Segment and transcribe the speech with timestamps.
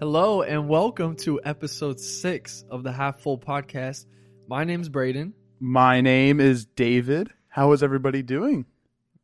[0.00, 4.06] Hello and welcome to episode six of the Half Full Podcast.
[4.46, 5.32] My name's Brayden.
[5.58, 7.30] My name is David.
[7.48, 8.66] How is everybody doing?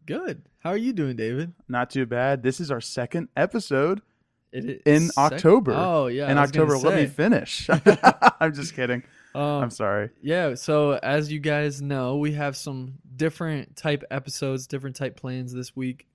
[0.05, 0.43] Good.
[0.59, 1.53] How are you doing, David?
[1.69, 2.43] Not too bad.
[2.43, 4.03] This is our second episode
[4.51, 5.75] It is in sec- October.
[5.77, 6.89] Oh yeah, in I was gonna October.
[6.89, 7.71] Let me finish.
[8.41, 9.05] I'm just kidding.
[9.33, 10.11] Um, I'm sorry.
[10.23, 10.55] yeah.
[10.55, 15.77] So as you guys know, we have some different type episodes, different type plans this
[15.77, 16.09] week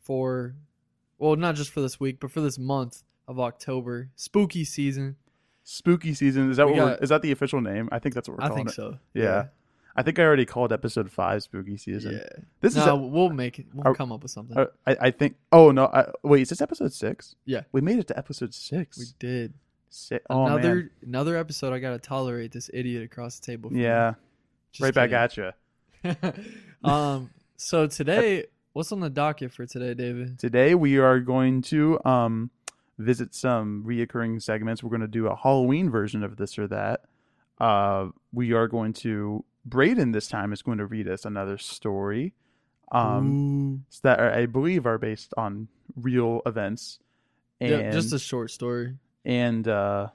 [0.00, 0.54] for,
[1.18, 5.16] well, not just for this week, but for this month of October, spooky season.
[5.64, 6.50] Spooky season.
[6.50, 7.88] Is that We what we're, got- is that the official name?
[7.90, 8.70] I think that's what we're I calling it.
[8.70, 8.98] I think so.
[9.14, 9.46] Yeah.
[9.98, 12.12] I think I already called episode five spooky season.
[12.20, 12.42] Yeah.
[12.60, 13.10] This no, is.
[13.10, 13.66] we'll make it.
[13.72, 14.56] We'll Are- come up with something.
[14.86, 15.36] I I think.
[15.50, 15.86] Oh no!
[15.86, 17.34] I, wait, is this episode six?
[17.46, 17.62] Yeah.
[17.72, 18.98] we made it to episode six.
[18.98, 19.54] we did.
[20.28, 20.90] Oh another man.
[21.02, 21.72] another episode.
[21.72, 23.70] I gotta tolerate this idiot across the table.
[23.70, 23.78] from.
[23.78, 24.14] Yeah.
[24.78, 25.50] Right back at you.
[26.84, 27.30] um.
[27.56, 30.38] So today, what's on the docket for today, David?
[30.38, 32.50] Today we are going to um
[32.98, 34.82] visit some reoccurring segments.
[34.82, 37.02] We're going to do a Halloween version of this or that.
[37.58, 42.34] Uh, we are going to Brayden this time is going to read us another story.
[42.92, 47.00] Um, that are, I believe are based on real events.
[47.60, 48.94] And yeah, just a short story.
[49.24, 50.08] and uh,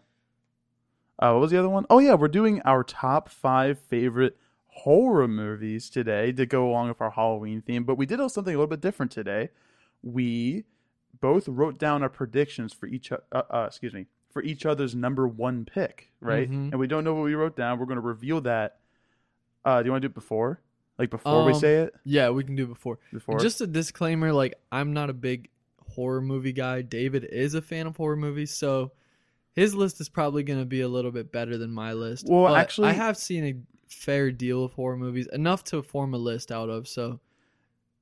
[1.20, 1.86] uh, what was the other one?
[1.90, 4.38] Oh yeah, we're doing our top five favorite
[4.68, 7.84] horror movies today to go along with our Halloween theme.
[7.84, 9.50] But we did something a little bit different today.
[10.02, 10.64] We
[11.22, 13.12] both wrote down our predictions for each.
[13.12, 16.50] Uh, uh, excuse me, for each other's number one pick, right?
[16.50, 16.72] Mhm.
[16.72, 17.80] And we don't know what we wrote down.
[17.80, 18.80] We're going to reveal that.
[19.64, 20.60] Uh, do you want to do it before?
[20.98, 21.96] Like before we Um, say it?
[22.04, 23.00] Yeah, we can do it before.
[23.14, 23.40] Before?
[23.40, 25.50] Just a disclaimer: like, I'm not a big
[25.96, 26.82] horror movie guy.
[26.82, 28.92] David is a fan of horror movies, so
[29.54, 32.28] his list is probably going to be a little bit better than my list.
[32.30, 33.56] Well, But actually- I have seen a
[33.94, 36.88] fair deal of horror movies, enough to form a list out of.
[36.88, 37.20] So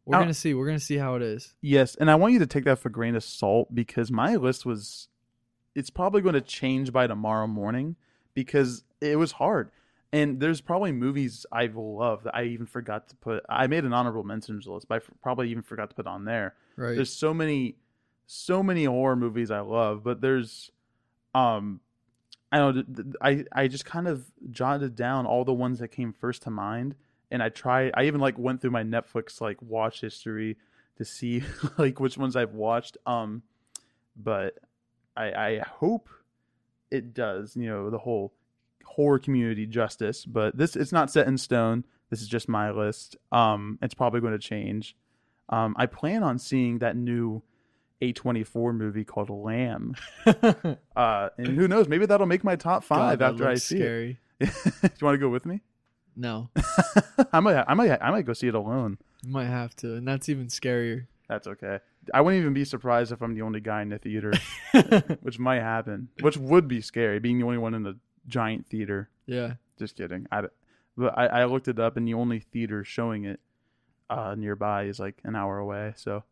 [0.05, 0.53] we're Now- gonna see.
[0.53, 1.53] We're gonna see how it is.
[1.61, 4.35] Yes, and I want you to take that for a grain of salt because my
[4.35, 5.07] list was
[5.75, 7.95] it's probably going to change by tomorrow morning
[8.33, 9.69] because it was hard.
[10.11, 13.43] And there's probably movies I love that I even forgot to put.
[13.47, 16.25] I made an honorable mentions list, but I f- probably even forgot to put on
[16.25, 16.55] there.
[16.75, 16.95] Right.
[16.95, 17.75] There's so many,
[18.25, 20.71] so many horror movies I love, but there's,
[21.35, 21.79] um,
[22.51, 22.75] I don't.
[22.75, 26.11] know, th- th- I I just kind of jotted down all the ones that came
[26.11, 26.95] first to mind,
[27.31, 27.91] and I tried.
[27.95, 30.57] I even like went through my Netflix like watch history
[30.97, 31.43] to see
[31.77, 32.97] like which ones I've watched.
[33.05, 33.43] Um,
[34.15, 34.57] but
[35.15, 36.09] I I hope
[36.91, 37.55] it does.
[37.55, 38.33] You know the whole
[38.85, 40.25] horror community justice.
[40.25, 41.85] But this it's not set in stone.
[42.09, 43.17] This is just my list.
[43.31, 44.95] Um, it's probably going to change.
[45.49, 47.43] Um, I plan on seeing that new
[48.01, 49.95] A24 movie called Lamb.
[50.95, 51.87] Uh, and who knows?
[51.87, 54.19] Maybe that'll make my top five God, after I see scary.
[54.41, 54.49] it.
[54.81, 55.61] Do you want to go with me?
[56.15, 56.49] No,
[57.33, 58.97] I might, I might, I might go see it alone.
[59.23, 61.05] you might have to, and that's even scarier.
[61.27, 61.79] That's okay.
[62.13, 64.33] I wouldn't even be surprised if I'm the only guy in the theater,
[65.21, 66.09] which might happen.
[66.21, 67.97] Which would be scary, being the only one in the
[68.27, 69.09] giant theater.
[69.27, 69.53] yeah.
[69.77, 70.27] Just kidding.
[70.31, 70.41] I,
[70.97, 73.39] but I, I looked it up, and the only theater showing it
[74.09, 75.93] uh, nearby is like an hour away.
[75.95, 76.23] So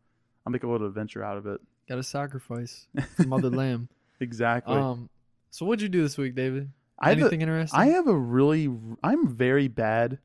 [0.44, 1.60] I'll make a little adventure out of it.
[1.88, 2.86] Got to sacrifice
[3.24, 3.88] Mother Lamb.
[4.20, 4.76] Exactly.
[4.76, 5.08] Um.
[5.50, 6.70] So what'd you do this week, David?
[6.98, 7.78] I have a- interesting?
[7.80, 8.68] I have a really
[9.02, 10.18] I'm very bad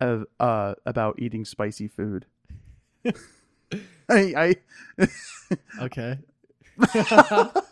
[0.00, 2.26] of uh about eating spicy food.
[3.04, 3.06] I
[4.08, 4.56] I
[5.82, 6.18] okay.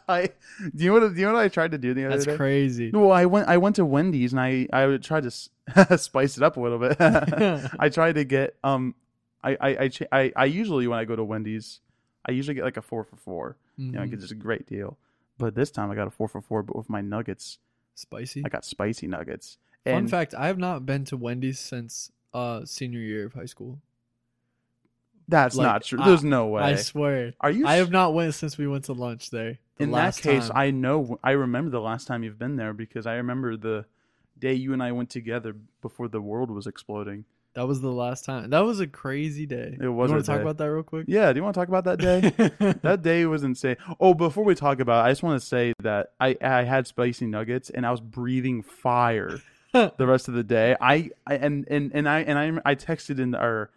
[0.09, 0.31] I
[0.75, 2.27] do you know what do you know what I tried to do the other That's
[2.27, 2.37] day?
[2.37, 2.91] crazy.
[2.93, 5.49] No, well, I went I went to Wendy's and I I tried to s-
[6.03, 6.97] spice it up a little bit.
[7.01, 8.95] I tried to get um
[9.43, 11.81] I I I, I I usually when I go to Wendy's
[12.27, 13.57] I usually get like a 4 for 4.
[13.79, 14.97] You know, I get just a great deal.
[15.39, 17.59] But this time I got a 4 for 4 but with my nuggets.
[17.95, 18.43] Spicy.
[18.45, 19.59] I got spicy nuggets.
[19.85, 23.81] Fun fact: I have not been to Wendy's since uh senior year of high school.
[25.29, 26.01] that's like, not true.
[26.01, 26.63] I- There's no way.
[26.63, 27.35] I swear.
[27.41, 29.59] Are you I have not went since we went to lunch there.
[29.77, 30.57] The in that last case, time.
[30.57, 33.87] I know I remember the last time you've been there because I remember the
[34.39, 37.25] day you and I went together before the world was exploding.
[37.55, 38.51] That was the last time.
[38.51, 39.77] That was a crazy day.
[39.81, 40.43] It was You want to talk day.
[40.43, 41.05] about that real quick?
[41.09, 42.75] Yeah, do you want to talk about that day?
[42.83, 43.77] that day was insane.
[44.01, 46.87] Oh, before we talk about it, I just want to say that I I had
[46.87, 49.41] spicy nuggets and I was breathing fire
[49.73, 50.77] the rest of the day.
[50.81, 53.71] I, I and and and I and I I texted in our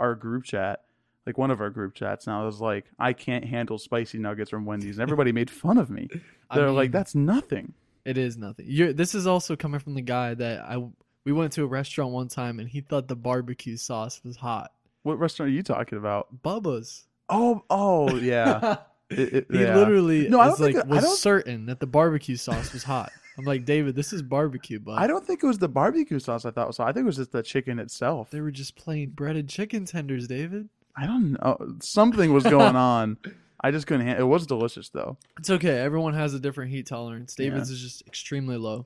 [0.00, 0.82] our group chat,
[1.26, 4.50] like one of our group chats, and I was like, I can't handle spicy nuggets
[4.50, 6.08] from Wendy's, and everybody made fun of me.
[6.54, 7.72] They're like, mean, that's nothing.
[8.04, 8.66] It is nothing.
[8.68, 10.84] You're, this is also coming from the guy that I
[11.24, 14.72] we went to a restaurant one time and he thought the barbecue sauce was hot.
[15.02, 16.42] What restaurant are you talking about?
[16.42, 17.04] Bubba's.
[17.28, 18.78] Oh, oh, yeah.
[19.10, 19.76] It- it- he yeah.
[19.76, 22.82] literally No, I don't like think- I was don't- certain that the barbecue sauce was
[22.84, 23.12] hot.
[23.38, 24.98] I'm like, David, this is barbecue, bud.
[25.00, 26.44] I don't think it was the barbecue sauce.
[26.44, 26.78] I thought was.
[26.78, 28.30] I think it was just the chicken itself.
[28.30, 30.68] They were just plain breaded chicken tenders, David.
[30.94, 31.76] I don't know.
[31.80, 33.16] Something was going on.
[33.58, 34.06] I just couldn't.
[34.06, 35.16] Ha- it was delicious though.
[35.38, 35.78] It's okay.
[35.78, 37.34] Everyone has a different heat tolerance.
[37.34, 38.84] David's is just extremely low.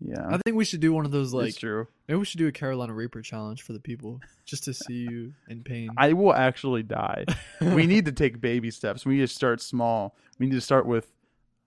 [0.00, 1.88] Yeah, I think we should do one of those like it's true.
[2.06, 5.32] maybe we should do a Carolina Reaper challenge for the people just to see you
[5.48, 5.90] in pain.
[5.96, 7.24] I will actually die.
[7.60, 9.04] we need to take baby steps.
[9.04, 10.14] We need to start small.
[10.38, 11.08] We need to start with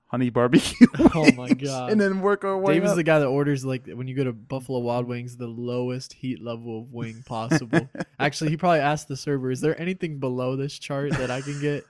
[0.07, 0.87] honey barbecue.
[1.13, 1.91] Oh my God.
[1.91, 2.97] And then work our way David's up.
[2.97, 6.41] the guy that orders like when you go to Buffalo Wild Wings the lowest heat
[6.41, 7.89] level of wing possible.
[8.19, 11.59] Actually, he probably asked the server, "Is there anything below this chart that I can
[11.59, 11.85] get?"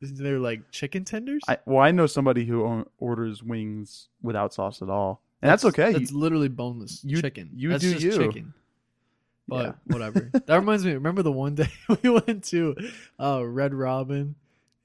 [0.00, 1.42] Is there like chicken tenders?
[1.48, 5.92] I, well, I know somebody who orders wings without sauce at all, and that's, okay.
[5.92, 7.50] That's literally boneless you- chicken.
[7.54, 8.12] you that's do just you.
[8.26, 8.54] chicken.
[9.46, 9.72] But Yeah.
[9.94, 10.30] whatever.
[10.46, 10.94] That reminds me.
[10.94, 11.68] Remember the one day
[12.02, 12.74] we went to
[13.20, 14.34] uh, Red Robin,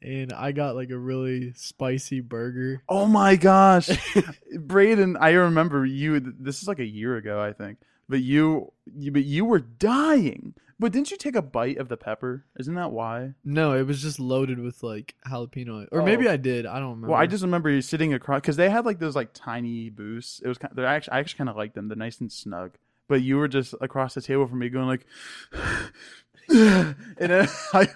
[0.01, 2.83] and I got like a really spicy burger.
[2.89, 3.87] oh my gosh,
[4.53, 5.15] Brayden!
[5.19, 6.19] I remember you.
[6.19, 7.77] This is like a year ago, I think.
[8.09, 10.55] But you, you, but you were dying.
[10.79, 12.45] But didn't you take a bite of the pepper?
[12.57, 13.33] Isn't that why?
[13.43, 16.05] No, it was just loaded with like jalapeno, or Oh.
[16.05, 16.65] maybe I did.
[16.65, 17.09] I don't remember.
[17.09, 20.41] Well, I just remember you sitting across because they had like those like tiny booths.
[20.43, 20.73] It was kind.
[20.73, 21.89] They're actually I actually kind of like them.
[21.89, 22.77] They're nice and snug.
[23.09, 25.05] But you were just across the table from me, going like,
[26.49, 27.87] and then I,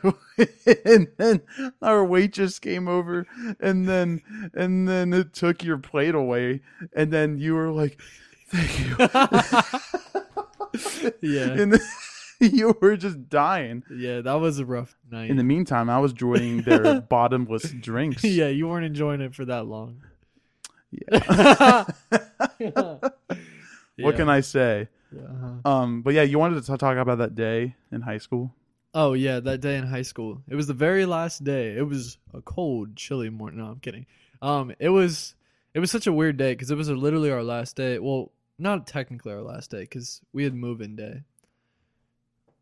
[0.85, 1.41] and then
[1.81, 3.25] our waitress came over,
[3.59, 4.21] and then
[4.53, 6.62] and then it took your plate away,
[6.94, 8.01] and then you were like,
[8.50, 8.95] "Thank you,"
[11.21, 11.80] yeah, and then
[12.54, 13.84] you were just dying.
[13.90, 15.30] yeah, that was a rough night.
[15.30, 18.24] In the meantime, I was enjoying their bottomless drinks.
[18.24, 20.01] yeah, you weren't enjoying it for that long.
[20.92, 21.86] Yeah.
[24.00, 24.88] What can I say?
[25.16, 25.69] Uh-huh.
[25.72, 28.54] Um, but yeah, you wanted to talk about that day in high school.
[28.95, 30.42] Oh yeah, that day in high school.
[30.50, 31.75] It was the very last day.
[31.78, 33.60] It was a cold, chilly morning.
[33.60, 34.06] No, I'm kidding.
[34.42, 35.36] Um, it was
[35.74, 38.00] it was such a weird day because it was literally our last day.
[38.00, 41.22] Well, not technically our last day because we had move-in day.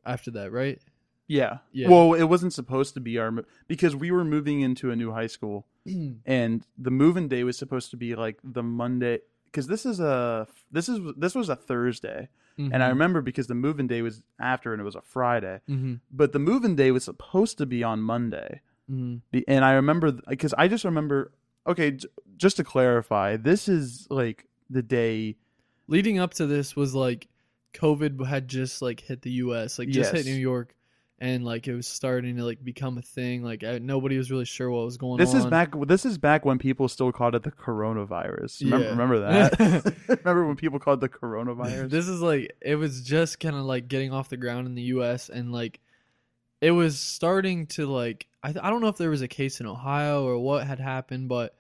[0.06, 0.80] After that, right?
[1.28, 1.60] Yeah.
[1.72, 1.90] Yeah.
[1.90, 5.12] Well, it wasn't supposed to be our mo- because we were moving into a new
[5.12, 5.66] high school,
[6.26, 9.20] and the move-in day was supposed to be like the Monday.
[9.46, 13.56] Because this is a this is this was a Thursday, and I remember because the
[13.56, 15.60] move-in day was after, and it was a Friday.
[15.68, 20.12] hmm But the move-in day was supposed to be on Monday, hmm and I remember
[20.12, 21.32] because I just remember.
[21.68, 22.08] Okay, j-
[22.38, 25.36] just to clarify, this is like the day
[25.88, 27.28] leading up to this was like
[27.74, 29.80] COVID had just like hit the U.S.
[29.80, 30.76] like just hit New York,
[31.20, 33.44] and like it was starting to like become a thing.
[33.44, 35.38] Like uh, nobody was really sure what was going This on.
[35.42, 35.74] is back.
[35.88, 38.62] This is back when people still called it the coronavirus.
[38.62, 38.90] Remember, Yeah.
[38.92, 39.96] remember that?
[40.08, 41.90] remember when people called it the coronavirus?
[41.90, 44.84] This is like it was just kind of like getting off the ground in the
[44.84, 45.30] U.S.
[45.30, 45.80] and like
[46.60, 49.66] it was starting to like I I don't know if there was a case in
[49.68, 51.56] Ohio or what had happened, but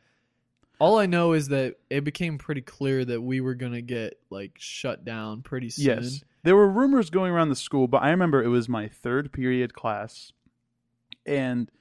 [0.82, 4.54] all I know is that it became pretty clear that we were gonna get like
[4.58, 5.86] shut down pretty soon.
[5.86, 9.32] yes, there were rumors going around the school, but I remember it was my third
[9.32, 10.34] period class,
[11.24, 11.72] and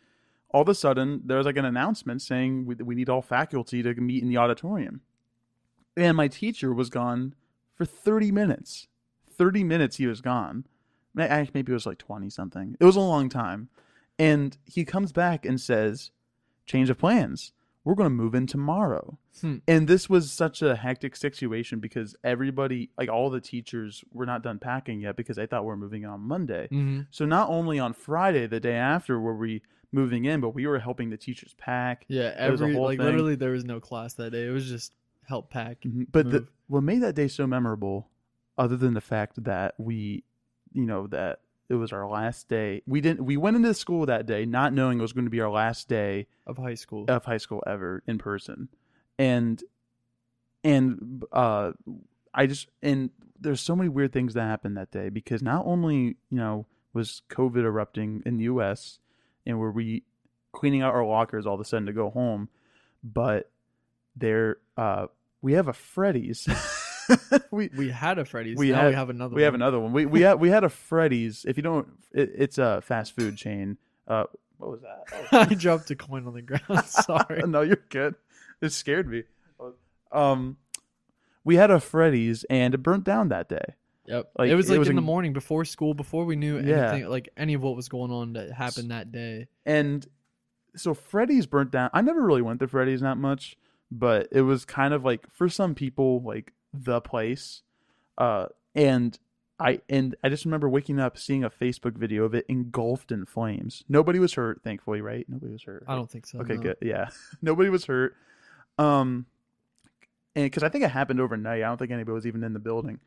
[0.51, 3.83] all of a sudden there was like an announcement saying we, we need all faculty
[3.83, 5.01] to meet in the auditorium,
[5.97, 7.35] and my teacher was gone
[7.75, 8.87] for thirty minutes.
[9.33, 10.67] Thirty minutes he was gone.
[11.15, 12.77] Maybe it was like twenty something.
[12.79, 13.71] It was a long time,
[14.19, 16.11] and he comes back and says,
[16.67, 17.53] "Change of plans.
[17.85, 19.57] We're going to move in tomorrow." Hmm.
[19.67, 24.43] And this was such a hectic situation because everybody, like all the teachers, were not
[24.43, 26.69] done packing yet because they thought we were moving on Monday.
[26.69, 30.67] hmm So not only on Friday, the day after, were we moving in, but we
[30.67, 32.05] were helping the teachers pack.
[32.09, 33.07] Yeah, It was a every whole like thing.
[33.07, 34.47] literally there was no class that day.
[34.47, 34.93] It was just
[35.27, 35.81] help pack.
[35.83, 36.07] Mhm.
[36.13, 38.09] But the, what made that day so memorable,
[38.59, 40.23] other than the fact that we,
[40.73, 42.83] you know, that it was our last day.
[42.87, 43.25] We didn't.
[43.25, 45.89] We went into school that day not knowing it was going to be our last
[45.89, 47.07] day of high school.
[47.09, 48.69] of high school ever in person
[49.21, 49.63] and
[50.65, 51.73] and uh
[52.33, 56.17] i just and there's so many weird things that happened that day because not only
[56.31, 58.99] you know was covid erupting in the us
[59.47, 60.03] and were we
[60.53, 62.49] cleaning out our lockers all of a sudden to go home
[63.05, 63.51] but
[64.17, 65.07] there uh
[65.43, 66.49] we have a freddy's
[67.51, 68.57] we we had a Freddy's.
[68.57, 69.35] we now had- we have another.
[69.35, 69.63] we have one.
[69.63, 72.81] another one we we had we had a freddy's if you don't it, it's a
[72.83, 73.77] fast food chain
[74.09, 74.25] uh
[74.59, 76.85] what was that Oh, I dropped a coin on the ground.
[76.87, 77.43] Sorry.
[77.47, 78.15] no, you're good.
[78.61, 79.23] It scared me.
[80.13, 80.57] Um,
[81.45, 83.75] we had a Freddy's and it burnt down that day.
[84.07, 84.31] Yep.
[84.39, 86.91] Like, it was it like was in the morning before school, before we knew Yeah.
[86.91, 89.47] anything, like any of what was going on that happened that day.
[89.65, 90.07] And
[90.77, 91.91] so Freddy's burnt down.
[91.95, 93.57] I never really went to Freddy's that much,
[93.91, 97.63] but it was kind of like for some people like the place.
[98.19, 99.19] Uh, and
[99.59, 103.27] I and I just remember waking up seeing a Facebook video of it engulfed in
[103.27, 103.85] flames.
[103.89, 105.27] Nobody was hurt, thankfully, right?
[105.29, 105.85] Nobody was hurt.
[105.87, 106.41] I don't think so.
[106.41, 106.63] Okay, no.
[106.63, 106.77] good.
[106.81, 107.09] Yeah,
[107.43, 108.15] nobody was hurt.
[108.79, 109.27] Um,
[110.35, 112.59] and because I think it happened overnight, I don't think anybody was even in the
[112.59, 113.01] building.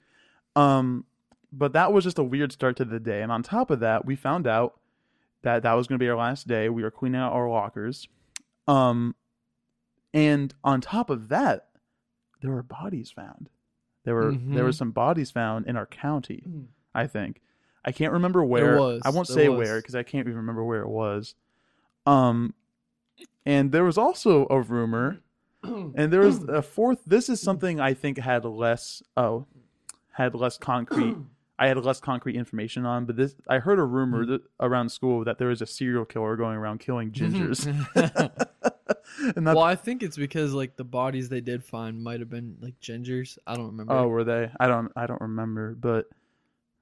[0.55, 1.05] Um,
[1.51, 3.21] but that was just a weird start to the day.
[3.21, 4.79] And on top of that, we found out
[5.41, 6.69] that that was going to be our last day.
[6.69, 8.07] We were cleaning out our lockers.
[8.67, 9.15] Um,
[10.13, 11.67] and on top of that,
[12.43, 13.49] there were bodies found.
[14.03, 14.75] There were there were Mhm.
[14.77, 16.43] some bodies found in our county.
[16.47, 16.65] Mm.
[16.93, 17.41] I think
[17.85, 18.77] I can't remember where.
[18.77, 19.57] was, I won't say was.
[19.57, 21.33] where because I can't even remember where it was.
[22.05, 22.53] Um,
[23.45, 25.21] and there was also a rumor,
[25.63, 26.99] and there was a fourth.
[27.07, 29.01] This is something I think had less.
[29.17, 29.45] Oh,
[30.11, 31.15] had less concrete.
[31.59, 35.23] I had less concrete information on, but this I heard a rumor that, around school
[35.23, 37.63] that there was a serial killer going around killing gingers,
[39.35, 42.29] and that's well, I think it's because like the bodies they did find might have
[42.29, 43.37] been like gingers.
[43.45, 43.93] I don't remember.
[43.93, 44.49] oh, were they?
[44.59, 46.07] I don't I don't remember, but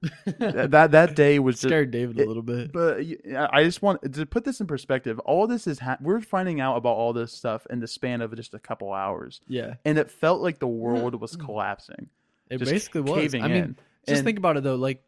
[0.24, 2.72] th- that that day was just scared David a little bit.
[2.72, 2.98] But
[3.52, 5.18] I just want to put this in perspective.
[5.20, 8.34] All this is ha- we're finding out about all this stuff in the span of
[8.34, 12.08] just a couple hours, yeah, and it felt like the world was collapsing.
[12.50, 13.14] it basically was.
[13.20, 13.76] caving I mean, in.
[14.06, 14.74] just And- think about it though.
[14.76, 15.02] Like,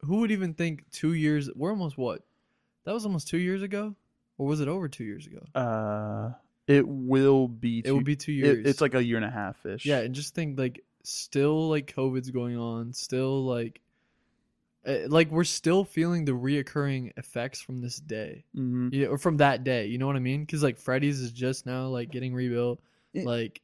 [0.00, 1.50] who would even think two years?
[1.54, 2.22] We're almost what?
[2.84, 3.94] That was almost two years ago,
[4.38, 5.40] or was it over two years ago?
[5.54, 6.32] Uh,
[6.68, 7.82] it will be.
[7.84, 8.58] it will be two years.
[8.64, 9.84] It, it's like a year and a half ish.
[9.84, 13.80] yeah, and just think like still like COVID's going on, still like.
[14.84, 19.38] eh, Like we're still feeling the reoccurring effects from this day, hmm yeah, or from
[19.38, 19.86] that day.
[19.86, 20.40] You know what I mean?
[20.42, 22.80] Because like Freddy's is just now like getting rebuilt.
[23.14, 23.60] It- like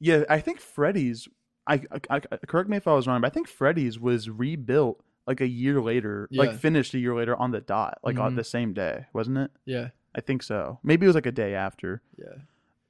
[0.00, 1.28] Yeah, I think Freddy's.
[1.66, 1.80] I,
[2.10, 5.40] I, I correct me if I was wrong, but I think Freddy's was rebuilt like
[5.40, 6.42] a year later, Yeah.
[6.42, 8.36] like finished a year later on the dot, like on Mhm.
[8.36, 9.50] the same day, wasn't it?
[9.64, 10.78] yeah, I think so.
[10.82, 12.00] Maybe it was like a day after.
[12.16, 12.42] yeah,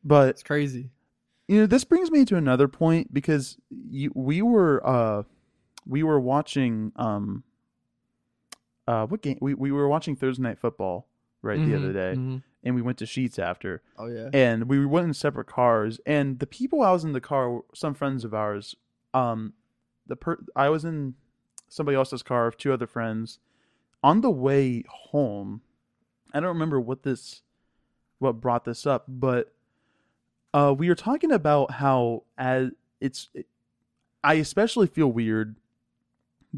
[0.04, 0.90] But it's crazy.
[1.48, 5.22] you know this brings me to another point because you, we were uh
[5.86, 7.44] we were watching um
[8.88, 11.06] uh what game we, we were watching thursday night football
[11.42, 12.42] right the other Mhm, day mhm.
[12.62, 14.30] and we went to Sheetz after Oh yeah.
[14.32, 17.94] and we went in separate cars and the people i was in the car some
[17.94, 18.74] friends of ours
[19.12, 19.52] um
[20.06, 21.14] the per i was in
[21.68, 23.38] somebody else's car with two other friends
[24.02, 25.60] on the way home
[26.34, 27.42] i don't remember what this
[28.18, 29.52] what brought this up but
[30.52, 33.28] uh we were talking about how as it's
[34.22, 35.56] i especially feel weird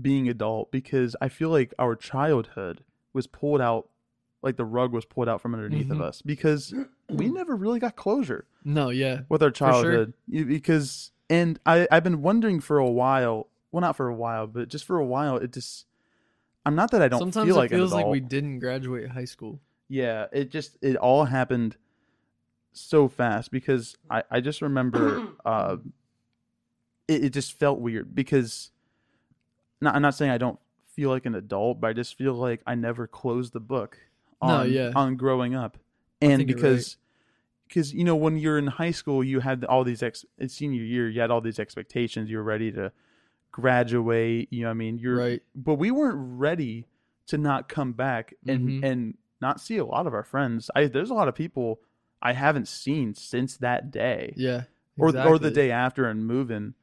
[0.00, 3.88] being adult because i feel like our childhood was pulled out
[4.42, 6.02] like the rug was pulled out from underneath of Mhm.
[6.02, 6.74] us because
[7.08, 9.20] we never really got closure No, yeah.
[9.28, 13.96] with our childhood You- because and I I've been wondering for a while well not
[13.96, 15.86] for a while but just for a while it just
[16.66, 19.24] I'm not that I don't Sometimes feel like it feels like we didn't graduate high
[19.24, 19.60] school.
[19.88, 21.76] Yeah it just it all happened
[22.72, 25.76] so fast because I I just remember uh
[27.08, 28.70] it, it just felt weird because
[29.80, 30.58] not, I'm not saying I don't
[30.94, 33.98] feel like an adult but I just feel like I never closed the book
[34.42, 34.92] No, on yeah.
[34.94, 35.78] on growing up
[36.20, 36.46] and right.
[36.46, 36.96] because
[37.68, 40.82] because you know when you're in high school you had all these ex in senior
[40.82, 42.90] year you had all these expectations you were ready to
[43.52, 45.42] graduate you know what i mean you're Right.
[45.54, 46.86] but we weren't ready
[47.28, 48.84] to not come back and Mhm.
[48.84, 51.80] and not see a lot of our friends i there's a lot of people
[52.22, 54.62] i haven't seen since that day Yeah.
[54.98, 56.74] or or the day after and moving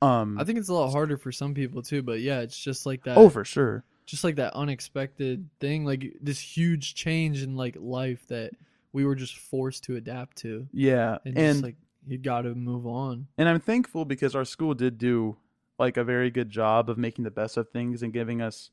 [0.00, 2.86] um I think it's a lot harder for some people too, but yeah, it's just
[2.86, 3.16] like that.
[3.16, 8.26] oh for sure just like that unexpected thing, like this huge change in like life
[8.26, 8.50] that
[8.92, 11.76] we were just forced to adapt to, yeah and, and just like
[12.08, 13.28] you got to move on.
[13.38, 15.36] And I'm thankful because our school did do
[15.78, 18.70] like a very good job of making the best of things and giving us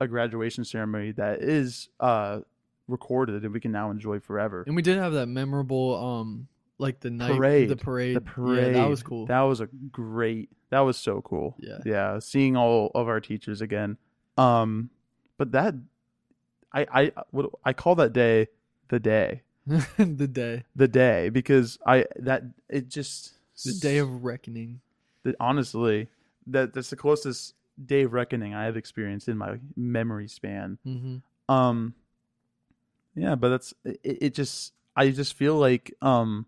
[0.00, 2.40] a graduation ceremony that is uh
[2.88, 4.64] recorded and we can now enjoy forever.
[4.66, 6.48] And we did have that memorable, um,
[6.78, 7.68] like the night, Parade.
[7.70, 8.74] the parade, The parade.
[8.76, 9.26] Yeah, that was cool.
[9.26, 10.50] That was a great.
[10.70, 11.54] That was so cool.
[11.58, 11.78] Yeah.
[11.84, 13.96] Yeah, seeing all of our teachers again.
[14.36, 14.90] Um
[15.38, 15.74] but that
[16.72, 18.48] I I what I call that day
[18.88, 19.42] the day.
[19.66, 23.32] the day, The day because I that it just
[23.64, 24.80] the day of reckoning.
[25.22, 26.08] that honestly
[26.48, 27.54] that that's the closest
[27.86, 30.78] day of reckoning I have experienced in my memory span.
[30.84, 31.16] hmm
[31.48, 31.94] Um,
[33.14, 34.00] yeah, but that's it.
[34.02, 36.46] it just I just feel like um,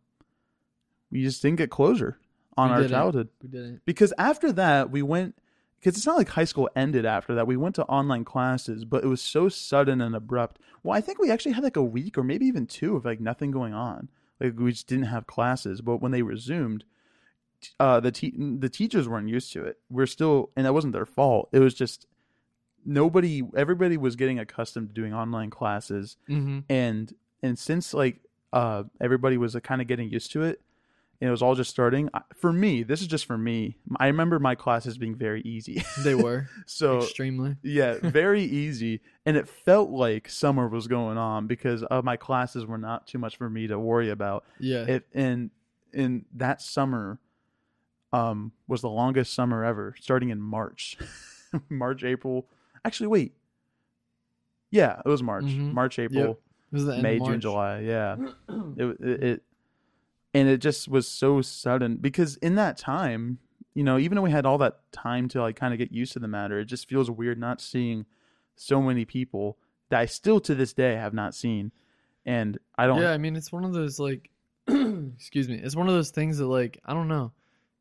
[1.11, 2.19] we just didn't get closure
[2.57, 2.93] on We our didn't.
[2.93, 3.83] childhood We didn't.
[3.85, 5.37] because after that we went
[5.79, 9.05] because it's not like high school ended after that we went to online classes but
[9.05, 12.17] it was so sudden and abrupt well i think we actually had like a week
[12.17, 14.09] or maybe even two of like nothing going on
[14.41, 16.85] like we just didn't have classes but when they resumed
[17.79, 21.07] uh the te- the teachers weren't used to it we're still and that wasn't their
[21.07, 22.07] fault it was just
[22.87, 26.17] nobody everybody was getting accustomed to doing online classes.
[26.27, 27.13] Hmm and
[27.43, 28.21] and since like
[28.53, 30.61] uh everybody was uh, kind of getting used to it
[31.21, 34.39] and it was all just starting for me this is just for me i remember
[34.39, 35.83] my classes being very easy.
[36.05, 36.49] They were.
[36.67, 37.57] So extremely.
[37.63, 39.01] yeah very easy.
[39.27, 43.19] And it felt like summer was going on because uh, my classes were not too
[43.19, 44.45] much for me to worry about.
[44.61, 44.85] Yeah.
[44.85, 45.51] it and
[45.93, 47.19] in that summer
[48.13, 50.97] um was the longest summer ever starting in march.
[51.71, 52.47] March april
[52.87, 53.35] actually wait
[54.71, 55.73] Yeah, it was March, Mhm.
[55.73, 56.33] March, April,
[56.73, 57.31] It was the end May, of March.
[57.33, 57.81] June, July.
[57.81, 58.17] Yeah,
[58.77, 59.43] it, it it
[60.35, 63.39] and it just was so sudden because in that time,
[63.75, 66.13] you know, even though we had all that time to like kind of get used
[66.15, 68.05] to the matter, it just feels weird not seeing
[68.57, 69.57] so many people
[69.89, 71.71] that I still to this day have not seen,
[72.27, 73.01] and I don't.
[73.01, 74.31] Yeah, I mean, it's one of those like,
[74.69, 77.33] excuse me, it's one of those things that like I don't know,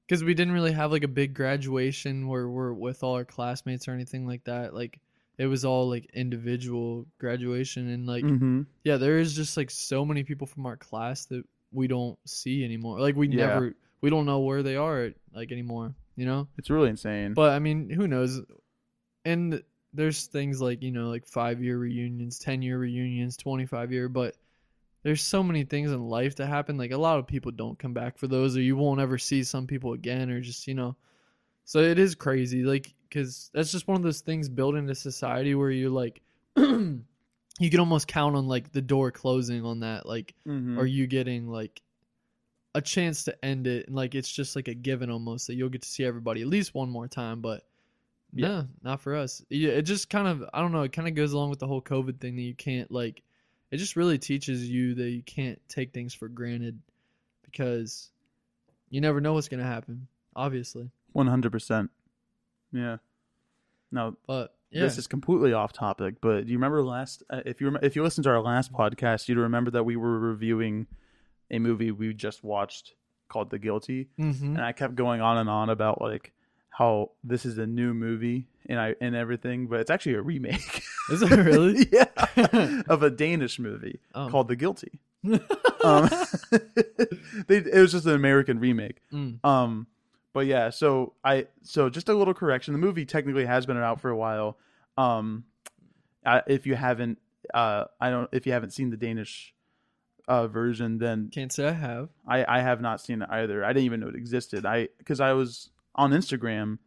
[0.08, 3.88] because we didn't really have like a big graduation where we're with all our classmates
[3.88, 4.74] or anything like that.
[4.74, 5.00] Like
[5.38, 10.06] it was all like individual graduation, and like hmm yeah, there is just like so
[10.06, 13.00] many people from our class that we don't see anymore.
[13.00, 13.48] Like we Yeah.
[13.48, 15.96] never, we don't know where they are like anymore.
[16.16, 16.48] You know.
[16.58, 17.34] It's really insane.
[17.34, 18.42] But I mean, who knows?
[19.26, 23.92] And there's things like you know, like five year reunions, ten year reunions, twenty five
[23.92, 24.08] year.
[24.08, 24.36] But
[25.06, 26.78] there's so many things in life that happen.
[26.78, 29.44] Like a lot of people don't come back for those, or you won't ever see
[29.44, 30.96] some people again, or just you know.
[31.64, 35.54] So it is crazy, like because that's just one of those things built into society
[35.54, 36.22] where you're like,
[36.58, 37.04] you
[37.60, 40.78] can almost count on like the door closing on that, like Mhm.
[40.80, 41.82] or you getting like
[42.74, 45.70] a chance to end it and like it's just like a given almost that you'll
[45.70, 47.64] get to see everybody at least one more time but
[48.34, 48.48] Yeah.
[48.48, 51.16] no not for us yeah it just kind of i don't know it kind of
[51.16, 53.24] goes along with the whole covid thing that you can't like
[53.76, 56.80] it just really teaches you that you can't take things for granted
[57.44, 58.10] because
[58.90, 61.92] you never know what's going to happen obviously One hundred percent.
[62.72, 62.98] Yeah.
[63.92, 66.16] No, but yeah this is completely off topic.
[66.22, 67.24] But do you remember last?
[67.30, 69.96] Uh, if you rem- if you listened to our last podcast, you'd remember that we
[69.96, 70.88] were reviewing
[71.52, 72.94] a movie we just watched
[73.30, 76.32] called The Guilty, hmm and I kept going on and on about like
[76.70, 80.84] how this is a new movie and I and everything, but it's actually a remake.
[81.10, 84.30] is it really yeah, of a Danish movie Oh.
[84.30, 85.00] called The Guilty.
[85.84, 86.10] Um,
[87.48, 89.02] they, it was just an American remake.
[89.12, 89.44] Mm.
[89.44, 89.88] Um,
[90.34, 92.74] but yeah, so I so just a little correction.
[92.74, 94.58] The movie technically has been out for a while.
[94.98, 95.46] Um,
[96.26, 97.20] I, if you haven't,
[97.54, 99.54] uh, I don't if you haven't seen the Danish
[100.28, 103.64] uh version, then can't say i have I I have not seen it either.
[103.64, 104.66] I didn't even know it existed.
[104.66, 106.80] I because I was on Instagram,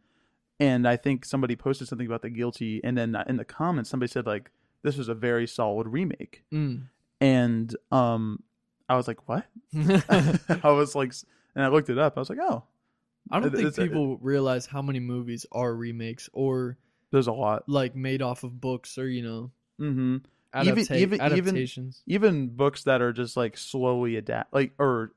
[0.59, 4.11] and I think somebody posted something about the guilty, and then in the comments somebody
[4.11, 4.51] said like
[4.83, 6.83] this was a very solid remake, mm.
[7.21, 8.43] and um,
[8.87, 9.45] I was like, what?
[9.75, 11.13] I was like,
[11.55, 12.17] and I looked it up.
[12.17, 12.63] I was like, oh,
[13.31, 16.77] I don't think it's- it- people realize how many movies are remakes or
[17.11, 17.67] there's a lot.
[17.67, 20.17] like made off of books or you know hmm
[20.53, 22.01] adapta- even- even- adaptations.
[22.07, 25.11] Even books that are just like slowly adapt, like or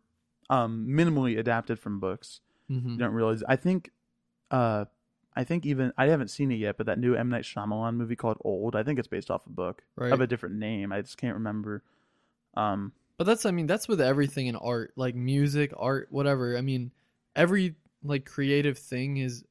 [0.50, 2.40] um minimally adapted from books.
[2.70, 2.92] Mhm.
[2.92, 3.42] You don't realize.
[3.48, 3.90] I think,
[4.50, 4.86] uh,
[5.34, 8.16] I think even I haven't seen it yet, but that new M Night Shyamalan movie
[8.16, 10.12] called Old, I think it's based off a book Right.
[10.12, 10.92] of a different name.
[10.92, 11.82] I just can't remember.
[12.54, 16.56] Um, But that's I mean that's with everything in art, like music, art, whatever.
[16.56, 16.90] I mean,
[17.34, 19.44] every like creative thing is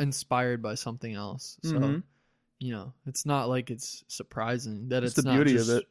[0.00, 1.58] inspired by something else.
[1.62, 2.02] So, Mhm.
[2.60, 5.86] you know, it's not like it's surprising that It's it's, the not beauty of it.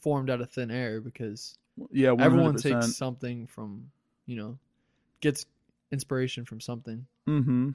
[0.00, 1.56] formed out of thin air because
[1.90, 2.20] yeah, 100%.
[2.20, 3.90] everyone takes something from,
[4.26, 4.58] you know,
[5.20, 5.46] gets
[5.90, 7.06] inspiration from something.
[7.26, 7.70] Mm-hmm.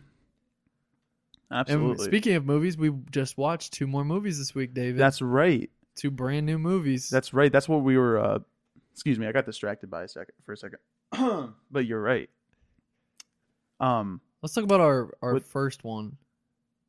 [1.52, 1.92] Absolutely.
[1.92, 4.98] And speaking of movies, we just watched two more movies this week, David.
[4.98, 5.70] That's right.
[5.96, 7.10] two brand new movies.
[7.10, 7.52] That's right.
[7.52, 8.20] That's what we were.
[8.20, 8.40] Uh,
[8.94, 10.80] excuse me, I got distracted by a second for a second.
[11.72, 12.30] but you're right.
[13.80, 14.22] Um.
[14.42, 16.18] Let's talk about our our What- first one.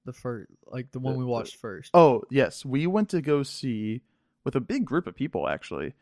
[0.07, 1.91] The first, like the one The- we the- watched first.
[1.95, 4.01] Oh yes, we went to go see
[4.45, 5.95] with a big group of people actually.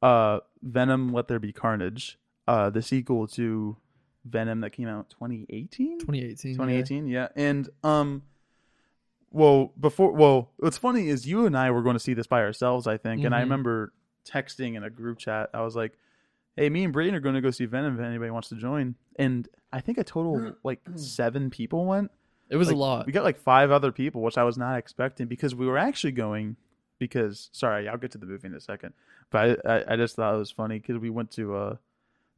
[0.00, 2.18] Uh, Venom: Let There Be Carnage.
[2.48, 3.76] Uh, the sequel to
[4.24, 5.98] Venom that came out 2018.
[5.98, 6.52] 2018.
[6.54, 8.22] 2018 yeah and um
[9.30, 12.40] well before well what's funny is you and i were going to see this by
[12.42, 13.44] ourselves i think and i Mhm.
[13.44, 13.92] remember
[14.24, 15.98] texting in a group chat i was like
[16.56, 18.94] hey me and Brayden are going to go see venom if anybody wants to join
[19.16, 22.10] and i think a total like seven people went
[22.50, 23.06] It was Like, a lot.
[23.06, 26.12] we got like five other people which i was not expecting because we were actually
[26.12, 26.56] going
[26.98, 28.92] because sorry i'll get to the movie in a second
[29.30, 31.76] but i i, I just thought it was funny because we went to uh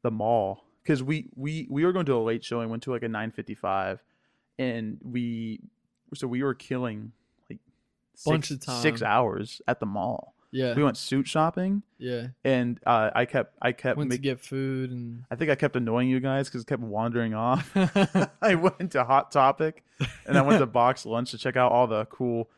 [0.02, 3.02] the mall because we we we were going to a late showing went to like
[3.02, 4.02] a 955
[4.58, 5.60] and we
[6.14, 7.10] so we were killing
[7.50, 7.58] like
[8.14, 8.80] six, Bunch of time.
[8.82, 10.74] six hours at the mall yeah.
[10.76, 12.28] we went suit shopping yeah.
[12.44, 15.74] and uh i kept i kept Went to get food and i think i kept
[15.74, 17.74] annoying you guys because kept wandering off
[18.42, 19.82] I went to Hot Topic
[20.26, 22.48] and I went to Box Lunch to check out all the cool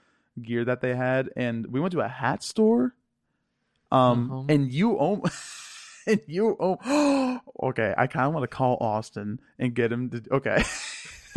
[0.43, 2.95] gear that they had, and we went to a hat store.
[3.93, 4.45] Um, Uh-huh.
[4.49, 5.23] and you own,
[6.07, 6.79] and you own.
[6.85, 10.23] Oh, okay, I kind of want to call Austin and get him to.
[10.33, 10.62] Okay,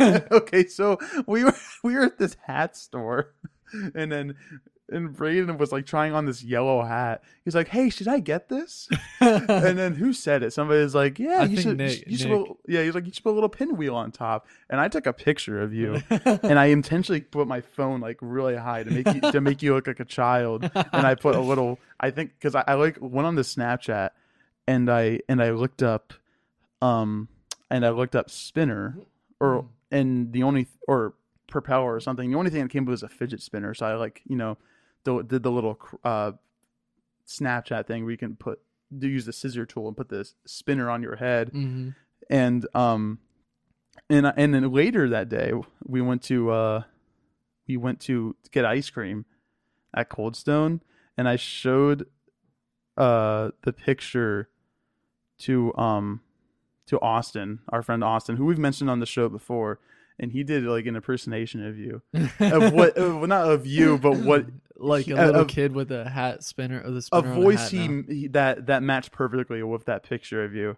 [0.30, 0.66] okay.
[0.66, 1.54] So we were
[1.84, 3.32] we were at this hat store,
[3.94, 4.36] and then
[4.92, 7.22] and Brayden was like trying on this yellow hat.
[7.44, 8.88] He's like, "Hey, should I get this?"
[9.20, 10.52] and then who said it?
[10.52, 12.46] Somebody's like, "Yeah, I you should." Nick- you should Nick.
[12.46, 15.06] put, yeah, he's like, "You should put a little pinwheel on top." And I took
[15.06, 19.06] a picture of you, and I intentionally put my phone like really high to make
[19.14, 20.68] you to make you look like a child.
[20.74, 21.78] And I put a little.
[22.00, 24.10] I think because I, I like went on the Snapchat,
[24.66, 26.12] and I and I looked up,
[26.82, 27.28] um,
[27.70, 28.98] and I looked up spinner,
[29.40, 31.14] or and the only or
[31.46, 32.30] propeller or something.
[32.30, 33.74] The only thing that came up was a fidget spinner.
[33.74, 34.58] So I like you know,
[35.04, 36.32] the, did the little uh,
[37.26, 38.60] Snapchat thing where you can put
[38.96, 41.90] do use the scissor tool and put this spinner on your head hmm
[42.28, 43.18] and um
[44.08, 45.52] and and then later that day
[45.84, 46.82] we went to uh
[47.68, 49.24] we went to get ice cream
[49.94, 50.82] at Cold Stone
[51.16, 52.06] and I showed
[53.00, 54.48] uh the picture
[55.40, 56.20] to um
[56.86, 59.78] to Austin, our friend Austin, who we've mentioned on the show before,
[60.18, 62.02] and he did like an impersonation of you.
[62.40, 65.90] Of what well, not of you, but what like he- a little of- kid with
[65.92, 69.12] a hat spinner or the a spinner a voice hat he, he that that matched
[69.12, 70.76] perfectly with that picture of you.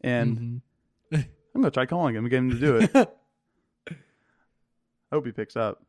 [0.00, 0.62] And
[1.12, 1.24] Mhm.
[1.54, 2.90] I'm gonna try calling him and get him to do it.
[5.12, 5.82] I hope he picks up.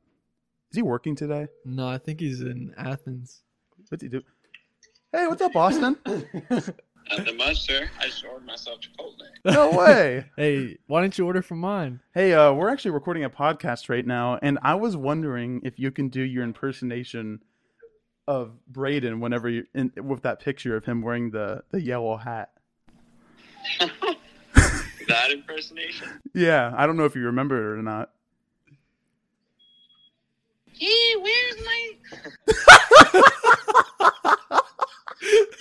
[0.72, 1.48] Is he working today?
[1.64, 3.42] no, I think he's in Athens.
[3.90, 4.22] What's he do?
[5.16, 5.96] Hey, what's up, Boston?
[6.06, 7.90] Nothing much, sir.
[8.02, 9.22] I just ordered myself Chipotle.
[9.46, 10.26] No way.
[10.36, 12.02] Hey, why don't you order from mine?
[12.14, 15.90] Hey, uh, we're actually recording a podcast right now, and I was wondering if you
[15.90, 17.40] can do your impersonation
[18.28, 22.52] of Brayden whenever you in, with that picture of him wearing the the yellow hat.
[25.08, 26.10] that impersonation?
[26.34, 28.12] Yeah, I don't know if you remember it or not.
[30.74, 31.94] Hey, where's my?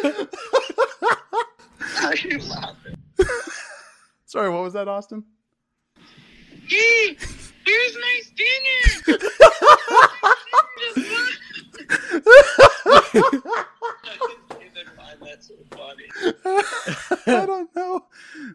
[0.00, 0.26] Why
[2.04, 2.96] are you laughing?
[4.26, 5.24] Sorry, what was that, Austin?
[6.66, 7.16] Hey,
[7.64, 9.18] where's my spinner?
[15.20, 16.08] That's so funny.
[17.26, 18.06] I don't know,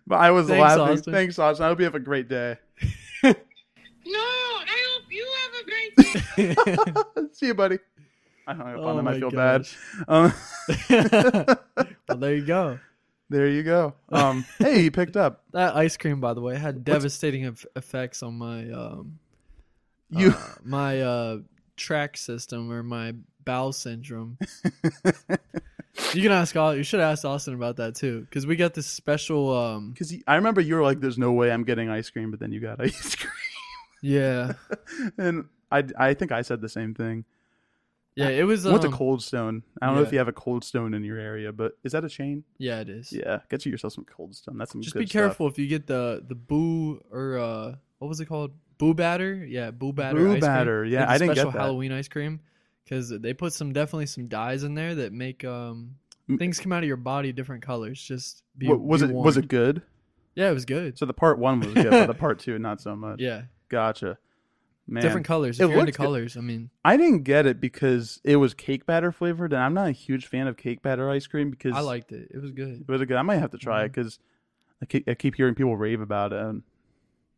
[0.07, 0.93] but I was Thanks, laughing.
[0.93, 1.13] Austin.
[1.13, 1.65] Thanks, Austin.
[1.65, 2.57] I hope you have a great day.
[3.23, 3.33] No,
[4.15, 5.95] I hope you have a great
[7.15, 7.29] day.
[7.33, 7.79] See you, buddy.
[8.49, 9.09] I hung up on Oh.
[9.11, 9.77] I feel gosh.
[10.07, 10.07] bad.
[10.07, 10.33] Um,
[12.07, 12.79] well, there you go.
[13.29, 13.93] there you go.
[14.09, 15.43] Um, hey, he picked up.
[15.51, 19.19] That ice cream, by the way, had devastating eff- effects on my um
[20.09, 20.29] You.
[20.31, 21.37] uh, my uh
[21.77, 23.13] track system or my
[23.45, 24.37] bowel syndrome.
[26.13, 26.75] You can ask all.
[26.75, 29.55] You should ask Austin about that too, because we got this special.
[29.55, 32.39] um Because I remember you were like, "There's no way I'm getting ice cream," but
[32.39, 33.31] then you got ice cream,
[34.01, 34.53] Yeah,
[35.17, 37.25] and I I think I said the same thing.
[38.19, 38.29] Yeah.
[38.29, 38.63] It was.
[38.63, 39.63] To um, Cold Stone.
[39.81, 42.03] I don't know if you have a Cold Stone in your area, but is that
[42.03, 42.43] a chain?
[42.57, 43.11] Yeah, it is.
[43.11, 44.57] Yeah, get you yourself some Cold Stone.
[44.57, 45.13] That's some Just be stuff.
[45.13, 48.51] careful if you get the the boo or uh what was it called?
[48.77, 49.45] Boo batter.
[49.45, 50.17] Yeah, boo batter.
[50.17, 50.41] Boo ice cream.
[50.41, 51.59] batter, yeah, Like I didn't get special that.
[51.59, 52.39] Halloween ice cream
[52.83, 55.95] because they put some definitely some dyes in there that make um
[56.37, 58.01] things come out of your body different colors.
[58.01, 59.81] Just be, What, was be it was it good?
[60.35, 60.97] Yeah, it was good.
[60.97, 63.19] So the part one was good, but the part two not so much.
[63.19, 64.17] Yeah, Gotcha.
[64.89, 65.59] Man, different colors.
[65.59, 66.03] it you're into looked good.
[66.03, 69.73] colors, I mean, I didn't get it because it was cake batter flavored, and I'm
[69.73, 72.29] not a huge fan of cake batter ice cream because I liked it.
[72.33, 72.85] It was good.
[72.87, 73.17] it was good.
[73.17, 73.93] I might have to try it Mhm.
[73.93, 74.19] because
[74.81, 76.39] I keep, I keep hearing people rave about it.
[76.41, 76.63] And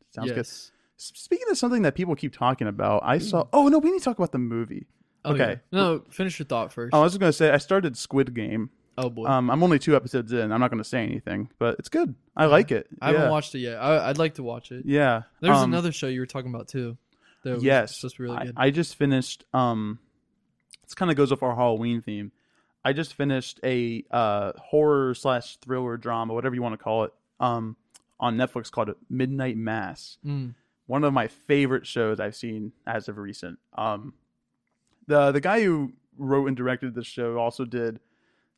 [0.08, 0.38] it sounds good.
[0.38, 0.72] yes.
[0.98, 3.48] S- Speaking of something that people keep talking about, I saw.
[3.52, 4.86] Oh no, we need to talk about the movie.
[5.26, 5.50] Oh, Okay.
[5.52, 5.56] yeah.
[5.72, 6.94] No, finish your thought first.
[6.94, 8.70] Oh, I was just gonna say I started Squid Game.
[8.98, 10.52] oh boy, Um, I'm only two episodes in.
[10.52, 12.14] I'm not gonna say anything, but it's good.
[12.36, 12.88] I like it.
[13.02, 13.78] I haven't watched it yet.
[13.78, 14.86] I, I'd like to watch it.
[14.86, 15.24] Yeah.
[15.42, 16.98] There's um, another show you were talking about too.
[17.44, 18.54] That was yes, be really I, good.
[18.58, 19.46] I just finished.
[19.54, 20.00] Um,
[20.84, 22.32] this kind of goes with our Halloween theme.
[22.84, 27.14] I just finished a uh, horror slash thriller drama, whatever you want to call it,
[27.40, 27.76] um,
[28.20, 30.18] on Netflix called Midnight Mass.
[30.26, 30.56] Mm.
[30.88, 33.60] One of my favorite shows I've seen as of recent.
[33.78, 34.14] Um,
[35.08, 38.00] the the guy who wrote and directed this show also did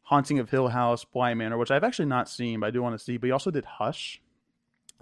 [0.03, 2.97] Haunting of Hill House, Bly Manor, which I've actually not seen, but I do want
[2.97, 3.17] to see.
[3.17, 4.21] But he also did Hush.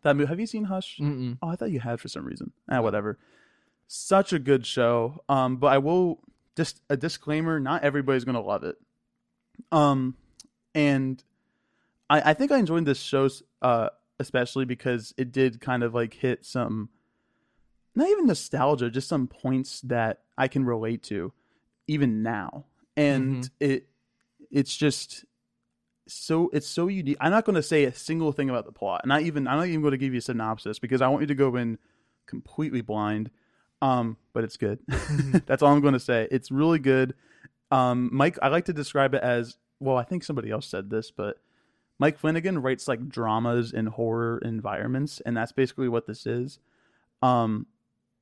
[0.03, 0.97] That movie, have you seen Hush?
[0.99, 1.37] Mm-mm.
[1.41, 2.51] Oh, I thought you had for some reason.
[2.69, 3.17] Ah, whatever.
[3.93, 5.21] Such a good show.
[5.27, 6.21] Um, but I will
[6.55, 8.77] just a disclaimer: not everybody's gonna love it.
[9.69, 10.15] Um,
[10.73, 11.21] and
[12.09, 13.27] I I think I enjoyed this show
[13.61, 16.87] uh especially because it did kind of like hit some
[17.93, 21.33] not even nostalgia, just some points that I can relate to
[21.87, 22.67] even now.
[22.95, 23.49] And Mhm.
[23.59, 23.89] it
[24.51, 25.25] it's just
[26.07, 27.17] so it's so unique.
[27.19, 29.05] I'm not going to say a single thing about the plot.
[29.05, 31.27] Not even I'm not even going to give you a synopsis because I want you
[31.27, 31.77] to go in
[32.25, 33.31] completely blind.
[33.81, 34.79] Um, but it's good.
[35.45, 36.27] That's all I'm going to say.
[36.31, 37.15] It's really good.
[37.71, 39.97] Um, Mike, I like to describe it as well.
[39.97, 41.37] I think somebody else said this, but
[41.99, 46.59] Mike Flanagan writes like dramas in horror environments, and that's basically what this is.
[47.21, 47.67] Um,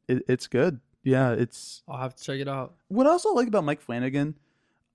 [0.08, 0.80] it, it's good.
[1.04, 2.76] Yeah, it's I'll have to check it out.
[2.89, 4.36] what else I also like about Mike Flanagan,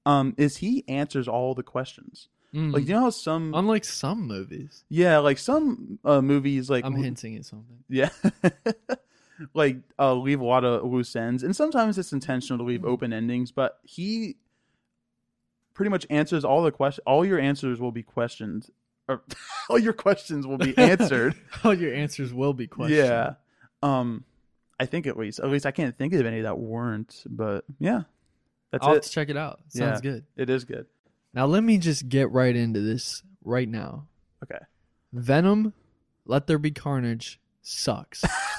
[0.05, 2.29] um, is he answers all the questions.
[2.55, 2.73] Mm.
[2.73, 6.95] Like you know how some Unlike some movies, yeah, like some uh, movies like I'm
[6.95, 7.79] hinting at something.
[7.89, 8.11] Yeah.
[9.55, 12.89] like uh leave a lot of loose ends and sometimes it's intentional to leave Mm-hmm.
[12.91, 14.37] open endings, but he
[15.75, 18.69] pretty much answers all the questions all your answers will be questioned
[19.09, 19.23] or
[19.69, 21.35] all your questions will be answered.
[21.65, 22.99] All your answers will be questions.
[23.07, 23.35] yeah.
[23.83, 24.25] Um
[24.81, 28.03] I think at least at least I can't think of any that weren't, but yeah.
[28.73, 29.03] That's I'll have it.
[29.05, 29.61] to check it out.
[29.69, 30.11] Sounds Yeah.
[30.11, 30.25] good.
[30.37, 30.87] It is good.
[31.33, 34.07] Now let me just get right into this right now.
[34.43, 34.59] Okay.
[35.13, 35.75] Venom,
[36.27, 38.25] Let There Be Carnage sucks.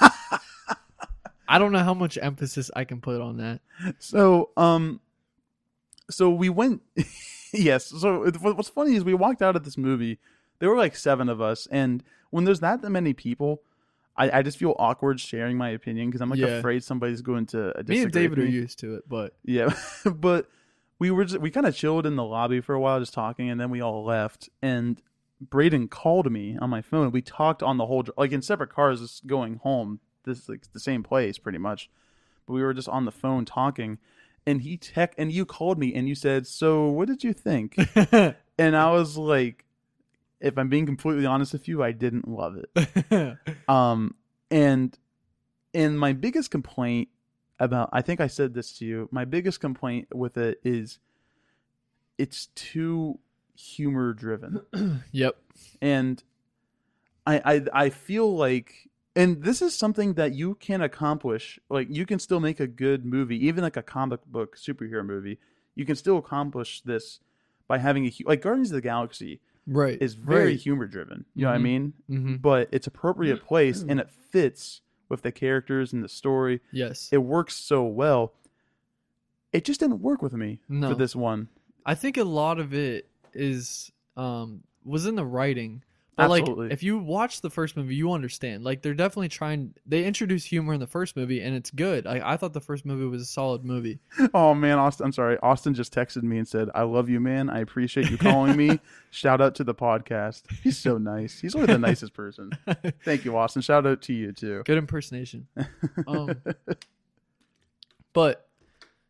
[1.48, 3.60] I don't know how much emphasis I can put on that.
[3.98, 5.00] So, um,
[6.10, 6.82] so we went.
[7.52, 7.86] yes.
[7.86, 10.18] So what's funny is we walked out of this movie.
[10.58, 13.60] There were like seven of us, and when there's that many people,
[14.16, 16.46] I, I just feel awkward sharing my opinion because I'm like Yeah.
[16.58, 18.54] afraid somebody's going to uh, Me and disagree David with are me.
[18.56, 19.74] used to it, but Yeah,
[20.06, 20.48] but
[20.98, 23.50] we were just, we kind of chilled in the lobby for a while, just talking,
[23.50, 24.48] and then we all left.
[24.62, 25.02] And
[25.46, 27.10] Brayden called me on my phone.
[27.10, 30.00] We talked on the whole dr- like in separate cars, just going home.
[30.26, 31.88] This is like the same place, pretty much.
[32.46, 33.98] But we were just on the phone talking,
[34.46, 37.76] and he tech and you called me and you said, "So what did you think?"
[38.58, 39.64] and I was like,
[40.40, 44.14] "If I'm being completely honest with you, I didn't love it." Um,
[44.50, 44.96] and
[45.74, 47.08] and my biggest complaint
[47.58, 49.08] about I think I said this to you.
[49.10, 50.98] My biggest complaint with it is
[52.18, 53.18] it's too
[53.56, 54.60] humor driven,
[55.12, 55.36] yep.
[55.80, 56.22] and
[57.26, 58.90] I I I feel like.
[59.16, 61.58] And this is something that you can accomplish.
[61.70, 65.38] Like you can still make a good movie, even like a comic book superhero movie.
[65.74, 67.20] You can still accomplish this
[67.66, 70.00] by having a like Guardians of the Galaxy Right.
[70.00, 70.58] is very Right.
[70.60, 71.24] humor driven.
[71.34, 71.62] You know what I Mhm.
[71.62, 71.92] mean?
[72.08, 76.60] hmm but it's appropriate place and it fits with the characters and the story.
[76.70, 77.08] Yes.
[77.10, 78.34] It works so well.
[79.52, 80.90] It just didn't work with me No.
[80.90, 81.48] for this one.
[81.86, 85.82] I think a lot of it is um was in the writing.
[86.16, 86.64] But Absolutely.
[86.64, 88.64] like if you watch the first movie, you understand.
[88.64, 92.06] Like they're definitely trying they introduce humor in the first movie and it's good.
[92.06, 93.98] I, I thought the first movie was a solid movie.
[94.32, 95.36] Oh man, Austin, I'm sorry.
[95.42, 97.50] Austin just texted me and said, "I love you, man.
[97.50, 98.80] I appreciate you calling me.
[99.10, 100.42] Shout out to the podcast.
[100.62, 101.38] He's so nice.
[101.38, 102.50] He's really the nicest person.
[103.04, 103.60] Thank you, Austin.
[103.60, 105.46] Shout out to you too." good impersonation.
[106.06, 106.34] Um,
[108.12, 108.48] But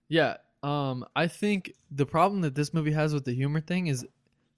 [0.08, 4.04] yeah, um, I think the problem that this movie has with the humor thing is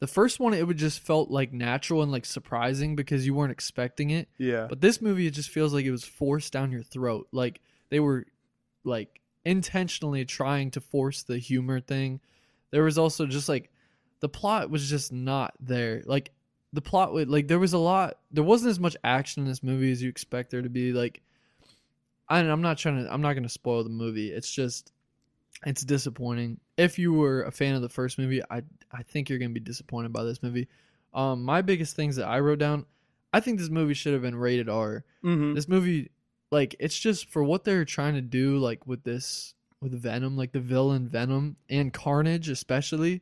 [0.01, 3.53] the first one it would just felt like natural and like surprising because you weren't
[3.53, 4.29] expecting it.
[4.39, 4.67] yeah.
[4.69, 7.29] But this movie it just feels like it was forced down your throat.
[7.33, 8.27] Like they were
[8.85, 12.21] like intentionally trying to force the humor thing.
[12.71, 13.71] There was also just like
[14.21, 16.03] the plot was just not there.
[16.07, 16.33] Like
[16.73, 19.63] the plot would like there was a lot there wasn't as much action in this
[19.63, 21.23] movie as you expect there to be like
[22.29, 24.31] I, I'm not trying to I'm not going to spoil the movie.
[24.31, 24.93] It's just
[25.67, 26.61] it's disappointing.
[26.77, 29.61] If you were a fan of the first movie, I I think you're going to
[29.61, 30.69] be disappointed by this movie.
[31.15, 32.87] Um my biggest things that I wrote down
[33.33, 35.05] I think this movie should have been rated R.
[35.23, 36.11] hmm This movie,
[36.51, 40.53] like, it's just for what they're trying to do, like with this, with Venom, like
[40.53, 43.21] the villain Venom and Carnage, especially.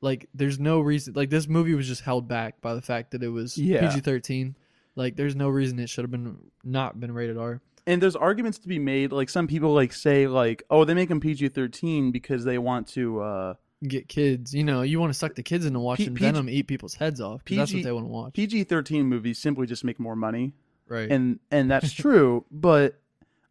[0.00, 1.14] Like, there's no reason.
[1.14, 3.80] Like, this movie was just held back by the fact that it was Yeah.
[3.80, 4.54] PG 13.
[4.94, 7.60] Like, there's no reason it should have been not been rated R.
[7.88, 9.10] And there's arguments to be made.
[9.12, 13.20] Like some people like say like, "Oh, they make them PG-13 because they want to."
[13.20, 13.54] uh
[13.86, 16.64] Get kids, you know, you want to suck the kids into watching PG Venom eat
[16.66, 17.44] people's heads off.
[17.44, 18.34] 'cause that's what they want to watch.
[18.34, 20.52] PG thirteen movies simply just make more money,
[20.88, 21.08] right.
[21.10, 22.44] and and that's true.
[22.50, 22.98] But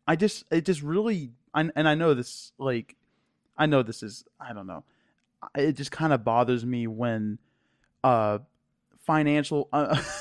[0.05, 2.97] I just it just really I, and I know this like
[3.57, 4.83] I know this is I don't know.
[5.55, 7.39] It just kind of bothers me when
[8.03, 8.39] uh
[9.05, 9.95] financial uh,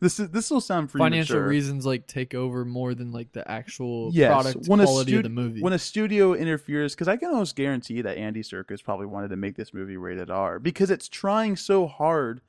[0.00, 0.98] this is this will sound freaking.
[0.98, 5.16] Financial reasons, like, take over more than, like, the actual Yes, product when a quality
[5.16, 5.60] of the movie.
[5.60, 9.36] when a studio interferes because i can almost guarantee that andy Serkis probably wanted to
[9.36, 12.40] make this movie rated r because it's trying so hard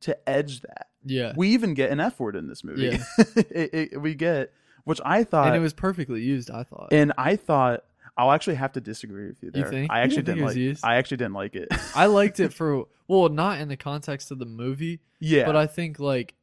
[0.00, 1.32] to edge that yeah.
[1.36, 3.04] we even get an f word in this movie Yeah.
[3.50, 4.52] it, it- we get
[4.84, 6.88] which i thought and it was perfectly used, I thought.
[6.92, 7.84] and i thought
[8.16, 9.90] i'll actually have to disagree with you You there think?
[9.90, 12.84] i You actually didn't didn't like i actually didn't like it I liked it for
[13.06, 16.34] well, not in the context of the movie, yeah but I think like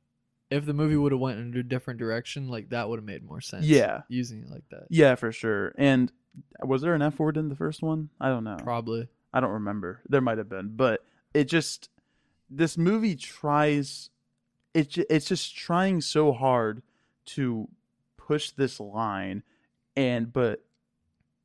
[0.52, 3.24] if the movie would have went in a different direction, like that would have made
[3.24, 3.66] more sense.
[3.66, 4.02] Yeah.
[4.10, 6.12] using it like that, yeah for sure and
[6.64, 9.08] was there an f word in the first one i don't know probably.
[9.34, 10.00] I don't remember.
[10.08, 11.04] There might have been, but
[11.34, 11.90] it just
[12.50, 14.10] this movie tries
[14.74, 16.82] it it's just trying so hard
[17.26, 17.68] to
[18.16, 19.44] push this line
[19.98, 20.64] and but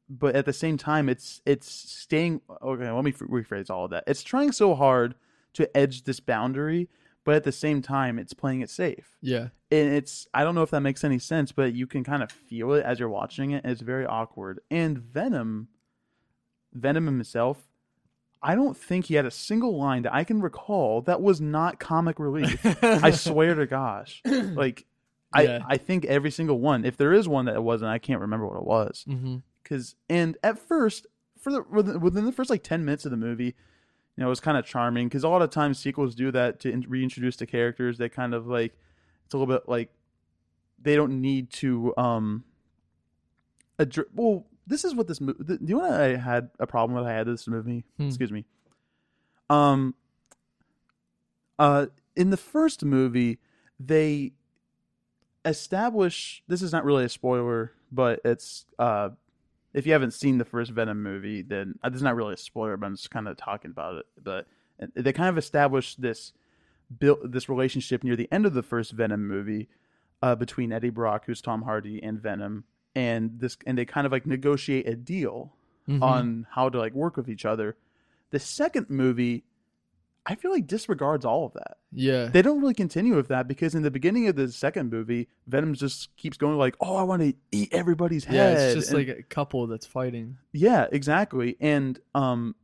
[0.08, 4.04] but at the same time it's it's staying okay, let me rephrase all of that.
[4.06, 5.16] It's trying so hard
[5.54, 6.88] to edge this boundary,
[7.30, 9.16] but at the same time, it's playing it safe.
[9.22, 9.50] Yeah.
[9.70, 12.32] And it's I don't know if that makes any sense, but you can kind of
[12.32, 14.58] feel it as you're watching it, and it's very awkward.
[14.68, 15.68] And Venom,
[16.72, 17.68] Venom himself,
[18.42, 21.78] I don't think he had a single line that I can recall that was not
[21.78, 22.66] comic relief.
[22.82, 24.86] I swear to gosh, like
[25.36, 25.60] Yeah.
[25.68, 26.84] I I think every single one.
[26.84, 29.04] If there is one that it wasn't, I can't remember what it was.
[29.06, 31.06] hmm Cause and at first,
[31.38, 31.62] for the
[31.96, 33.54] within the first like ten minutes of the movie,
[34.20, 35.08] you know, it was kind of charming.
[35.08, 37.96] Because a lot of times sequels do that to in- reintroduce the characters.
[37.96, 38.74] They kind of like
[39.24, 39.88] it's a little bit like
[40.78, 42.44] they don't need to um.
[43.78, 45.42] Addre- well, this is what this movie.
[45.42, 47.10] Do you know what I had a problem with?
[47.10, 47.82] I had this movie.
[47.96, 48.08] Hmm.
[48.08, 48.44] Excuse me.
[49.48, 49.94] Um.
[51.58, 53.38] Uh, in the first movie,
[53.78, 54.32] they
[55.46, 56.42] establish.
[56.46, 59.10] This is not really a spoiler, but it's uh
[59.72, 62.38] if you haven't seen the first Venom movie, then uh, this is not really a
[62.38, 64.06] spoiler, but I'm just kind of talking about it.
[64.22, 64.46] But
[64.82, 66.32] uh, they kind of establish this
[66.98, 69.68] built this relationship near the end of the first Venom movie
[70.22, 74.12] uh, between Eddie Brock, who's Tom Hardy, and Venom, and this and they kind of
[74.12, 75.52] like negotiate a deal
[75.88, 76.02] Mhm.
[76.02, 77.74] on how to like work with each other.
[78.30, 79.44] The second movie,
[80.26, 81.78] I feel like disregards all of that.
[81.92, 82.26] Yeah.
[82.26, 85.74] They don't really continue with that because in the beginning of the second movie, Venom
[85.74, 88.32] just keeps going like, "Oh, I want to eat everybody's yeah.
[88.32, 90.36] head." It's just and- like a couple that's fighting.
[90.52, 91.56] yeah, exactly.
[91.60, 92.54] And um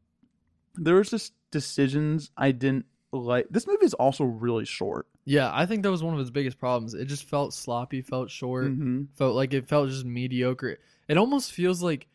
[0.74, 3.46] there was just decisions I didn't like.
[3.50, 5.06] This movie is also really short.
[5.24, 6.94] Yeah, I think that was one of his biggest problems.
[6.94, 9.04] It just felt sloppy, felt short, Mm-hmm.
[9.16, 10.78] felt like it felt just mediocre.
[11.08, 12.06] It almost feels like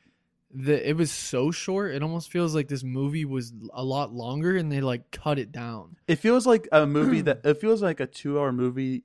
[0.53, 1.93] the it was so short.
[1.95, 5.51] It almost feels like this movie was a lot longer and they like cut it
[5.51, 5.97] down.
[6.07, 9.03] It feels like a movie that it feels like a two-hour movie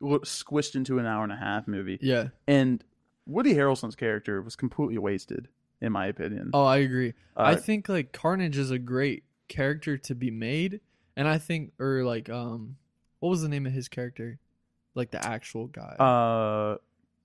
[0.00, 1.98] w- squished into an hour and a half movie.
[2.02, 2.28] Yeah.
[2.46, 2.82] And
[3.26, 5.48] Woody Harrelson's character was completely wasted,
[5.80, 6.50] in my opinion.
[6.52, 7.14] Oh, I agree.
[7.36, 10.80] I Uh, think like Carnage is a great character to be made,
[11.16, 12.76] and I think or like um,
[13.20, 14.38] what was the name of his character?
[14.94, 15.96] Like the actual guy.
[15.98, 16.76] uh,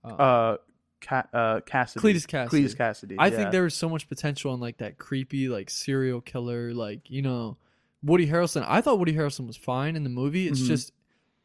[0.03, 0.57] Uh, uh,
[1.01, 2.01] Ca- uh, Cassidy.
[2.13, 2.63] Cletus Cassidy.
[2.63, 3.15] Cletus Cassidy.
[3.17, 3.35] I yeah.
[3.37, 7.21] think there was so much potential in like that creepy like serial killer like you
[7.21, 7.57] know
[8.03, 8.65] Woody Harrelson.
[8.67, 10.47] I thought Woody Harrelson was fine in the movie.
[10.47, 10.67] It's Mhm.
[10.67, 10.91] just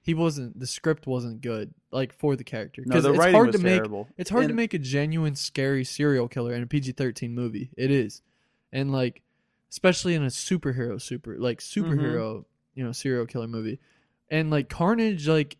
[0.02, 3.46] he wasn't the script wasn't good like for the character no, the it's writing hard
[3.48, 4.08] was to make terrible.
[4.18, 7.70] it's hard to make a genuine scary serial killer in a PG-13 movie.
[7.76, 8.20] It is.
[8.72, 9.22] And like
[9.70, 11.90] especially in a superhero super like Mm-hmm.
[11.92, 13.78] superhero, you know, serial killer movie.
[14.30, 15.56] And like Carnage like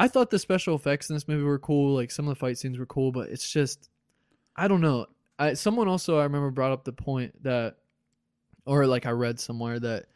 [0.00, 2.56] I thought the special effects in this movie were cool, like some of the fight
[2.56, 3.90] scenes were cool, but it's just
[4.56, 5.06] I don't know.
[5.38, 7.76] I someone also I remember brought up the point that
[8.64, 10.06] or like I read somewhere that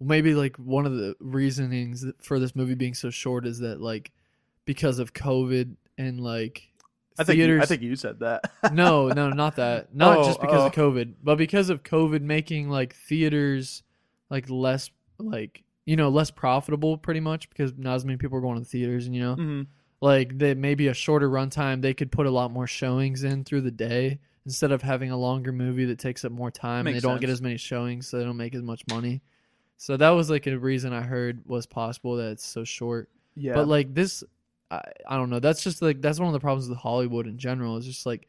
[0.00, 4.10] maybe like one of the reasonings for this movie being so short is that like
[4.64, 6.68] because of COVID and like
[7.16, 8.50] I think you, theaters I think you said that.
[8.72, 9.94] no, no, not that.
[9.94, 10.90] Not Oh, just because of oh.
[10.90, 13.84] COVID, but because of COVID making like theaters
[14.30, 18.40] like less like you know less profitable pretty much because not as many people are
[18.40, 19.62] going to the theaters and you know hmm
[20.00, 23.60] like that maybe a shorter runtime they could put a lot more showings in through
[23.60, 26.92] the day instead of having a longer movie that takes up more time and they
[26.92, 29.20] Makes don't get as many showings so they don't make as much money.
[29.76, 33.10] So that was like a reason I heard was possible that it's so short.
[33.36, 33.52] Yeah.
[33.54, 34.24] But like this,
[34.70, 35.38] I, I don't know.
[35.38, 37.76] That's just like that's one of the problems with Hollywood in general.
[37.76, 38.26] Is just like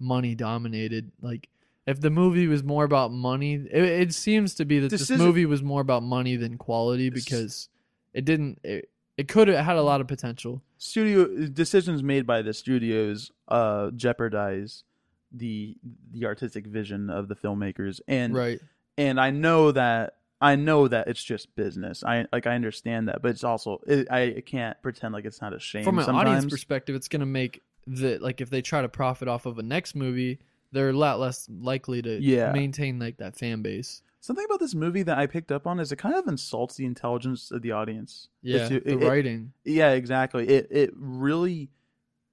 [0.00, 1.12] money dominated.
[1.20, 1.50] Like
[1.88, 5.24] if the movie was more about money, it, it seems to be that this Decision-
[5.24, 7.70] movie was more about money than quality because
[8.12, 8.60] it didn't.
[8.62, 10.62] It, it could have had a lot of potential.
[10.76, 14.84] studio decisions made by the studios uh jeopardize
[15.32, 15.76] the
[16.12, 18.60] the artistic vision of the filmmakers and right.
[18.96, 22.04] and I know that I know that it's just business.
[22.04, 25.52] I like I understand that, but it's also it, I can't pretend like it's not
[25.52, 25.84] a shame.
[25.84, 26.28] From an sometimes.
[26.28, 29.62] audience perspective, it's gonna make the like if they try to profit off of a
[29.62, 30.38] next movie,
[30.72, 32.52] they're a lot less likely to Yeah.
[32.52, 34.02] maintain like that fan base.
[34.20, 36.84] Something about this movie that I picked up on is it kind of insults the
[36.84, 38.28] intelligence of the audience.
[38.42, 39.52] Yeah, you- the it- it- writing.
[39.64, 40.48] Yeah, exactly.
[40.48, 41.70] It it really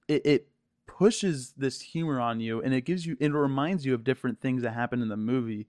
[0.08, 0.48] it, it
[0.86, 4.62] pushes this humor on you and it gives you it reminds you of different things
[4.62, 5.66] that happen in the movie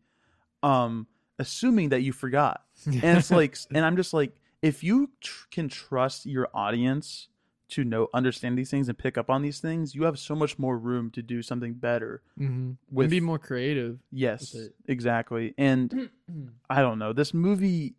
[0.64, 1.08] um
[1.40, 2.64] assuming that you forgot.
[2.86, 7.28] And it's like and I'm just like if you tr- can trust your audience
[7.70, 10.58] to know understand these things and pick up on these things, you have so much
[10.58, 12.22] more room to do something better.
[12.40, 12.72] mm-hmm.
[12.92, 14.00] With- and be more creative.
[14.12, 14.56] Yes,
[14.88, 15.54] exactly.
[15.58, 16.10] And
[16.70, 17.96] I don't know, this movie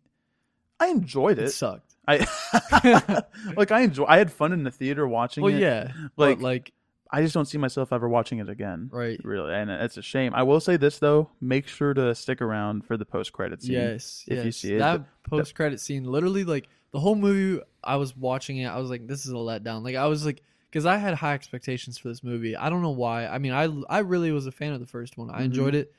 [0.79, 1.51] I enjoyed It it.
[1.51, 1.93] sucked.
[2.07, 2.25] I
[3.57, 5.59] like I enjoy I had fun in the theater watching Well, it.
[5.59, 6.73] yeah, Like, like like
[7.11, 8.89] I just don't see myself ever watching it again.
[8.91, 9.19] right.
[9.23, 10.33] Really, and it's a shame.
[10.35, 13.73] I will say this though: make sure to stick around for the post credit scene.
[13.73, 14.57] Yes, if you yes.
[14.57, 17.63] see it, that post credit scene, literally like the whole movie.
[17.83, 18.65] I was watching it.
[18.67, 19.83] I was like, this is a letdown.
[19.83, 22.55] Like I was like, because I had high expectations for this movie.
[22.55, 23.25] I don't know why.
[23.25, 25.29] I mean, I I really was a fan of the first one.
[25.31, 25.45] I Mhm.
[25.45, 25.93] enjoyed it,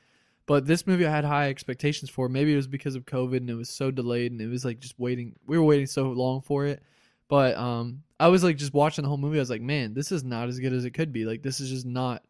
[0.45, 2.29] But this movie I had high expectations for.
[2.29, 4.79] Maybe it was because of COVID and it was so delayed and it was like
[4.79, 5.35] just waiting.
[5.45, 6.81] We were waiting so long for it.
[7.27, 9.37] But um, I was like just watching the whole movie.
[9.37, 11.25] I was like, man, this is not as good as it could be.
[11.25, 12.23] Like this is just not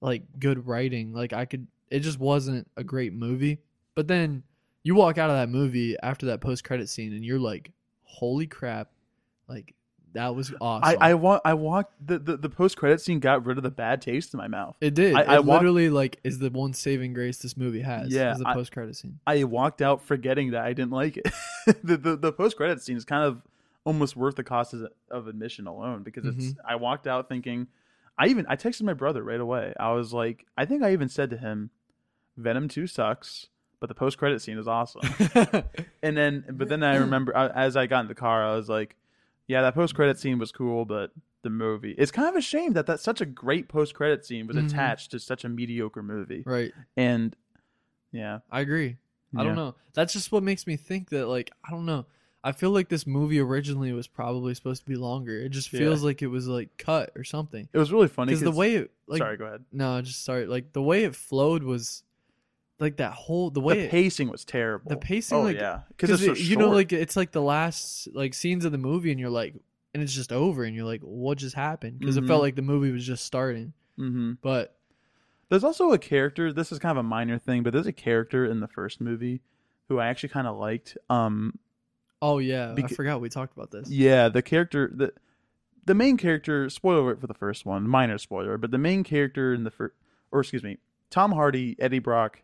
[0.00, 1.12] like good writing.
[1.12, 1.66] Like I could.
[1.90, 3.58] It just wasn't a great movie.
[3.94, 4.42] But then
[4.82, 7.72] you walk out of that movie after that post credit scene and you're like,
[8.04, 8.88] holy crap,
[9.48, 9.74] like
[10.12, 10.96] that was awesome.
[11.00, 13.70] I I want I walked the the, the post credit scene got rid of the
[13.70, 14.76] bad taste in my mouth.
[14.80, 15.14] it did.
[15.14, 18.10] I- it I walked- literally like is the one saving grace this movie has.
[18.12, 19.18] Yeah, is the post credit scene.
[19.26, 21.26] I walked out forgetting that I didn't like it.
[21.82, 23.42] the the, the post credit scene is kind of
[23.86, 26.46] almost worth the cost of, of admission alone because it's.
[26.48, 26.66] Mm-hmm.
[26.68, 27.68] I walked out thinking.
[28.18, 29.72] I even I texted my brother right away.
[29.80, 31.70] I was like, I think I even said to him,
[32.36, 33.46] "Venom Two sucks,
[33.80, 35.02] but the post credit scene is awesome."
[36.02, 38.96] and then, but then I remember as I got in the car, I was like,
[39.46, 41.12] "Yeah, that post credit scene was cool, but."
[41.42, 41.94] The movie.
[41.96, 44.66] It's kind of a shame that that such a great post credit scene was Mhm.
[44.66, 46.42] attached to such a mediocre movie.
[46.44, 46.72] right.
[46.96, 47.36] And
[48.10, 48.96] yeah, I agree.
[49.36, 49.76] I don't know.
[49.94, 52.06] That's just what makes me think that like I don't know.
[52.48, 55.38] I feel like this movie originally was probably supposed to be longer.
[55.40, 55.80] It just Yeah.
[55.80, 57.68] feels like it was like cut or something.
[57.72, 59.64] it was really funny Because the way it like sorry, go ahead.
[59.72, 60.46] no, just sorry.
[60.46, 62.04] Like the way it flowed was
[62.78, 64.88] like that whole the way the it, pacing was terrible.
[64.90, 66.76] the pacing, oh like- yeah, because it's so you know short.
[66.76, 69.54] like it's like the last like scenes of the movie and you're like
[69.94, 72.24] and it's just over and you're like what just happened because Mhm.
[72.24, 74.76] it felt like the movie was just starting hmm but
[75.48, 76.52] there's also a character.
[76.52, 79.40] This is kind of a minor thing, but there's a character in the first movie
[79.88, 80.98] who I actually kind of liked.
[81.08, 81.58] Um,
[82.22, 85.12] oh yeah i forgot we talked about this yeah, the character the
[85.84, 86.68] the main character.
[86.68, 89.94] Spoiler alert for the first one, minor spoiler, but the main character in the first,
[90.32, 90.78] or excuse me,
[91.10, 92.42] Tom Hardy, Eddie Brock,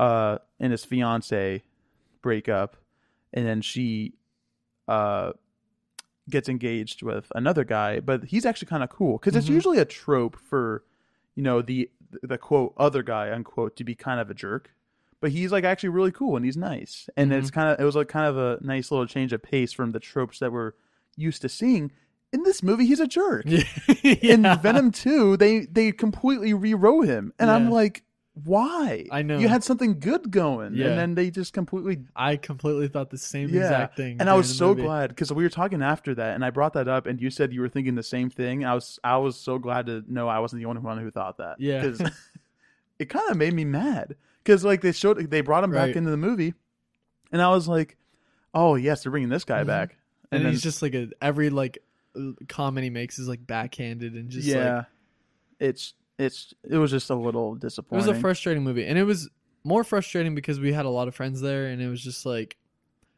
[0.00, 1.62] uh, and his fiance
[2.22, 2.76] break up,
[3.32, 4.14] and then she,
[4.88, 5.30] uh,
[6.28, 9.54] gets engaged with another guy, but he's actually kind of cool because it's Mhm.
[9.54, 10.82] usually a trope for,
[11.36, 11.88] you know, the
[12.22, 14.72] the quote other guy unquote to be kind of a jerk,
[15.20, 17.60] but he's like actually really cool and he's nice, and it's mm-hmm.
[17.60, 20.00] kind of it was like kind of a nice little change of pace from the
[20.00, 20.72] tropes that we're
[21.16, 21.92] used to seeing.
[22.32, 23.44] In this movie, he's a jerk.
[23.46, 23.62] yeah.
[24.02, 28.02] In Venom Two, they they completely rewrote him, and I'm like,
[28.44, 29.06] why?
[29.10, 29.38] I know.
[29.38, 30.88] you had something good going, Yeah.
[30.88, 34.34] and then they just completely i completely thought the same Yeah, exact thing and I
[34.34, 34.82] was so movie.
[34.82, 37.54] glad because we were talking after that, and I brought that up, and you said
[37.54, 38.64] you were thinking the same thing.
[38.64, 41.38] I was I was so glad to know I wasn't the only one who thought
[41.38, 41.56] that.
[41.58, 41.80] Yeah.
[41.80, 42.10] because
[42.98, 44.16] it kind of made me mad
[44.46, 46.54] because like they showed they brought him back into the movie,
[47.32, 47.96] and I was like,
[48.54, 49.66] oh yes, they're bringing this guy Mhm.
[49.66, 49.96] back,
[50.30, 51.78] and, then he's just like a every like
[52.48, 54.86] comment he makes is like backhanded and just yeah, like
[55.60, 58.04] it's it's it was just a little disappointing.
[58.06, 59.28] it was a frustrating movie and it was
[59.64, 62.56] more frustrating because we had a lot of friends there and it was just like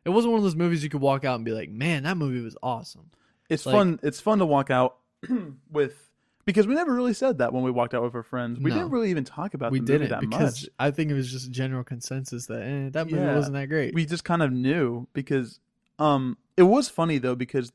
[0.05, 2.17] it wasn't one of those movies you could walk out and be like man that
[2.17, 3.11] movie was awesome
[3.49, 4.01] it's like- fun.
[4.03, 4.97] It's fun to walk out
[5.71, 6.08] with
[6.49, 8.59] because we never really said that when we walked out with our friends.
[8.59, 8.77] We No.
[8.77, 10.69] didn't really even talk about we the movie that because much.
[10.79, 13.35] i think it was just general consensus that eh, that movie Yeah.
[13.37, 15.61] wasn't that great we just kind of knew because
[15.99, 17.71] um it was funny though because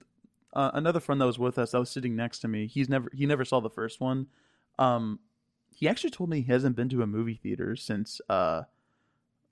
[0.53, 3.09] uh, another friend that was with us that was sitting next to me he's never
[3.13, 4.26] he never saw the first one
[4.80, 5.19] um
[5.71, 8.63] he actually told me he hasn't been to a movie theater since uh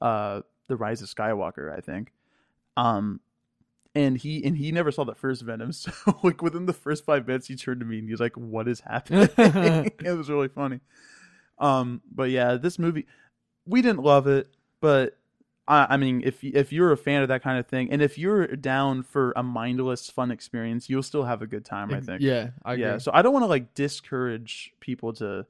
[0.02, 2.12] uh the rise of skywalker i think
[2.76, 3.20] um
[3.94, 5.92] and he and he never saw the first venom so
[6.24, 8.68] like within the first five minutes he turned to me and he was like what
[8.68, 10.80] is happening it was really funny
[11.60, 13.06] um but yeah this movie
[13.66, 14.48] we didn't love it
[14.80, 15.18] but
[15.68, 18.18] I, I mean, if if you're a fan of that kind of thing, and if
[18.18, 21.94] you're down for a mindless, fun experience, you'll still have a good time.
[21.94, 22.22] I think.
[22.22, 22.98] yeah i agree yeah.
[22.98, 25.46] So I don't want to like discourage people to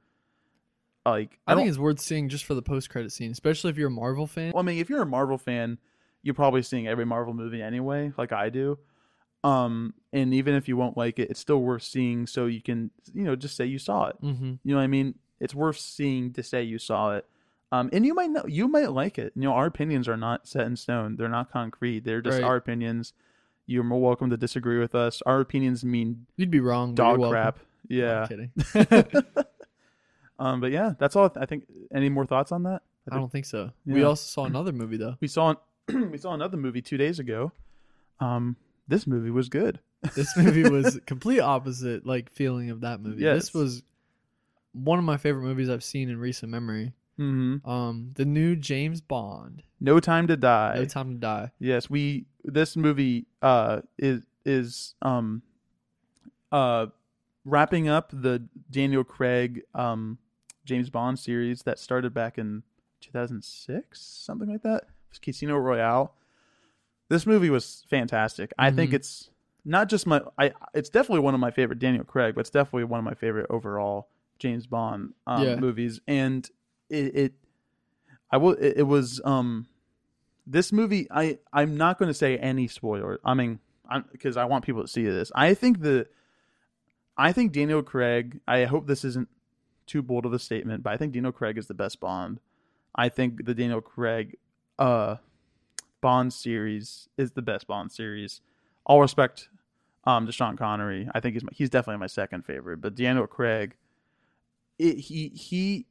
[1.06, 1.40] like.
[1.48, 3.92] i, I, think it's worth seeing just for the post-credit scene especially if you're a
[3.92, 5.80] marvel fan Well, I mean, if you're a Marvel fan,
[6.24, 8.78] you're probably seeing every Marvel movie anyway, like I do.
[9.44, 12.92] Um, and even if you won't like it, it's still worth seeing, so you can,
[13.14, 14.22] you know, just say you saw it.
[14.22, 14.54] mm-hmm.
[14.64, 15.16] You know what I mean?
[15.40, 17.26] It's worth seeing to say you saw it.
[17.72, 19.32] Um, and you might know you might like it.
[19.36, 21.16] You know, our opinions are not set in stone.
[21.16, 22.02] They're not concrete.
[22.02, 22.44] They're just Right.
[22.44, 23.14] our opinions.
[23.66, 25.22] You're more welcome to disagree with us.
[25.26, 27.60] Our opinions mean you'd be wrong dog crap.
[27.88, 28.24] Yeah.
[28.24, 28.52] I'm kidding
[30.40, 31.32] um, but yeah, that's all.
[31.36, 31.66] I think.
[31.94, 32.82] Any more thoughts on that?
[33.12, 35.56] i don't think so we also saw another movie though We saw
[36.12, 37.52] we saw another movie two days ago.
[38.20, 38.56] Um,
[38.88, 39.80] this movie was good.
[40.16, 43.22] This movie was complete opposite like feeling of that movie.
[43.22, 43.36] Yes.
[43.36, 43.84] This was
[44.74, 46.94] one of my favorite movies I've seen in recent memory.
[47.20, 47.70] Mm-hmm.
[47.70, 50.74] Um, the new James Bond, No Time to Die.
[50.76, 51.52] No Time to Die.
[51.60, 55.44] Yes, we this movie uh is is um
[56.52, 56.88] uh
[57.46, 60.18] wrapping up the Daniel Craig um
[60.66, 62.64] James Bond series that started back in
[63.02, 64.86] 2006, something like that.
[65.20, 66.14] Casino Royale.
[67.10, 68.54] This movie was fantastic.
[68.58, 68.96] I think Mhm.
[68.96, 69.30] it's
[69.66, 72.86] not just my I it's definitely one of my favorite Daniel Craig, but it's definitely
[72.86, 74.08] one of my favorite overall
[74.40, 75.56] James Bond um, Yeah.
[75.58, 76.50] movies and
[76.90, 77.34] it, it
[78.32, 78.54] I will.
[78.54, 79.68] It, it was um,
[80.48, 81.08] this movie.
[81.12, 83.20] I I'm not going to say any spoiler.
[83.26, 83.60] I mean,
[84.14, 85.32] because I want people to see this.
[85.36, 86.08] I think the,
[87.18, 88.40] I think Daniel Craig.
[88.48, 89.28] I hope this isn't
[89.86, 92.40] too bold of a statement, but I think Daniel Craig is the best Bond.
[92.96, 94.38] I think the Daniel Craig,
[94.82, 95.18] uh,
[96.02, 98.42] Bond series is the best Bond series.
[98.86, 99.48] All respect,
[100.06, 101.08] um, to Sean Connery.
[101.14, 103.76] I think he's my, he's definitely my second favorite, but Daniel Craig,
[104.80, 105.86] it, he he,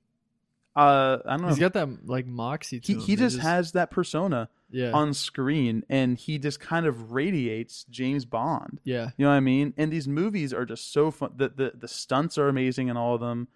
[0.75, 1.49] uh, I don't know.
[1.49, 3.01] He's got that like moxie to he him.
[3.01, 7.85] he It just has that persona yeah on screen, and he just kind of radiates
[7.89, 8.81] James Bond.
[8.83, 9.75] yeah You know what I mean?
[9.77, 11.31] And these movies are just so fun.
[11.37, 13.47] The the, the stunts are amazing in all of them.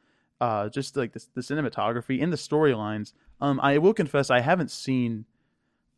[0.41, 3.13] Uh, just like the, the cinematography and the storylines.
[3.45, 5.27] Um, I will confess I haven't seen,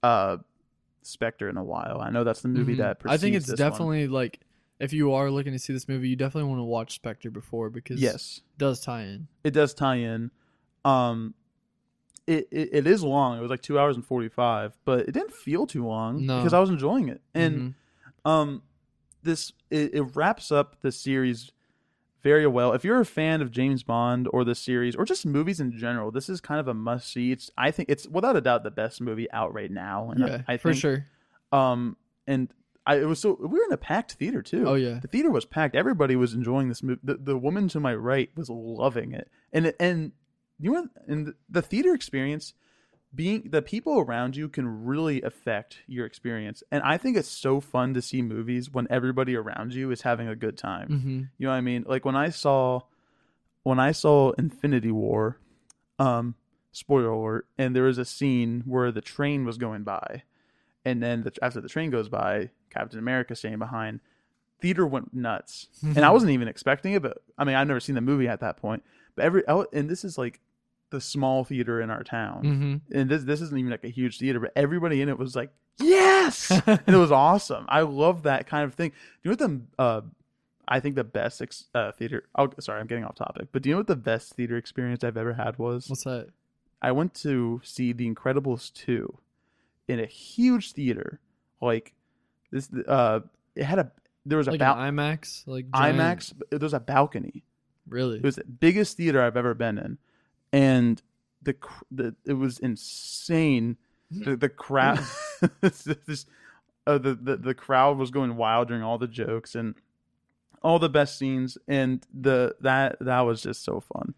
[0.03, 0.39] uh,
[1.03, 2.01] Spectre in a while.
[2.01, 2.79] I know that's the movie Mhm.
[2.79, 3.01] that.
[3.07, 3.71] I think it's this one.
[3.71, 4.41] definitely like
[4.81, 7.71] if you are looking to see this movie, you definitely want to watch Spectre before
[7.71, 8.43] because yes.
[8.45, 9.29] it does tie in.
[9.45, 10.31] it does tie in.
[10.85, 11.35] Um,
[12.27, 13.39] it, it it is long.
[13.39, 16.39] It was like two hours and forty five, but it didn't feel too long No.
[16.39, 17.21] because I was enjoying it.
[17.35, 17.75] And
[18.25, 18.29] Mhm.
[18.29, 18.63] um,
[19.23, 21.53] this it, it wraps up the series
[22.23, 22.73] very well.
[22.73, 26.11] If you're a fan of James Bond or the series or just movies in general,
[26.11, 27.33] this is kind of a must see.
[27.33, 30.11] It's I think it's without a doubt the best movie out right now.
[30.11, 31.07] And yeah, I, I for think, sure.
[31.53, 31.97] Um,
[32.27, 32.49] and
[32.87, 34.67] I it was so we were in a packed theater too.
[34.67, 35.75] Oh yeah, The theater was packed.
[35.75, 37.01] Everybody was enjoying this movie.
[37.03, 40.13] The, the woman to my right was loving it, and and
[40.59, 42.55] you know, and the theater experience,
[43.15, 46.63] being the people around you can really affect your experience.
[46.71, 50.29] And I think it's so fun to see movies when everybody around you is having
[50.29, 50.89] a good time.
[50.89, 51.85] hmm You know what I mean?
[51.87, 52.81] Like when I saw,
[53.63, 55.39] when I saw Infinity War,
[55.99, 56.35] um,
[56.73, 60.25] spoiler alert, and there was a scene where the train was going by,
[60.85, 64.01] and then the, after the train goes by, Captain America staying behind.
[64.61, 67.03] Theater went nuts, and I wasn't even expecting it.
[67.03, 68.83] But I mean, I've never seen the movie at that point.
[69.15, 70.41] But every I- and this is like
[70.91, 74.19] the small theater in our town, hmm and this this isn't even like a huge
[74.19, 77.65] theater, but everybody in it was like, yes, and it was awesome.
[77.69, 78.91] I love that kind of thing.
[78.91, 78.97] Do
[79.31, 80.01] You know what the uh,
[80.69, 82.25] I think the best ex- uh, theater.
[82.37, 83.49] Oh, sorry, I'm getting off topic.
[83.53, 85.89] But do you know what the best theater experience I've ever had was?
[85.89, 86.29] What's that?
[86.83, 89.19] I went to see The Incredibles two
[89.89, 91.21] in a huge theater.
[91.61, 91.95] Like
[92.51, 93.21] this, uh,
[93.55, 93.91] it had a
[94.25, 96.33] there was a Like IMAX, like giant- IMAX.
[96.51, 97.45] There was a balcony.
[97.89, 98.19] Really?
[98.19, 99.99] It was the biggest theater I've ever been in,
[100.57, 101.03] and
[101.43, 101.55] the
[101.91, 103.77] the it was insane.
[104.11, 105.01] The the crowd,
[105.61, 106.27] this,
[106.87, 109.75] uh, the, the the crowd was going wild during all the jokes and
[110.63, 114.15] all the best scenes, and the that that was just so fun.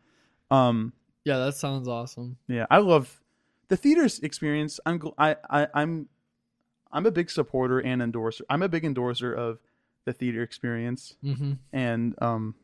[0.50, 0.92] Um,
[1.24, 2.36] yeah, that sounds awesome.
[2.46, 3.20] yeah, I love
[3.68, 4.78] the theater experience.
[4.86, 6.08] I'm gl- I, I I'm
[6.92, 8.44] I'm a big supporter and endorser.
[8.48, 9.58] I'm a big endorser of
[10.04, 12.54] the theater experience, hmm and um,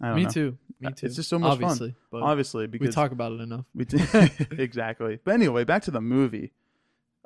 [0.00, 0.30] I don't Me know.
[0.30, 0.58] too.
[0.80, 1.06] Me too.
[1.06, 1.64] It's just so much fun.
[1.64, 3.64] Obviously, but Obviously, we talk about it enough.
[3.74, 3.86] we
[4.58, 5.18] exactly.
[5.24, 6.52] But anyway, back to the movie.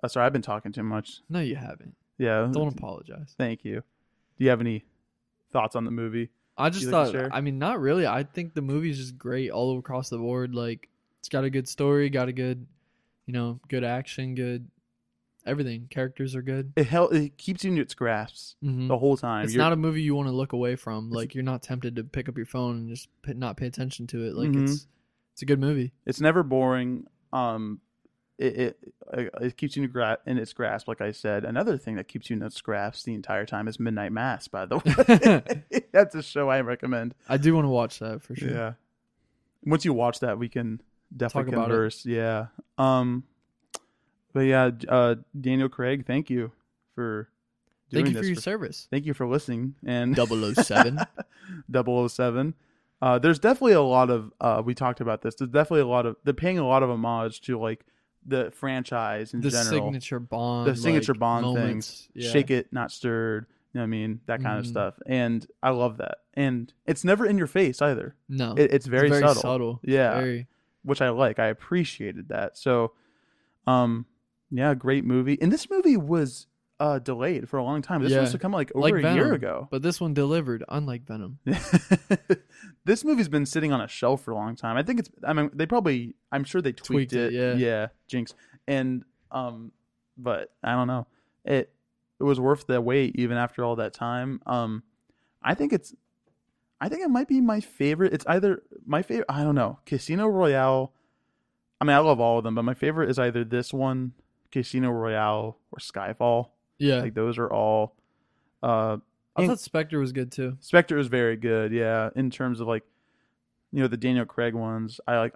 [0.03, 1.21] Uh, sorry, I've been talking too much.
[1.29, 1.95] No, you haven't.
[2.17, 2.49] Yeah.
[2.53, 3.35] Don't apologize.
[3.37, 3.83] Thank you.
[4.39, 4.85] Do you have any
[5.53, 6.31] thoughts on the movie?
[6.57, 7.19] I just You like to thought.
[7.19, 7.31] share?
[7.33, 8.07] I mean, not really.
[8.07, 10.55] I think the movie's just great all across the board.
[10.55, 12.67] Like, it's got a good story, got a good,
[13.27, 14.69] you know, good action, good
[15.47, 15.87] everything.
[15.91, 16.73] Characters are good.
[16.77, 19.45] It hel- it keeps you in its grasp hmm the whole time.
[19.45, 21.11] It's You're- not a movie you want to look away from.
[21.11, 24.07] Like, you're not tempted to pick up your phone and just p- not pay attention
[24.09, 24.35] to it.
[24.35, 24.65] Like, Mhm.
[24.65, 24.87] it's
[25.33, 25.93] it's a good movie.
[26.07, 27.07] it's never boring.
[27.33, 27.81] Um,
[28.39, 28.79] it
[29.13, 30.89] it, it keeps you in, gra- in its grasp.
[30.89, 33.79] Like I said, another thing that keeps you in its grasp the entire time is
[33.79, 34.49] Midnight Mass.
[34.49, 34.79] By the
[35.71, 37.15] way, that's a show I recommend.
[37.29, 38.51] I do want to watch that for sure.
[38.51, 38.73] Yeah.
[39.65, 40.81] Once you watch that, we can
[41.15, 42.07] definitely Talk converse.
[42.07, 42.47] Yeah.
[42.79, 43.25] Um.
[44.33, 46.53] But yeah, uh, Daniel Craig, thank you
[46.95, 47.29] for
[47.91, 48.21] doing Thank you this.
[48.23, 48.89] for your for- service.
[48.91, 49.75] thank you for listening.
[49.85, 50.99] And 007.
[52.09, 52.55] 007.
[53.03, 54.33] Uh, there's definitely a lot of.
[54.41, 55.35] Uh, we talked about this.
[55.37, 56.17] There's definitely a lot of.
[56.25, 57.85] They're paying a lot of homage to like
[58.27, 59.63] the franchise in general.
[59.63, 59.87] the general.
[59.87, 60.69] signature Bond.
[60.69, 62.09] the signature like, Bond moments.
[62.13, 62.27] things.
[62.27, 62.31] Yeah.
[62.33, 63.47] Shake it, not stirred.
[63.73, 64.21] You know what I mean?
[64.27, 64.69] That kind of Mhm.
[64.69, 64.95] stuff.
[65.07, 66.19] And I love that.
[66.35, 68.17] And it's never in your face either.
[68.29, 68.53] No.
[68.59, 69.43] It, it's very, very subtle.
[69.43, 69.81] subtle.
[69.83, 70.15] Yeah.
[70.21, 70.47] Very.
[70.83, 71.39] which I like.
[71.39, 72.59] I appreciated that.
[72.59, 72.93] So,
[73.67, 74.07] um,
[74.51, 75.39] yeah, great movie.
[75.41, 76.47] And this movie was
[76.79, 78.03] uh delayed for a long time.
[78.03, 78.21] This Yeah.
[78.23, 79.69] was to come like over Like a Venom, year ago.
[79.71, 81.39] But this one delivered, unlike Venom.
[82.85, 84.77] this movie's been sitting on a shelf for a long time.
[84.77, 85.11] I think it's.
[85.25, 86.15] I mean, they probably.
[86.33, 87.55] I'm sure they tweaked, Tweaked it, yeah.
[87.55, 88.35] yeah, Jinx.
[88.67, 89.73] And um,
[90.17, 91.07] but I don't know.
[91.45, 91.73] It
[92.19, 94.41] it was worth the wait even after all that time.
[94.47, 94.83] Um,
[95.43, 95.95] I think it's.
[96.83, 98.15] I think it might be my favorite.
[98.15, 99.27] It's either my favorite.
[99.29, 99.79] I don't know.
[99.85, 100.93] Casino Royale.
[101.81, 104.13] I mean, I love all of them, but my favorite is either this one,
[104.53, 106.49] Casino Royale, or Skyfall.
[106.79, 107.01] Yeah.
[107.01, 107.95] Like those are all.
[108.63, 108.99] Uh,
[109.37, 110.57] I thought Spectre was good too.
[110.61, 112.11] Spectre is very good, yeah.
[112.17, 112.83] In terms of like,
[113.73, 115.35] you know, the Daniel Craig ones, I like.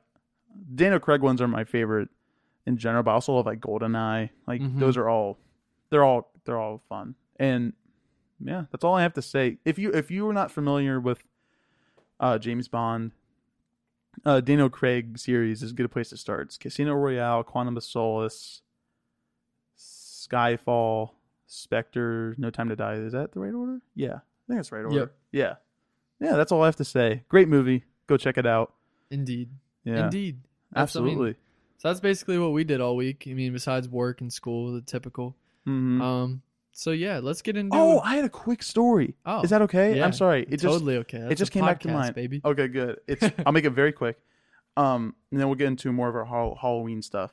[0.74, 2.08] Daniel Craig ones are my favorite
[2.66, 4.30] in general, but I also love like Goldeneye.
[4.46, 4.78] Like Mhm.
[4.78, 5.38] those are all
[5.90, 7.14] they're all they're all fun.
[7.38, 7.72] And
[8.40, 9.58] yeah, that's all I have to say.
[9.64, 11.24] If you if you were not familiar with
[12.20, 13.12] uh James Bond,
[14.24, 16.46] uh Daniel Craig series is a good place to start.
[16.48, 18.62] It's Casino Royale, Quantum of Solace,
[20.28, 21.10] Skyfall,
[21.46, 22.94] Spectre, No Time to Die.
[22.94, 23.80] Is that the right order?
[23.94, 24.14] Yeah.
[24.14, 24.96] I think that's the right order.
[24.98, 25.12] Yep.
[25.32, 25.54] Yeah.
[26.20, 27.22] Yeah, that's all I have to say.
[27.28, 27.84] Great movie.
[28.06, 28.72] Go check it out.
[29.10, 29.50] Indeed.
[29.84, 30.04] Yeah.
[30.04, 30.40] Indeed.
[30.72, 31.32] That's- I mean, Absolutely.
[31.78, 33.26] so that's basically what we did all week.
[33.28, 35.36] I mean, besides work and school, the typical.
[35.66, 36.00] Mhm.
[36.00, 36.42] Um.
[36.72, 37.76] So yeah, let's get into.
[37.76, 39.14] Oh, I had a quick story.
[39.24, 39.96] Oh, Is that okay?
[39.96, 40.04] yeah.
[40.04, 40.42] I'm sorry.
[40.42, 41.18] It just totally okay.
[41.30, 42.14] it just came back to podcast, mind.
[42.16, 42.40] baby.
[42.44, 42.98] Okay, good.
[43.06, 44.18] It's I'll make it very quick.
[44.76, 47.32] Um, and then we'll get into more of our Hall- Halloween stuff.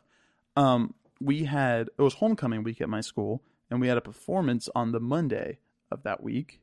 [0.56, 4.70] Um, we had it was homecoming week at my school, and we had a performance
[4.76, 5.60] on the Monday
[5.92, 6.62] of that week,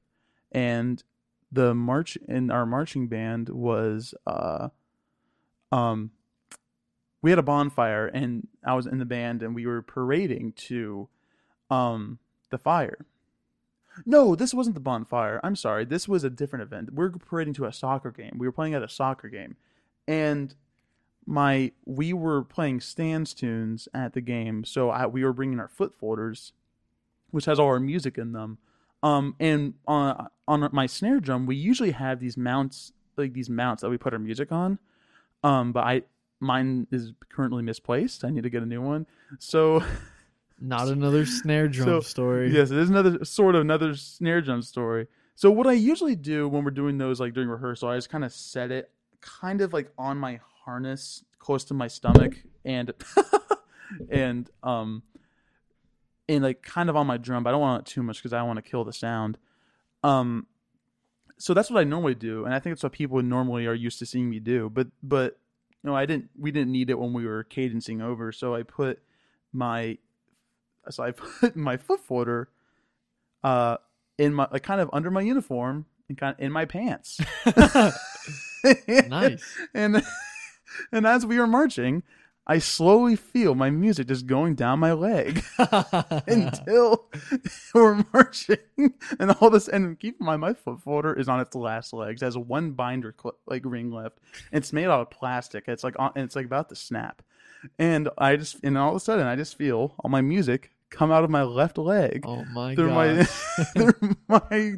[0.52, 1.02] and
[1.50, 4.68] the march in our marching band was uh,
[5.72, 6.11] um,
[7.22, 11.09] we had a bonfire, and I was in the band, and we were parading to,
[11.70, 12.18] um,
[12.50, 13.06] the fire.
[14.06, 15.40] No, this wasn't the bonfire.
[15.42, 15.84] I'm sorry.
[15.84, 16.94] This was a different event.
[16.94, 18.36] We are parading to a soccer game.
[18.38, 19.56] We were playing at a soccer game.
[20.06, 20.54] And
[21.28, 25.68] my we were playing stands tunes at the game, so I, we were bringing our
[25.68, 26.52] foot folders,
[27.30, 28.58] which has all our music in them.
[29.02, 33.82] Um, and on on my snare drum, we usually have these mounts, like these mounts
[33.82, 34.78] that we put our music on.
[35.44, 36.02] Um, but I
[36.40, 38.24] mine is currently misplaced.
[38.24, 39.06] I need to get a new one.
[39.38, 39.82] So
[40.60, 42.52] Not another snare drum So, story.
[42.52, 45.06] Yes, it is another sort of another snare drum story.
[45.36, 48.24] So what I usually do when we're doing those like during rehearsal, I just kind
[48.24, 52.92] of set it kind of like on my harness close to my stomach and
[54.10, 55.02] and um
[56.28, 58.34] and like kind of on my drum, but I don't want it too much because
[58.34, 59.38] I want to kill the sound.
[60.04, 60.46] Um
[61.38, 63.98] so that's what I normally do, and I think that's what people normally are used
[64.00, 64.68] to seeing me do.
[64.68, 65.38] But but
[65.82, 68.62] you know, I didn't we didn't need it when we were cadencing over, so I
[68.62, 69.00] put
[69.52, 69.96] my
[70.90, 71.10] so I
[71.40, 72.50] put my foot folder
[73.42, 73.78] uh
[74.18, 77.20] in my like kind of under my uniform and kind of in my pants.
[79.08, 79.44] Nice.
[79.74, 80.04] And and
[80.92, 82.02] as we were marching,
[82.46, 85.44] I slowly feel my music just going down my leg
[86.26, 87.10] until
[87.74, 88.56] we're marching,
[89.18, 89.68] and all this.
[89.68, 92.22] And keep in mind, my foot folder is on its last legs.
[92.22, 94.18] It has one binder cl- like ring left.
[94.50, 95.64] It's made out of plastic.
[95.68, 97.22] It's like on, it's like about to snap.
[97.78, 101.10] And I just and all of a sudden, I just feel all my music come
[101.10, 102.94] out of my left leg oh my through god.
[102.94, 103.24] my
[103.74, 104.76] through my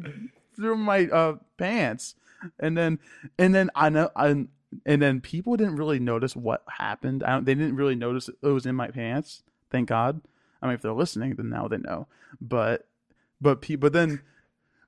[0.55, 2.15] through my uh pants
[2.59, 2.99] and then
[3.39, 4.45] and then i know i
[4.85, 7.21] and then people didn't really notice what happened.
[7.21, 10.21] They didn't really notice it was in my pants thank god.
[10.61, 12.07] I mean if they're listening then now they know.
[12.39, 12.87] But
[13.39, 14.21] but pe- but then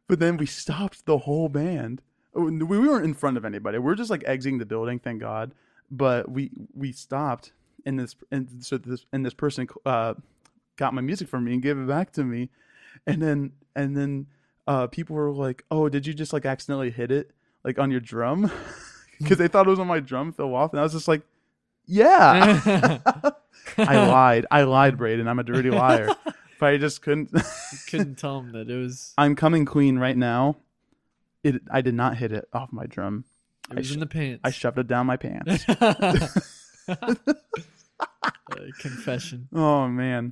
[0.08, 2.02] but then we stopped the whole band.
[2.36, 3.78] Oh, we weren't in front of anybody.
[3.80, 5.54] We are just like exiting the building thank god.
[5.90, 7.52] But we we stopped
[7.86, 10.14] and this and so this and this person uh
[10.76, 12.50] got my music from me and gave it back to me.
[13.08, 14.28] And then and then
[14.68, 17.32] uh people were like oh did you just like accidentally hit it
[17.64, 18.52] like on your drum
[19.20, 21.22] because they thought it was on my drum fell off and i was just like
[21.86, 22.99] yeah.
[23.78, 24.45] I lied.
[24.49, 26.09] I lied Brayden i'm a dirty liar.
[26.59, 27.30] But i just couldn't
[27.89, 30.55] Couldn't tell him that it was i'm coming clean right now.
[31.43, 33.26] It i did not hit it off my drum.
[33.70, 34.41] It was sh- in the pants.
[34.45, 35.66] i shoved it down my pants.
[36.88, 37.05] Uh,
[38.80, 39.49] confession.
[39.53, 40.32] oh man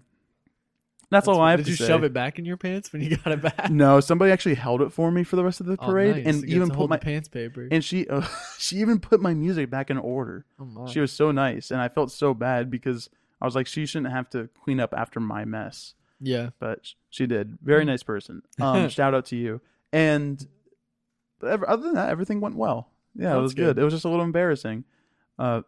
[1.12, 1.60] that's, all what- i have.
[1.60, 1.86] Did to you say.
[1.88, 3.70] shove it back in your pants when you got it back?
[3.70, 6.26] no somebody actually held it for me for the rest of the Oh, parade nice.
[6.26, 7.68] and You get even to put hold my the pants paper.
[7.72, 8.26] and she uh,
[8.58, 10.46] she even put my music back in order.
[10.60, 10.86] oh my.
[10.88, 13.10] She was so nice, and I felt so bad because
[13.40, 16.50] I was like, she shouldn't have to clean up after my mess, yeah.
[16.60, 17.58] but sh- she did.
[17.64, 18.42] Very nice person.
[18.62, 19.62] Um, shout out to you.
[19.92, 20.46] And
[21.46, 22.90] ev- other than that, everything went well.
[23.16, 23.76] Yeah, it That's was good.
[23.76, 23.82] good.
[23.82, 24.84] It was just a little embarrassing.
[25.40, 25.62] Uh,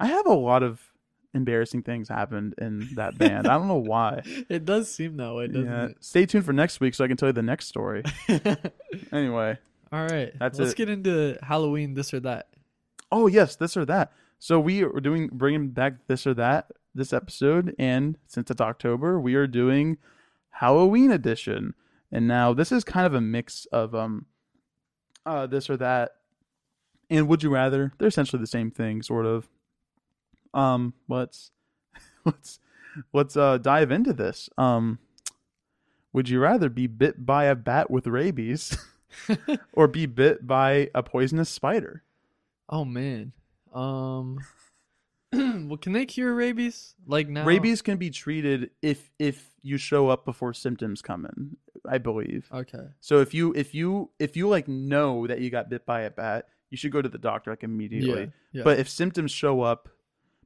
[0.00, 0.80] I have a lot of
[1.36, 3.46] embarrassing things happened in that band.
[3.46, 4.22] I don't know why.
[4.48, 5.88] It does seem that way, doesn't Yeah.
[6.00, 8.02] Stay tuned for next week so I can tell you the next story.
[9.12, 9.58] Anyway.
[9.92, 10.32] All right.
[10.38, 10.76] That's Let's it.
[10.76, 12.48] get into Halloween, this or that.
[13.12, 14.12] Oh yes, this or that.
[14.38, 19.20] So we are doing bringing back this or that this episode, and since it's October,
[19.20, 19.98] we are doing
[20.50, 21.74] Halloween edition.
[22.10, 24.26] And now this is kind of a mix of um,
[25.24, 26.12] uh, this or that,
[27.10, 27.92] and would you rather?
[27.98, 29.48] They're essentially the same thing, sort of.
[30.56, 31.50] Um, let's
[32.24, 32.58] let's
[33.12, 34.48] let's uh dive into this.
[34.56, 34.98] Um,
[36.12, 38.76] would you rather be bit by a bat with rabies,
[39.74, 42.02] or be bit by a poisonous spider?
[42.68, 43.32] Oh man.
[43.72, 44.38] Um
[45.32, 46.94] well can they cure rabies?
[47.06, 51.56] Like now Rabies can be treated if if you show up before symptoms come in,
[51.86, 52.48] I believe.
[52.52, 52.86] Okay.
[53.00, 56.10] So if you if you if you like know that you got bit by a
[56.10, 58.22] bat, you should go to the doctor like immediately.
[58.22, 58.26] Yeah.
[58.52, 58.62] yeah.
[58.64, 59.90] But if symptoms show up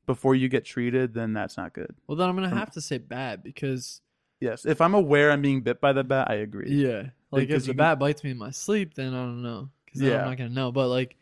[0.07, 1.95] before you get treated, then that's not good.
[2.07, 4.01] Well, then I'm gonna have to say bad because
[4.41, 6.71] Yes, if I'm aware I'm being bit by the bat, I agree.
[6.71, 9.69] yeah, like Because if the bat bites me in my sleep, then I don't know
[9.85, 10.21] because Yeah.
[10.21, 10.73] I'm not gonna know.
[10.73, 11.17] But like,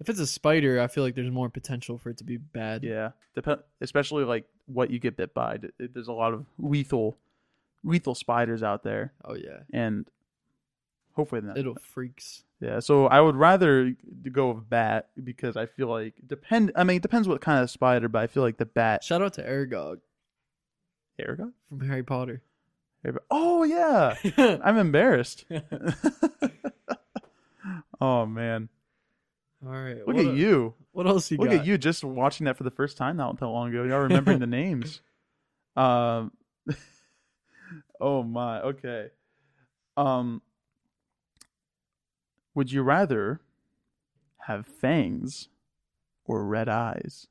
[0.00, 2.82] if it's a spider, I feel like there's more potential for it to be bad.
[2.82, 5.58] Yeah, Dep- especially like what you get bit by.
[5.78, 7.16] There's a lot of lethal,
[7.84, 10.08] lethal spiders out there, Oh yeah, and
[11.14, 11.56] hopefully not.
[11.58, 12.42] it'll freaks.
[12.60, 13.94] Yeah, so I would rather
[14.30, 16.70] go with bat because I feel like depend.
[16.76, 19.02] I mean, it depends what kind of spider, but I feel like the bat.
[19.02, 19.98] Shout out to Aragog
[21.20, 21.52] Aragog?
[21.68, 22.42] from Harry Potter.
[23.30, 24.14] Oh yeah,
[24.64, 25.44] I'm embarrassed.
[28.00, 28.68] oh man,
[29.64, 30.74] All right, look what at a- you!
[30.92, 31.60] What else you Look got?
[31.60, 33.82] at you just watching that for the first time not that long ago.
[33.84, 35.00] Y'all remembering the names.
[35.74, 36.32] Um
[38.00, 39.08] Oh my, okay.
[39.96, 40.42] Um
[42.54, 43.40] Would you rather
[44.46, 45.48] have fangs
[46.24, 47.28] or red eyes?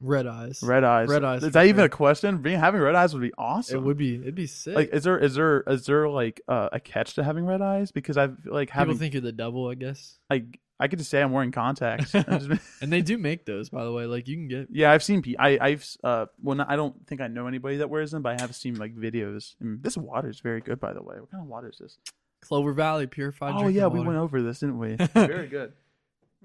[0.00, 0.60] Red eyes.
[0.64, 1.08] Red eyes.
[1.08, 2.38] Red eyes Is that even a question?
[2.38, 3.78] Being having red eyes would be awesome.
[3.78, 4.16] It would be.
[4.16, 4.74] It'd be sick.
[4.74, 7.92] like is there is there is there like uh, a catch to having red eyes?
[7.92, 10.18] Because I feel like having, People think you're the devil, I guess.
[10.28, 12.12] like I could just say I'm wearing contacts.
[12.80, 14.06] And they do make those, by the way.
[14.06, 14.68] Like you can get.
[14.72, 15.22] Yeah, I've seen.
[15.38, 16.26] I I've uh.
[16.42, 18.74] Well, not, I don't think I know anybody that wears them, but I have seen
[18.74, 19.54] like videos.
[19.60, 21.14] And this water is very good, by the way.
[21.20, 21.98] What kind of water is this?
[22.42, 23.54] Clover Valley purified.
[23.54, 24.08] oh drinking yeah, we water.
[24.10, 24.96] went over this, didn't we?
[25.14, 25.72] very good.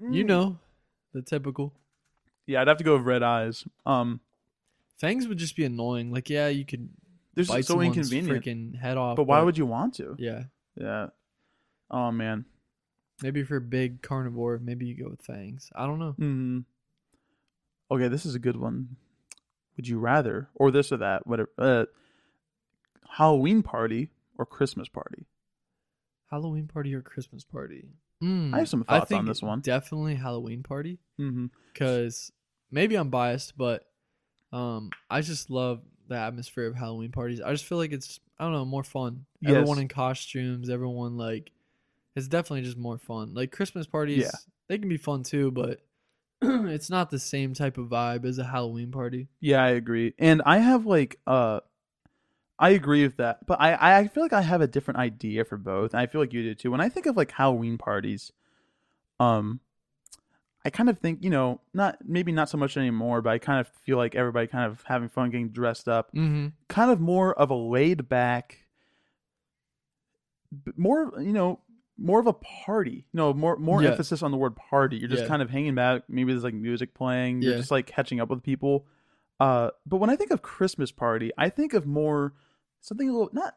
[0.00, 0.58] You know,
[1.12, 1.74] the typical.
[2.46, 3.64] Yeah, I'd have to go with red eyes.
[3.84, 4.20] Um,
[4.98, 6.10] Fangs would just be annoying.
[6.12, 6.88] Like, yeah, you could
[7.34, 8.44] there's bite so someone's inconvenient.
[8.44, 9.16] freaking head off.
[9.16, 10.16] But why would you want to?
[10.18, 10.44] Yeah,
[10.80, 11.08] Yeah.
[11.90, 12.44] Oh man.
[13.22, 15.70] maybe if you're a big carnivore, maybe you go with fangs.
[15.74, 16.12] I don't know.
[16.12, 16.60] Hmm.
[17.90, 18.96] Okay, this is a good one.
[19.76, 21.84] Would you rather, or this or that, whatever, uh,
[23.10, 25.24] Halloween party or Christmas party?
[26.30, 27.88] Halloween party or Christmas party?
[28.22, 29.60] Mm, I have some thoughts on think this one.
[29.60, 31.46] Definitely Halloween party Mm-hmm.
[31.72, 32.32] because
[32.70, 33.86] maybe I'm biased, but
[34.52, 37.40] um, I just love the atmosphere of Halloween parties.
[37.40, 39.26] I just feel like it's I don't know more fun.
[39.40, 39.52] Yes.
[39.56, 41.50] Everyone in costumes, everyone like
[42.16, 43.34] it's definitely just more fun.
[43.34, 44.30] Like Christmas parties, Yeah.
[44.68, 45.80] they can be fun too, but
[46.42, 49.28] it's not the same type of vibe as a Halloween party.
[49.40, 50.14] Yeah, I agree.
[50.18, 51.60] And I have like uh
[52.58, 53.46] I agree with that.
[53.46, 55.92] But I I feel like I have a different idea for both.
[55.94, 56.70] And I feel like you do too.
[56.70, 58.32] When I think of like Halloween parties,
[59.20, 59.60] um
[60.64, 63.60] I kind of think, you know, not maybe not so much anymore, but I kind
[63.60, 66.12] of feel like everybody kind of having fun getting dressed up.
[66.12, 66.48] Mm-hmm.
[66.68, 68.66] Kind of more of a laid back
[70.76, 71.60] more, you know,
[71.96, 73.06] more of a party.
[73.12, 73.90] No, more more Yeah.
[73.90, 74.96] emphasis on the word party.
[74.96, 75.28] You're just Yeah.
[75.28, 76.02] kind of hanging back.
[76.08, 77.42] Maybe there's like music playing.
[77.42, 77.58] You're Yeah.
[77.58, 78.86] just like catching up with people.
[79.40, 82.34] Uh, but when I think of Christmas party, I think of more
[82.80, 83.54] something a little not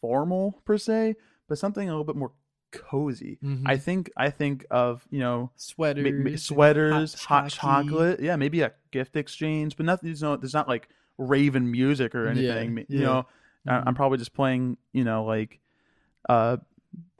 [0.00, 1.16] formal per se,
[1.48, 2.32] but something a little bit more
[2.72, 3.38] cozy.
[3.42, 3.62] Mhm.
[3.66, 7.50] I think I think of you know Sweaters, sweaters, hot, chocky.
[7.88, 10.08] chocolate, yeah, maybe a gift exchange, but nothing.
[10.08, 12.76] There's no, there's not like raven music or Yeah, anything.
[12.88, 13.04] You yeah.
[13.04, 13.26] know,
[13.66, 13.82] I- Mhm.
[13.86, 14.76] I'm probably just playing.
[14.92, 15.60] You know, like
[16.28, 16.58] uh,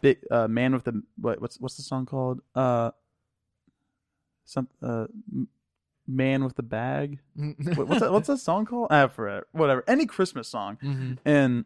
[0.01, 2.41] big uh, man with the what, what's what's the song called?
[2.55, 2.93] Uh,
[4.45, 5.07] some uh,
[6.11, 7.19] man with the bag.
[7.37, 8.13] What- what's that?
[8.13, 8.89] What's that song called?
[8.91, 9.45] I forget.
[9.53, 9.85] Whatever.
[9.87, 11.19] Any Christmas song, Mhm.
[11.25, 11.65] and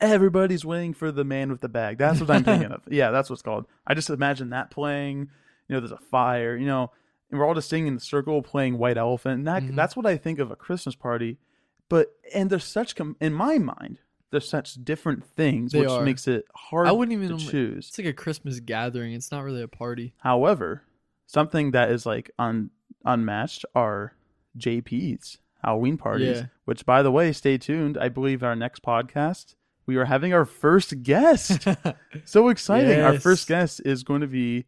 [0.00, 1.98] everybody's waiting for the man with the bag.
[1.98, 2.82] That's what I'm thinking of.
[2.90, 3.66] Yeah, that's what's called.
[3.86, 5.28] I just imagine that playing.
[5.68, 6.56] You know, there's a fire.
[6.56, 6.90] You know,
[7.30, 9.38] and we're all just sitting in the circle, playing White Elephant.
[9.38, 9.76] And that Mhm.
[9.76, 11.38] that's what I think of a Christmas party.
[11.88, 13.98] But and there's such com- in my mind,
[14.30, 16.04] there's such different things, They which are.
[16.04, 17.36] makes it hard I wouldn't even.
[17.36, 17.88] to choose.
[17.88, 19.12] It's like a Christmas gathering.
[19.12, 20.14] It's not really a party.
[20.18, 20.82] However,
[21.26, 22.70] something that is like un
[23.04, 24.14] unmatched are
[24.58, 26.38] JP's Halloween parties.
[26.38, 26.46] Yeah.
[26.64, 27.98] Which, by the way, stay tuned.
[27.98, 29.54] I believe our next podcast
[29.86, 31.66] we are having our first guest.
[32.24, 33.00] so exciting!
[33.00, 34.64] Our first guest is going to be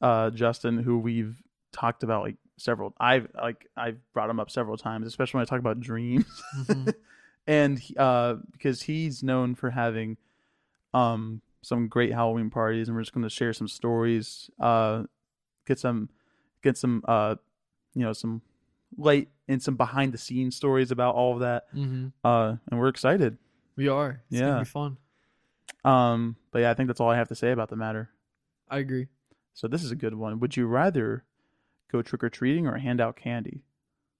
[0.00, 2.94] uh, Justin, who we've talked about like several.
[3.00, 6.24] I've like I've brought him up several times, especially when I talk about dreams
[6.68, 6.94] Mhm.
[7.48, 10.18] and uh, because he's known for having
[10.94, 15.02] um some great Halloween parties, and we're just going to share some stories, uh,
[15.66, 16.10] get some
[16.62, 17.34] get some uh,
[17.94, 18.42] you know some
[18.96, 22.12] light and some behind the scenes stories about all of that, Mhm.
[22.24, 23.38] uh, and we're excited.
[23.76, 24.22] We are.
[24.30, 24.48] It's Yeah.
[24.50, 24.96] gonna be fun.
[25.84, 28.10] Um, but yeah, I think that's all I have to say about the matter.
[28.68, 29.08] I agree.
[29.54, 30.38] So this is a good one.
[30.40, 31.24] Would you rather
[31.90, 33.62] go trick or treating or hand out candy?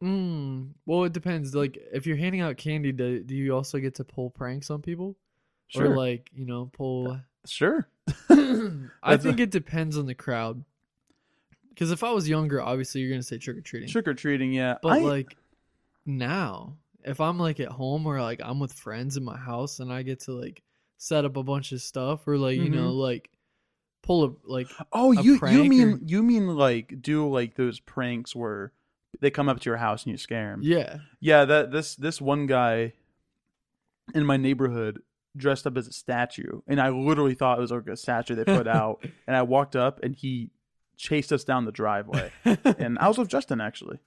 [0.03, 1.55] Mm, well, it depends.
[1.55, 4.81] Like, if you're handing out candy, do, do you also get to pull pranks on
[4.83, 5.17] people,
[5.69, 7.21] Sure, or like you know pull?
[7.47, 7.87] sure.
[9.03, 10.65] I think it depends on the crowd.
[11.71, 13.89] Because if I was younger, obviously you're gonna say trick or treating.
[13.89, 14.77] Trick or treating, yeah.
[14.83, 15.37] But I- like
[16.07, 19.93] now, if I'm like at home or like I'm with friends in my house and
[19.93, 20.63] I get to like
[20.99, 22.75] set up a bunch of stuff or like you Mm-hmm.
[22.75, 23.31] know like
[24.03, 27.81] pull a like Oh, a you you mean or- you mean like do like those
[27.81, 28.73] pranks where
[29.21, 30.61] they come up to your house and you scare them.
[30.63, 30.99] Yeah.
[31.21, 32.93] Yeah, that this this one guy
[34.15, 35.01] in my neighborhood
[35.37, 38.45] dressed up as a statue, and I literally thought it was like a statue they
[38.45, 39.05] put out.
[39.27, 40.51] and I walked up, and he
[41.01, 43.99] chased us down the driveway, and I was with Justin actually.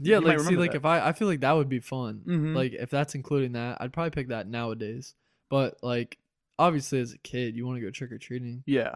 [0.00, 0.78] yeah, You like see, like that.
[0.78, 2.22] if I, I feel like that would be fun.
[2.26, 2.54] Mhm.
[2.54, 5.14] Like if that's including that, I'd probably pick that nowadays.
[5.48, 6.18] But like,
[6.58, 8.62] obviously, as a kid, you want to go trick or treating.
[8.66, 8.94] Yeah,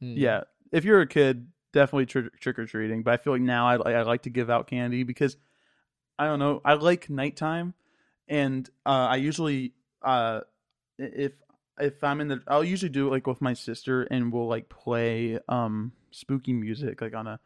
[0.00, 0.42] yeah.
[0.72, 3.02] If you're a kid, definitely trick trick or treating.
[3.02, 5.36] But I feel like now I I like to give out candy because
[6.18, 6.60] I don't know.
[6.64, 7.74] I like nighttime,
[8.28, 9.72] and uh, I usually
[10.02, 10.40] uh,
[10.98, 11.32] if
[11.78, 14.68] if I'm in the, I'll usually do it like with my sister, and we'll like
[14.68, 17.38] play um spooky music like on a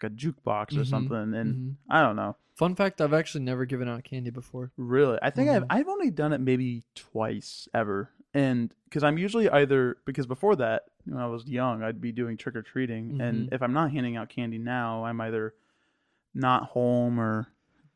[0.00, 1.74] like a jukebox or Mhm, something, and mhm.
[1.90, 2.36] I don't know.
[2.54, 4.70] Fun fact: I've actually never given out candy before.
[4.76, 5.56] Really, I think Mhm.
[5.56, 10.56] I've I've only done it maybe twice ever, and because I'm usually either because before
[10.56, 13.54] that when I was young I'd be doing trick or treating, and Mhm.
[13.54, 15.54] if I'm not handing out candy now, I'm either
[16.34, 17.48] not home or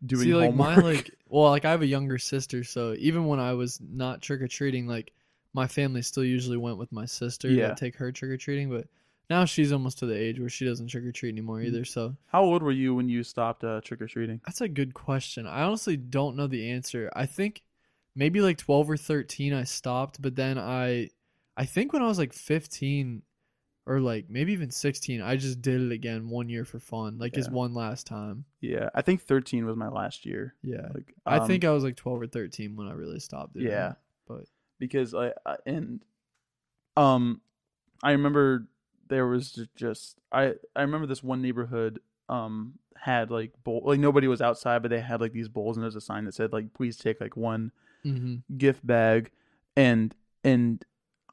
[0.04, 0.76] doing See, like homework.
[0.76, 4.22] my like, well, like I have a younger sister, so even when I was not
[4.22, 5.12] trick or treating, like
[5.54, 7.68] my family still usually went with my sister Yeah.
[7.68, 8.70] to take her trick or treating.
[8.70, 8.86] But
[9.34, 11.66] now she's almost to the age where she doesn't trick or treat anymore Mm-hmm.
[11.76, 11.84] either.
[11.84, 14.40] So How old were you when you stopped uh, trick or treating?
[14.44, 15.46] that's a good question.
[15.46, 17.10] I honestly don't know the answer.
[17.14, 17.62] I think
[18.14, 21.10] maybe like twelve or thirteen I stopped, but then I,
[21.56, 23.22] I think when I was like fifteen.
[23.84, 27.34] Or like maybe even sixteen, I just did it again one year for fun, like
[27.34, 27.56] just Yeah.
[27.56, 28.44] one last time.
[28.60, 30.54] Yeah, I think 13 was my last year.
[30.62, 33.54] Yeah, Like I um, think I was like twelve or thirteen when I really stopped.
[33.54, 33.90] Doing Yeah.
[33.90, 33.96] it.
[34.28, 34.44] but
[34.78, 36.00] because I, I and
[36.96, 37.40] um
[38.04, 38.68] I remember
[39.08, 44.28] there was just I I remember this one neighborhood um had like bowl like nobody
[44.28, 46.72] was outside but they had like these bowls and there's a sign that said like
[46.72, 47.72] please take like one
[48.02, 49.30] hmm gift bag
[49.76, 50.84] and and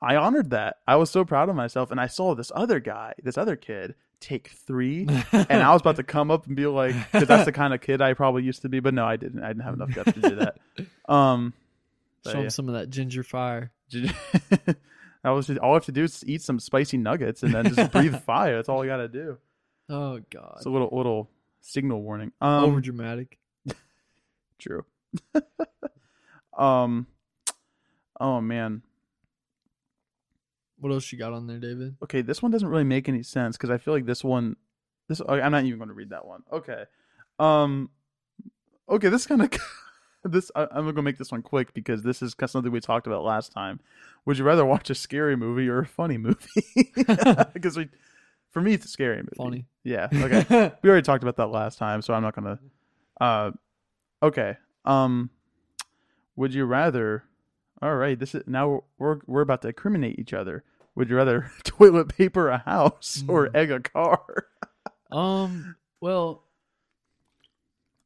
[0.02, 0.78] I honored that.
[0.88, 3.96] I was so proud of myself and I saw this other guy, this other kid
[4.22, 7.52] take 3 and I was about to come up and be like cuz that's the
[7.52, 9.44] kind of kid I probably used to be but no I didn't.
[9.44, 10.58] I didn't have enough guts to do that.
[11.10, 11.54] Um
[12.24, 12.50] but show him yeah.
[12.50, 13.72] some of that ginger fire.
[15.24, 17.74] I was just, all I have to do is eat some spicy nuggets and then
[17.74, 18.56] just breathe fire.
[18.56, 19.38] That's all I gotta do.
[19.90, 21.30] Oh god, It's a little little
[21.62, 22.32] signal warning.
[22.40, 23.38] Um, over dramatic.
[24.60, 24.86] true.
[26.58, 27.08] um,
[28.20, 28.84] oh man.
[30.80, 31.98] What else you got on there, David?
[32.02, 34.56] Okay, this one doesn't really make any sense because I feel like this one,
[35.10, 36.44] this I'm not even going to read that one.
[36.54, 36.86] Okay,
[37.38, 37.90] um,
[38.88, 39.52] okay, this kind of
[40.24, 43.24] this I, I'm gonna make this one quick because this is something we talked about
[43.24, 43.80] last time.
[44.26, 46.38] Would you rather watch a scary movie or a funny movie?
[47.54, 47.90] Because we,
[48.52, 49.36] for me, it's a scary movie.
[49.38, 49.66] Funny.
[49.84, 50.08] Yeah.
[50.14, 50.72] Okay.
[50.82, 52.60] we already talked about that last time, so I'm not gonna.
[53.22, 53.52] Uh,
[54.24, 54.58] okay.
[54.86, 55.30] Um,
[56.36, 57.24] would you rather?
[57.82, 58.20] All right.
[58.20, 60.64] This is now we're we're about to incriminate each other.
[60.96, 63.56] Would you rather toilet paper a house or Mm.
[63.56, 64.46] egg a car?
[65.12, 65.76] um.
[66.02, 66.44] Well,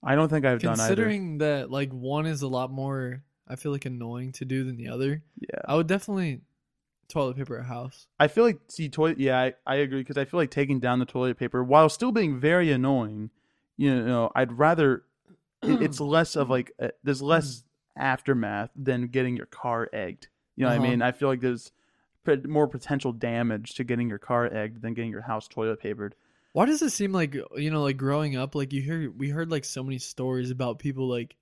[0.04, 0.88] I don't think I've done either.
[0.96, 4.76] considering that like one is a lot more, I feel like annoying to do than
[4.78, 5.24] the other.
[5.40, 5.62] Yeah.
[5.66, 6.42] I would definitely
[7.08, 8.08] toilet paper a house.
[8.20, 9.20] I feel like see toilet.
[9.20, 12.12] Yeah, I, I agree because I feel like taking down the toilet paper while still
[12.12, 13.30] being very annoying.
[13.78, 15.04] You know, I'd rather
[15.62, 17.64] it- it's less of like uh there's less
[17.96, 20.28] aftermath than getting your car egged.
[20.56, 20.86] You know what Uh-huh.
[20.88, 21.02] I mean?
[21.02, 21.72] I feel like there's
[22.46, 26.16] more potential damage to getting your car egged than getting your house toilet papered.
[26.54, 29.52] Why does it seem like you know, like growing up, like you hear we heard
[29.52, 31.36] like so many stories about people like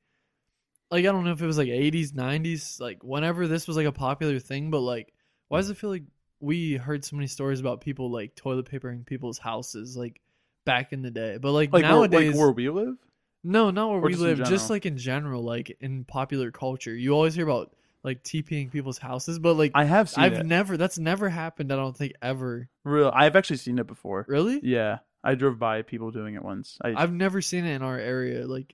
[0.90, 3.86] like I don't know if it was like eighties, nineties, like whenever this was like
[3.86, 5.14] a popular thing, but like
[5.50, 6.04] why does it feel like
[6.40, 10.22] we heard so many stories about people like toilet papering people's houses like
[10.66, 11.38] back in the day?
[11.38, 12.96] But like, Like nowadays where, like where we live.
[13.44, 16.96] No, not where Or we just live, just like in general, like in popular culture.
[16.96, 17.74] You always hear about
[18.04, 20.46] like TPing people's houses, but like I have seen I've it.
[20.46, 22.68] never that's never happened, I don't think ever.
[22.84, 23.12] Real.
[23.14, 24.26] I've actually seen it before.
[24.28, 24.60] Really?
[24.64, 26.78] Yeah, I drove by people doing it once.
[26.84, 28.74] I I've never seen it in our area, like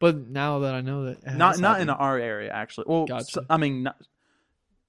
[0.00, 2.84] but now that I know that not not in our area actually.
[2.88, 3.40] Well, Gotcha.
[3.40, 3.96] s- I mean not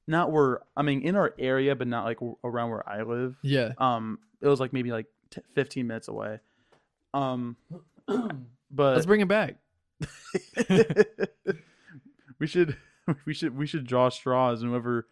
[0.07, 3.35] not where I mean in our area, but not like around where I live.
[3.41, 3.73] Yeah.
[3.77, 6.39] Um, it was like maybe like t- fifteen minutes away.
[7.13, 7.55] Um,
[8.07, 9.55] but Let's bring it back.
[12.39, 12.77] we should
[13.25, 15.07] we should we should draw straws, and whoever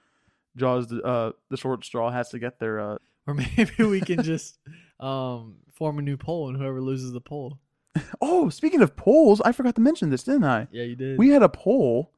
[0.55, 2.97] draws the uh the short straw has to get their uh.
[3.27, 4.57] Or maybe we can just
[5.01, 7.59] um form a new poll and whoever loses the poll.
[8.21, 10.67] Oh, speaking of polls, I forgot to mention this, didn't I?
[10.71, 11.17] Yeah, you did.
[11.17, 12.13] We had a poll.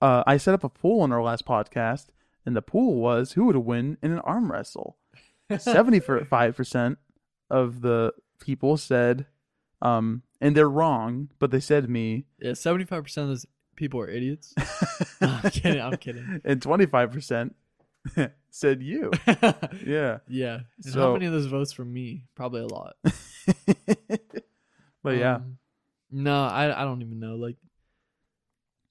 [0.00, 2.06] Uh, I set up a poll on our last podcast,
[2.46, 4.96] and the poll was who would win in an arm wrestle.
[5.58, 6.98] Seventy-five percent
[7.50, 9.26] of the people said,
[9.82, 13.46] um, and they're wrong, but they said me, yeah, seventy five percent of those
[13.80, 14.54] people are idiots.
[15.22, 16.40] No, I'm kidding, I'm kidding.
[16.44, 17.54] and twenty-five percent
[18.50, 19.10] said you.
[19.84, 20.60] Yeah, yeah.
[20.84, 22.24] And So- how many of those votes from me?
[22.34, 22.96] Probably a lot.
[25.02, 25.58] but yeah, Um,
[26.10, 27.34] No, I I don't even know.
[27.36, 27.56] Like,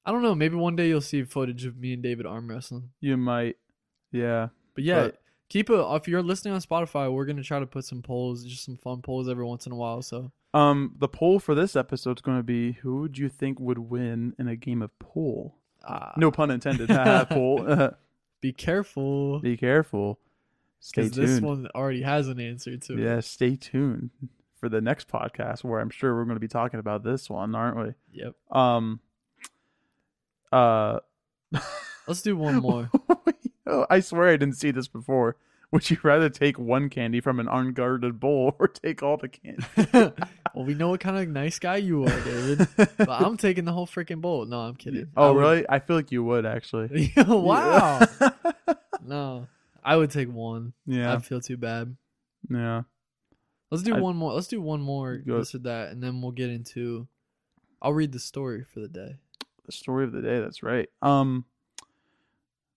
[0.05, 0.35] I don't know.
[0.35, 2.89] Maybe one day you'll see footage of me and David arm wrestling.
[2.99, 3.57] You might.
[4.11, 4.49] Yeah.
[4.75, 5.73] But yeah, But- keep it.
[5.77, 9.01] If you're listening on Spotify, we're gonna try to put some polls, just some fun
[9.01, 10.01] polls every once in a while.
[10.01, 13.59] So Um, the poll for this episode is going to be who would you think
[13.59, 15.57] would win in a game of pool?
[15.87, 16.89] uh, No pun intended.
[17.29, 17.91] Pool.
[18.41, 20.19] be careful Be careful.
[20.79, 21.13] Stay tuned.
[21.13, 22.99] this one already has an answer to it.
[23.03, 24.11] yeah, stay tuned
[24.59, 27.53] for the next podcast where I'm sure we're going to be talking about this one,
[27.53, 27.93] aren't we?
[28.13, 28.35] Yep.
[28.51, 28.99] Um.
[30.51, 30.99] Uh.
[32.07, 32.89] Let's do one more.
[33.69, 35.35] Oh, I swear I didn't see this before.
[35.71, 39.63] Would you rather take one candy from an unguarded bowl or take all the candy?
[40.55, 42.67] well, we know what kind of nice guy you are, David.
[42.75, 44.45] but I'm taking the whole freaking bowl.
[44.45, 45.09] No, I'm kidding.
[45.15, 45.65] I oh, would- really?
[45.69, 47.13] I feel like you would actually.
[47.15, 47.99] wow.
[49.05, 49.47] no,
[49.83, 50.73] I would take one.
[50.87, 51.13] yeah.
[51.13, 51.95] I'd feel too bad.
[52.49, 52.83] Yeah.
[53.69, 54.33] Let's do I- one more.
[54.33, 57.07] Let's do one more, Go- this or that, and then we'll get into.
[57.79, 59.17] I'll read the story for the day.
[59.67, 60.39] The story of the day.
[60.39, 60.89] That's right.
[61.03, 61.45] Um.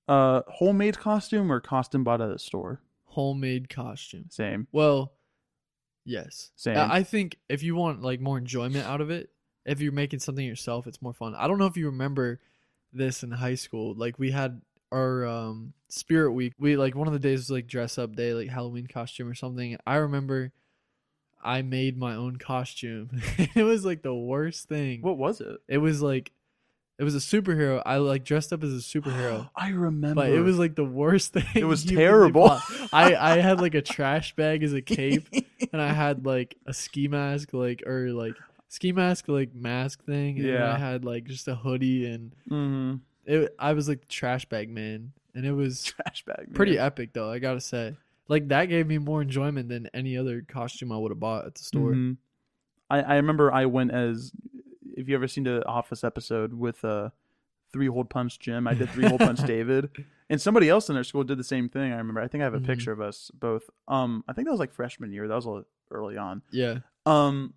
[0.08, 2.80] Uh, homemade costume or costume bought at a store?
[3.06, 4.26] Homemade costume.
[4.30, 4.66] Same.
[4.72, 5.12] Well,
[6.04, 6.50] yes.
[6.56, 6.76] Same.
[6.76, 9.30] I I think if you want like more enjoyment out of it,
[9.64, 11.34] if you're making something yourself, it's more fun.
[11.36, 12.40] I don't know if you remember
[12.92, 13.94] this in high school.
[13.94, 16.54] Like we had our um spirit week.
[16.58, 19.34] We like one of the days was like dress up day, like Halloween costume or
[19.34, 19.76] something.
[19.86, 20.52] I remember
[21.42, 23.10] I made my own costume.
[23.38, 25.02] it was like the worst thing.
[25.02, 25.58] What was it?
[25.68, 26.32] It was like
[27.02, 27.82] it was a superhero.
[27.84, 29.50] I like dressed up as a superhero.
[29.56, 30.14] I remember.
[30.22, 31.44] But it was like the worst thing.
[31.56, 32.48] It was terrible.
[32.92, 35.26] I I had like a trash bag as a cape,
[35.72, 38.36] and I had like a ski mask, like or like
[38.68, 40.38] ski mask, like mask thing.
[40.38, 40.72] And Yeah.
[40.72, 42.94] I had like just a hoodie, and hmm
[43.26, 43.52] it.
[43.58, 46.54] I was like trash bag man, and it was trash bag.
[46.54, 47.32] pretty epic though.
[47.32, 47.96] I gotta say,
[48.28, 51.56] like that gave me more enjoyment than any other costume I would have bought at
[51.56, 51.94] the store.
[51.94, 52.18] Mhm.
[52.88, 54.30] I I remember I went as.
[55.02, 57.10] If you ever seen the Office episode with uh,
[57.72, 59.90] three hole punch Jim, I did three hole punch David,
[60.30, 61.92] and somebody else in our school did the same thing.
[61.92, 62.20] I remember.
[62.20, 62.66] I think I have a Mhm.
[62.66, 63.68] picture of us both.
[63.88, 65.28] Um, I think that was like freshman year.
[65.28, 66.42] That was a little early on.
[66.50, 67.54] Yeah, Um,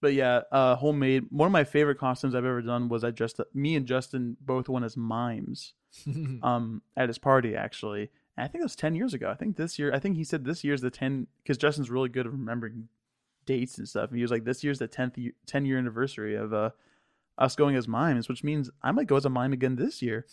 [0.00, 1.26] but yeah, uh, homemade.
[1.30, 3.54] One of my favorite costumes I've ever done was I dressed up.
[3.54, 5.74] Me and Justin both went as mimes.
[6.42, 8.10] Um, at his party actually.
[8.36, 9.28] And I think it was ten years ago.
[9.30, 9.92] I think this year.
[9.92, 12.88] I think he said this year's the ten because Justin's really good at remembering
[13.46, 14.10] dates and stuff.
[14.10, 16.70] And he was like, this year's the tenth year, ten year anniversary of uh
[17.38, 20.26] us going as mimes, which means I might go as a mime again this year.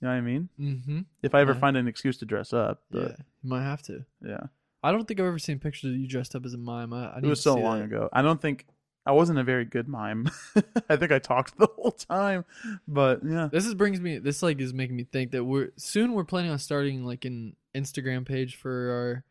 [0.00, 0.48] You know what I mean?
[0.60, 1.00] mm-hmm.
[1.22, 1.58] If I ever Yeah.
[1.60, 2.82] find an excuse to dress up.
[2.90, 3.00] yeah.
[3.02, 4.04] But, You might have to.
[4.24, 4.40] yeah.
[4.82, 6.92] I don't think I've ever seen pictures of you dressed up as a mime.
[6.92, 7.84] I, I It was so long that.
[7.86, 8.08] ago.
[8.12, 8.66] I don't think
[9.04, 10.28] I wasn't a very good mime.
[10.88, 12.44] I think I talked the whole time,
[12.88, 13.48] but yeah.
[13.50, 14.18] This is brings me.
[14.18, 16.12] This like is making me think that we're soon.
[16.12, 19.24] We're planning on starting like an Instagram page for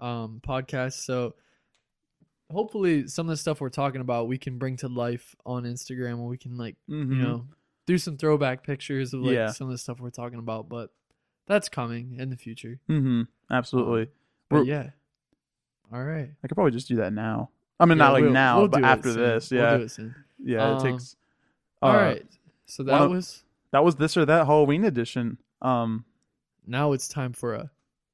[0.00, 1.04] our um, podcast.
[1.04, 1.34] So
[2.52, 6.18] hopefully, some of the stuff we're talking about we can bring to life on Instagram,
[6.18, 7.08] where we can like Mhm.
[7.16, 7.46] you know
[7.86, 9.50] do some throwback pictures of like Yeah.
[9.50, 10.68] some of the stuff we're talking about.
[10.68, 10.90] But
[11.46, 12.78] that's coming in the future.
[12.88, 13.26] Mhm.
[13.50, 14.08] Absolutely.
[14.48, 14.90] But We're- yeah.
[15.92, 16.30] All right.
[16.42, 17.50] I could probably just do that now.
[17.80, 19.20] I mean, Yeah, not like we'll- now, we'll but after soon.
[19.22, 20.14] this, We'll yeah, soon.
[20.38, 20.64] yeah.
[20.64, 21.16] Um, it takes.
[21.82, 22.26] All uh, right.
[22.66, 23.42] So that of- was.
[23.72, 25.38] That was this or that Halloween edition.
[25.60, 26.04] Um.
[26.66, 27.70] Now it's time for a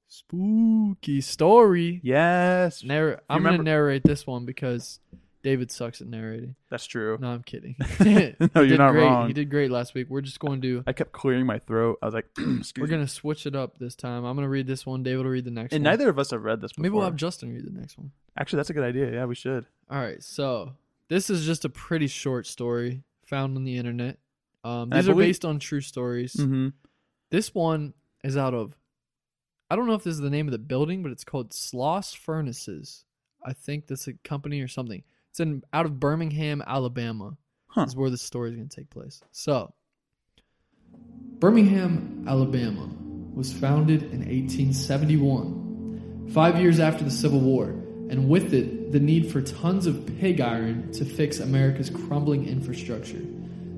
[0.08, 2.00] spooky story.
[2.02, 5.00] Yes, Narr- I'm remember- gonna narrate this one because
[5.42, 6.56] David sucks at narrating.
[6.68, 7.16] that's true.
[7.20, 7.76] No, I'm kidding.
[8.54, 9.04] No, you're not great.
[9.04, 9.28] wrong.
[9.28, 10.08] He did great last week.
[10.10, 11.98] We're just going to I kept clearing my throat.
[12.02, 12.90] I was like, excuse we're me.
[12.90, 14.24] gonna switch it up this time.
[14.24, 15.02] I'm gonna read this one.
[15.02, 15.76] David will read the next one.
[15.76, 15.92] And one.
[15.92, 16.82] neither of us have read this before.
[16.82, 18.10] Maybe we'll have Justin read the next one.
[18.36, 19.12] Actually, that's a good idea.
[19.12, 19.66] Yeah, we should.
[19.90, 20.22] All right.
[20.22, 20.72] So
[21.08, 24.18] this is just a pretty short story found on the internet.
[24.64, 26.34] Um, these are based on true stories.
[26.34, 26.68] Mm-hmm.
[27.30, 27.94] This one
[28.24, 28.74] is out of.
[29.70, 32.16] I don't know if this is the name of the building, but it's called Sloss
[32.16, 33.04] Furnaces.
[33.44, 35.02] I think that's a company or something.
[35.30, 37.36] It's in out of Birmingham, Alabama.
[37.68, 37.82] Huh.
[37.82, 39.20] Is where the story is going to take place.
[39.30, 39.74] So,
[41.38, 42.88] Birmingham, Alabama,
[43.34, 49.30] was founded in 1871, five years after the Civil War, and with it, the need
[49.30, 53.22] for tons of pig iron to fix America's crumbling infrastructure.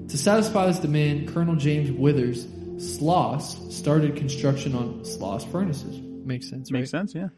[0.08, 2.46] To satisfy this demand, Colonel James Withers,
[2.80, 6.00] Sloss, started construction on Sloss furnaces.
[6.00, 6.80] Makes sense, right?
[6.80, 7.14] Makes sense.
[7.14, 7.28] Yeah.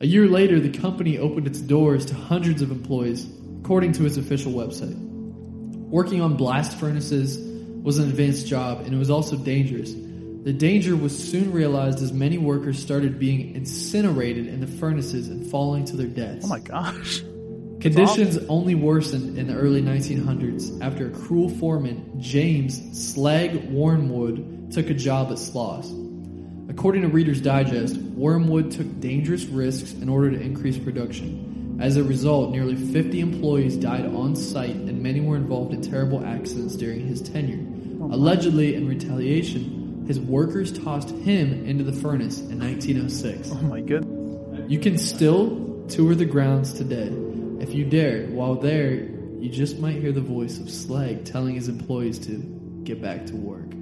[0.00, 3.26] A year later, the company opened its doors to hundreds of employees,
[3.60, 4.96] according to its official website.
[4.96, 7.36] Working on blast furnaces
[7.82, 9.92] was an advanced job, and it was also dangerous.
[9.92, 15.46] The danger was soon realized as many workers started being incinerated in the furnaces and
[15.48, 16.44] falling to their deaths.
[16.44, 17.22] Oh my gosh.
[17.80, 24.88] Conditions only worsened in the early 1900s after a cruel foreman, James Slag Wormwood, took
[24.88, 25.98] a job at Sloss.
[26.70, 31.76] According to Reader's Digest, Wormwood took dangerous risks in order to increase production.
[31.80, 36.24] As a result, nearly 50 employees died on site and many were involved in terrible
[36.24, 37.58] accidents during his tenure.
[38.00, 43.50] Oh, Allegedly, in retaliation, his workers tossed him into the furnace in 1906.
[43.52, 44.70] Oh my goodness.
[44.70, 47.12] You can still tour the grounds today.
[47.60, 51.68] If you dare, while there, you just might hear the voice of Slag telling his
[51.68, 52.36] employees to
[52.84, 53.81] get back to work.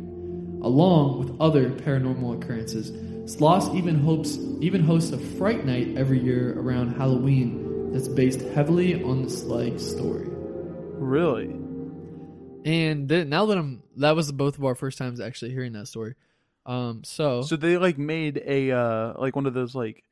[0.62, 2.90] Along with other paranormal occurrences,
[3.34, 9.02] Sloss even hopes even hosts a fright night every year around Halloween that's based heavily
[9.02, 10.26] on the Slag story.
[10.28, 11.56] Really?
[12.64, 15.86] And then, now that I'm that was both of our first times actually hearing that
[15.86, 16.14] story.
[16.66, 20.04] Um, so, So they like made a uh like one of those like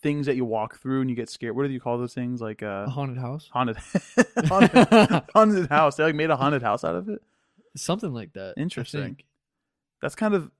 [0.00, 1.54] things that you walk through and you get scared.
[1.54, 2.40] What do you call those things?
[2.40, 3.76] Like uh a haunted house, haunted
[4.46, 5.96] haunted, haunted house.
[5.96, 7.20] They like made a haunted house out of it.
[7.76, 8.54] something like that.
[8.56, 9.18] Interesting.
[10.04, 10.50] That's kind of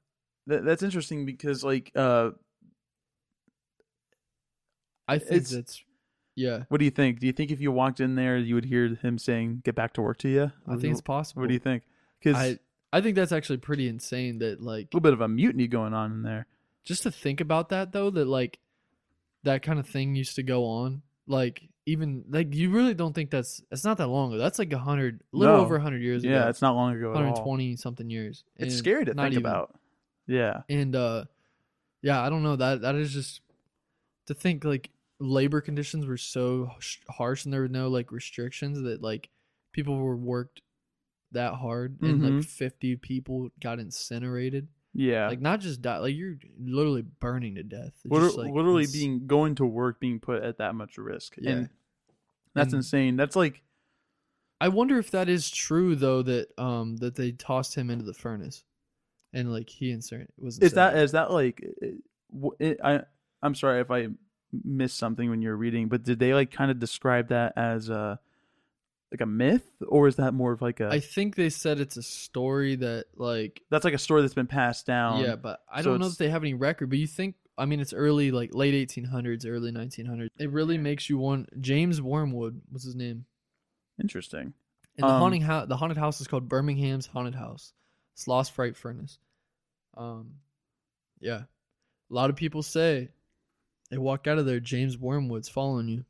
[0.47, 2.30] that, that's interesting because like uh
[5.07, 5.84] I think It's- that's
[6.34, 6.64] yeah.
[6.68, 7.20] what do you think?
[7.20, 9.92] Do you think if you walked in there you would hear him saying get back
[9.95, 10.53] to work to you?
[10.66, 11.42] I think it's possible.
[11.42, 11.82] What do you think?
[12.22, 12.59] Cuz I
[12.90, 15.92] I think that's actually pretty insane that like a little bit of a mutiny going
[15.92, 16.47] on in there.
[16.84, 18.59] just to think about that though that like
[19.42, 23.30] that kind of thing used to go on like even like you really don't think
[23.30, 25.62] that's it's not that long ago that's like a hundred little No.
[25.62, 28.72] over a hundred years Yeah, ago it's not long ago at 120 something years It's
[28.74, 29.45] And scary to think even.
[29.45, 29.78] about.
[30.26, 30.62] Yeah.
[30.70, 31.24] and uh
[32.03, 33.41] yeah i don't know that that is just
[34.26, 38.80] to think like labor conditions were so sh- harsh and there were no like restrictions
[38.82, 39.28] that like
[39.72, 40.62] people were worked
[41.32, 42.45] that hard and like Mhm.
[42.45, 45.28] 50 people got incinerated Yeah.
[45.28, 48.84] like not just die like you're literally burning to death It's Liter- just, like, literally
[48.84, 51.34] ins- being going to work being put at that much risk.
[51.38, 51.51] Yeah.
[51.51, 51.68] And
[52.55, 53.16] that's And- insane.
[53.16, 53.62] That's like
[54.61, 58.14] I wonder if that is true though that um that they tossed him into the
[58.14, 58.64] furnace,
[59.32, 60.59] and like he inserted was.
[60.61, 61.05] is that incinerated.
[61.05, 61.86] is that like uh,
[62.32, 63.01] w- it, I
[63.42, 64.09] I'm sorry if I
[64.62, 67.88] missed something when you were reading, but did they like kind of describe that as
[67.88, 68.20] a
[69.14, 71.96] like a myth or is that more of like a I think they said it's
[71.96, 75.20] a story that like that's like a story that's been passed down.
[75.22, 76.90] yeah, but I so don't know if they have any record.
[76.90, 80.28] But you think I mean it's early like late 1800s, early 1900s.
[80.38, 81.60] It really makes you want.
[81.60, 83.26] James Wormwood was his name,
[84.00, 84.52] Interesting.
[84.98, 85.68] and the Um, haunting house.
[85.68, 87.72] The haunted house is called Birmingham's Haunted House.
[88.14, 89.18] It's Sloss Fright Furnace.
[89.96, 90.34] Um,
[91.20, 91.42] yeah,
[92.10, 93.10] a lot of people say
[93.90, 94.58] they walk out of there.
[94.60, 96.04] James Wormwood's following you.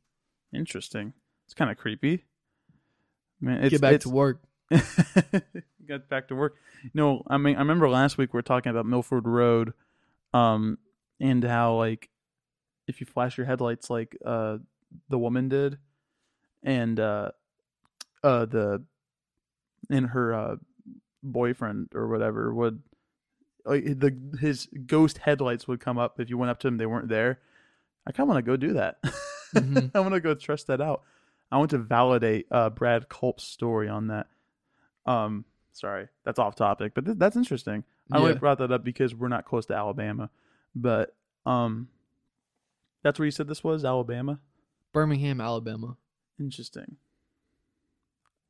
[0.54, 1.12] Interesting.
[1.46, 2.24] It's kind of creepy.
[3.40, 4.40] Man, it's, Get back to work.
[5.88, 6.56] got back to work.
[6.94, 9.74] No, I mean I remember last week we were talking about Milford Road,
[10.32, 10.78] um,
[11.20, 12.08] and how like
[12.86, 14.58] if you flash your headlights like uh
[15.08, 15.78] the woman did,
[16.62, 17.30] and uh
[18.22, 18.82] uh the
[19.90, 20.56] and her uh
[21.22, 22.82] boyfriend or whatever would
[23.64, 26.86] like the his ghost headlights would come up if you went up to him they
[26.86, 27.40] weren't there.
[28.06, 29.02] I kind of want to go do that.
[29.54, 29.90] Mhm.
[29.94, 31.02] I want to go trust that out.
[31.52, 34.26] I want to validate uh, Brad Culp's story on that.
[35.06, 37.84] Um, sorry, that's off topic, but th- that's interesting.
[38.12, 38.38] I only Yeah.
[38.38, 40.30] brought that up because we're not close to Alabama,
[40.74, 41.14] but
[41.46, 41.88] um,
[43.02, 44.40] that's where you said this was Alabama.
[44.92, 45.96] Birmingham, Alabama.
[46.40, 46.96] Interesting.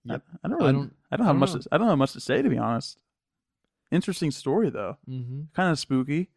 [0.05, 0.23] Yep.
[0.33, 0.59] I, I don't.
[0.59, 1.55] Really, I don't- don't, I have don't much.
[1.55, 1.61] know.
[1.61, 2.99] To, I don't have much to say to be honest.
[3.91, 4.97] Interesting story though.
[5.09, 5.43] Mm-hmm.
[5.55, 6.29] Kind of spooky.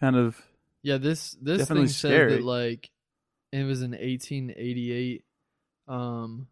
[0.00, 0.40] Kind of.
[0.82, 2.32] Yeah, this this thing said scary.
[2.36, 2.90] that like
[3.52, 5.24] it was in 1888.
[5.88, 6.48] Um,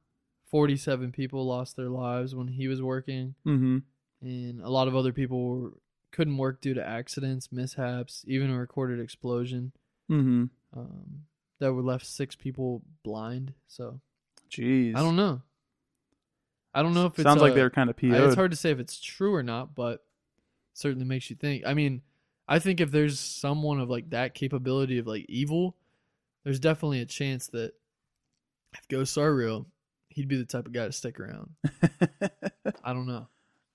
[0.50, 3.78] 47 people lost their lives when he was working, Mm-hmm.
[4.20, 5.72] and a lot of other people were,
[6.10, 9.72] couldn't work due to accidents, mishaps, even a recorded explosion.
[10.10, 10.44] Mm-hmm.
[10.76, 11.24] Um,
[11.58, 13.54] that would left six people blind.
[13.68, 14.00] So
[14.50, 14.94] Jeez.
[14.94, 15.40] I don't know.
[16.74, 18.12] I don't know if it Sounds like uh, they're kind of PO'd.
[18.14, 20.04] It's hard to say if it's true or not, but
[20.74, 21.64] certainly makes you think.
[21.66, 22.02] I mean,
[22.48, 25.76] I think if there's someone of like that capability of like evil,
[26.44, 27.72] there's definitely a chance that
[28.74, 29.66] if ghosts are real,
[30.08, 31.50] he'd be the type of guy to stick around.
[32.84, 33.28] I don't know.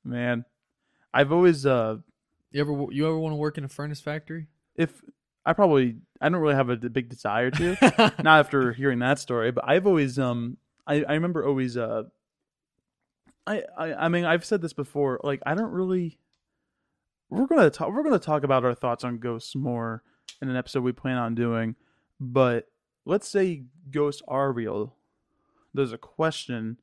[0.03, 0.45] Man,
[1.13, 1.97] I've always uh
[2.51, 4.47] You ever you ever want to work in a furnace factory?
[4.75, 5.01] if
[5.45, 7.77] I probably I don't really have a big desire to.
[8.23, 12.03] not after hearing that story, but I've always um I I remember always uh
[13.45, 16.19] I I I mean I've said this before like I don't really
[17.29, 20.03] we're going to talk we're going to talk about our thoughts on ghosts more
[20.41, 21.75] in an episode we plan on doing,
[22.19, 22.67] but
[23.07, 24.95] let's say ghosts are real.
[25.73, 26.79] There's a question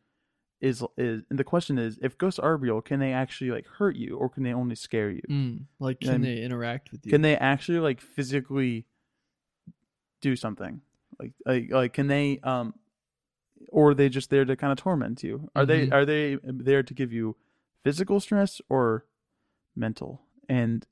[0.61, 3.97] is is and the question is if ghosts are real, can they actually like hurt
[3.97, 5.23] you or can they only scare you?
[5.29, 7.11] Mm, like, can I they interact with you?
[7.11, 8.87] Can they actually like physically
[10.21, 10.81] do something?
[11.19, 12.75] Like like like can they um
[13.69, 15.51] or are they just there to kind of torment you?
[15.55, 15.93] Are they Mhm.
[15.93, 17.37] are they there to give you
[17.83, 19.07] physical stress or
[19.77, 20.23] mental?
[20.49, 20.87] And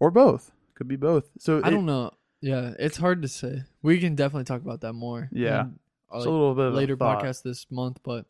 [0.00, 0.52] or both.
[0.74, 1.30] Could be both.
[1.38, 2.12] So I it- don't know.
[2.42, 3.62] Yeah, it's hard to say.
[3.82, 5.28] We can definitely talk about that more.
[5.32, 5.62] Yeah.
[5.62, 5.78] in,
[6.12, 7.22] uh, It's a little bit of later thought.
[7.22, 8.26] podcast this month, but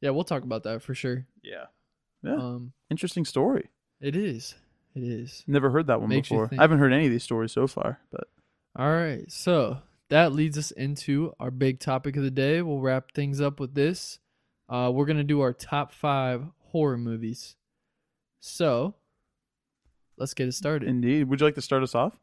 [0.00, 1.24] yeah, we'll talk about that for sure.
[1.42, 1.66] Yeah.
[2.22, 2.34] Yeah.
[2.36, 3.68] Um, Interesting story.
[4.00, 4.56] it is.
[4.94, 5.42] It is.
[5.46, 6.50] Never heard that one Makes before.
[6.52, 8.24] I haven't heard any of these stories so far, but
[8.76, 9.30] All right.
[9.30, 9.78] So
[10.10, 12.60] that leads us into our big topic of the day.
[12.60, 14.18] We'll wrap things up with this.
[14.68, 17.56] Uh, we're going to do our top five horror movies.
[18.40, 18.94] So
[20.18, 20.88] let's get it started.
[20.88, 21.24] indeed.
[21.28, 22.18] Would you like to start us off?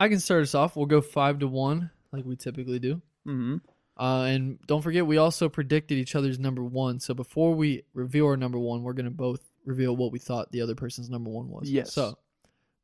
[0.00, 0.76] I can start us off.
[0.76, 3.02] We'll go five to one, like we typically do.
[3.26, 3.56] Mm-hmm.
[3.98, 7.00] Uh, and don't forget, we also predicted each other's number one.
[7.00, 10.52] So before we reveal our number one, we're going to both reveal what we thought
[10.52, 11.68] the other person's number one was.
[11.68, 11.92] Yes.
[11.92, 12.16] So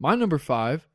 [0.01, 0.87] my number five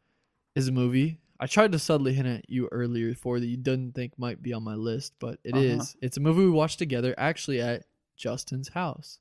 [0.55, 1.19] is a movie.
[1.39, 4.51] I tried to subtly hint at you earlier for that you didn't think might be
[4.51, 5.79] on my list, but it is.
[5.79, 5.99] Uh-huh.
[6.01, 7.83] It's a movie we watched together, actually at
[8.17, 9.19] Justin's house.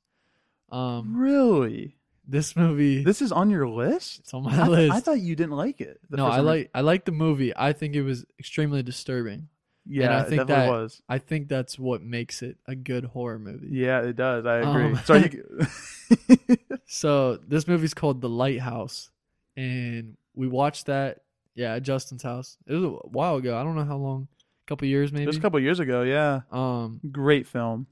[0.69, 1.95] Um, Really?
[2.29, 4.19] This movie, This is on your list?
[4.19, 4.93] it's on I, my th- list.
[4.93, 5.99] I thought you didn't like it.
[6.09, 7.53] the no, first I time like I like the movie.
[7.55, 9.47] I think it was extremely disturbing.
[9.91, 11.01] Yeah, I it think definitely that- was.
[11.09, 13.69] I think that's what makes it a good horror movie.
[13.71, 14.45] Yeah, it does.
[14.45, 14.85] I agree.
[14.85, 15.31] Um, Sorry.
[15.33, 16.57] You...
[16.85, 19.09] So this movie's called The Lighthouse,
[19.55, 21.21] and we watched that.
[21.55, 22.57] Yeah, at Justin's house.
[22.67, 23.57] It was a while ago.
[23.57, 24.27] I don't know how long.
[24.31, 25.25] A couple years maybe.
[25.25, 26.03] Just a couple years ago.
[26.03, 27.87] Yeah, um, great film.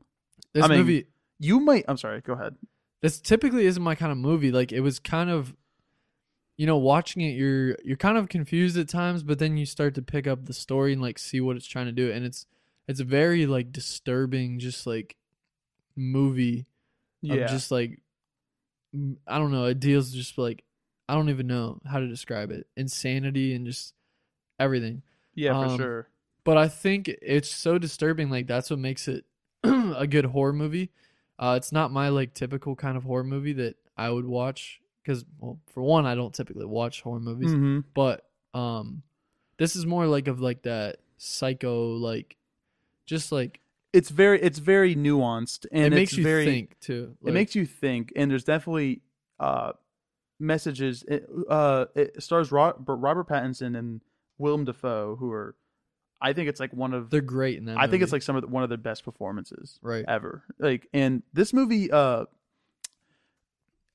[0.54, 1.08] this I mean- movie.
[1.40, 1.86] You might.
[1.88, 2.22] I'm sorry.
[2.22, 2.56] Go ahead.
[3.02, 4.52] This typically isn't my kind of movie.
[4.52, 5.56] Like it was kind of,
[6.58, 9.94] you know, watching it, you're you're kind of confused at times, but then you start
[9.96, 12.46] to pick up the story and like see what it's trying to do, and it's
[12.88, 15.16] it's a very like disturbing, just like
[15.96, 16.66] movie
[17.22, 17.44] Yeah.
[17.46, 18.02] of just like
[19.28, 19.66] I don't know.
[19.66, 20.64] It deals just like
[21.08, 22.68] I don't even know how to describe it.
[22.76, 23.94] Insanity and just
[24.60, 25.04] everything.
[25.36, 26.08] yeah, for um, sure.
[26.44, 28.30] But I think it's so disturbing.
[28.30, 29.26] Like that's what makes it
[29.64, 30.92] a good horror movie.
[31.40, 35.24] Uh, it's not my like typical kind of horror movie that I would watch because,
[35.40, 37.52] well, for one, I don't typically watch horror movies.
[37.54, 39.04] hmm But um,
[39.58, 42.38] this is more like of like that psycho like,
[43.06, 43.62] just like
[43.94, 44.42] It's very.
[44.42, 46.46] It's very nuanced, and it makes you very.
[46.46, 47.16] think too.
[47.26, 49.02] it makes you think, and there's definitely
[49.40, 49.74] uh,
[50.40, 51.04] messages.
[51.08, 54.02] It, uh, it stars Ro- Robert Pattinson and
[54.38, 55.56] Willem Dafoe, who are.
[56.20, 57.10] I think it's like one of.
[57.10, 57.78] they're great in that.
[57.78, 60.04] I think it's like some of the, one of their best performances right.
[60.08, 60.44] ever.
[60.60, 62.26] Like, and this movie, uh,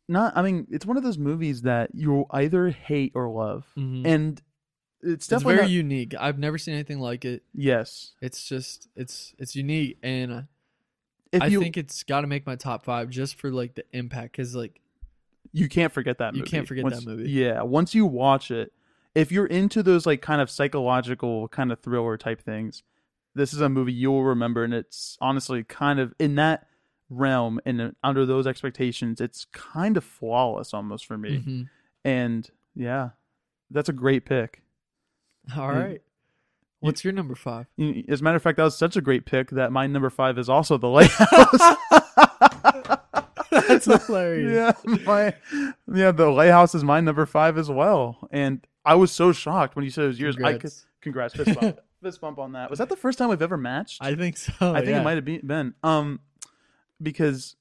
[0.08, 0.36] not.
[0.36, 4.06] I mean, it's one of those movies that you either hate or love, Mhm.
[4.06, 4.42] and
[5.00, 6.14] it's It's definitely very not- unique.
[6.18, 7.42] I've never seen anything like it.
[7.54, 8.12] yes.
[8.20, 10.46] It's just it's it's unique, and
[11.32, 13.84] If I you think it's got to make my top five just for like the
[13.92, 14.32] impact.
[14.32, 14.80] Because like
[15.52, 17.30] you can't forget that You can't forget Once- that movie.
[17.30, 18.72] Yeah, once you watch it,
[19.14, 22.82] if you're into those like kind of psychological kind of thriller type things,
[23.34, 26.66] this is a movie you'll remember and it's honestly kind of in that
[27.10, 31.39] realm and under those expectations, it's kind of flawless almost for me.
[31.47, 31.68] mhm.
[32.05, 33.10] And yeah,
[33.70, 34.62] that's a great pick.
[35.56, 35.84] all Mm.
[35.84, 36.02] right.
[36.80, 37.66] What's your number five?
[38.09, 40.36] As a matter of fact, that was such a great pick that my number 5
[40.36, 41.76] is also The Lighthouse.
[43.51, 44.74] That's hilarious.
[44.84, 45.34] Yeah, my
[45.93, 48.26] yeah, the lighthouse is my number five as well.
[48.30, 50.36] And I was so shocked when you said it was yours.
[50.36, 51.34] I could, Congrats.
[51.34, 52.70] congrats, fist bump, fist bump on that.
[52.70, 53.98] Was that the first time we've ever matched?
[54.02, 54.52] I think so.
[54.60, 55.00] I think yeah.
[55.00, 56.20] it might have been, been um
[57.00, 57.56] because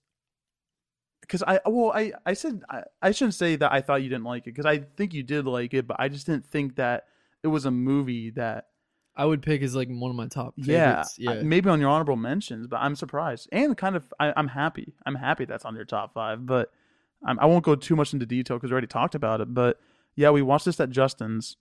[1.22, 4.26] because I well I I said I, I shouldn't say that I thought you didn't
[4.26, 7.06] like it because I think you did like it, but I just didn't think that
[7.44, 8.68] it was a movie that
[9.16, 11.16] I would pick as like one of my top yeah, favorites.
[11.18, 11.32] Yeah.
[11.32, 14.94] I- maybe on your honorable mentions, but I'm surprised and kind of I, I'm happy.
[15.06, 16.72] I'm happy that's on your top five, but
[17.24, 19.54] I'm, I won't go too much into detail because we already talked about it.
[19.54, 19.80] But
[20.16, 21.58] yeah, we watched this at Justin's,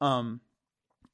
[0.00, 0.40] um,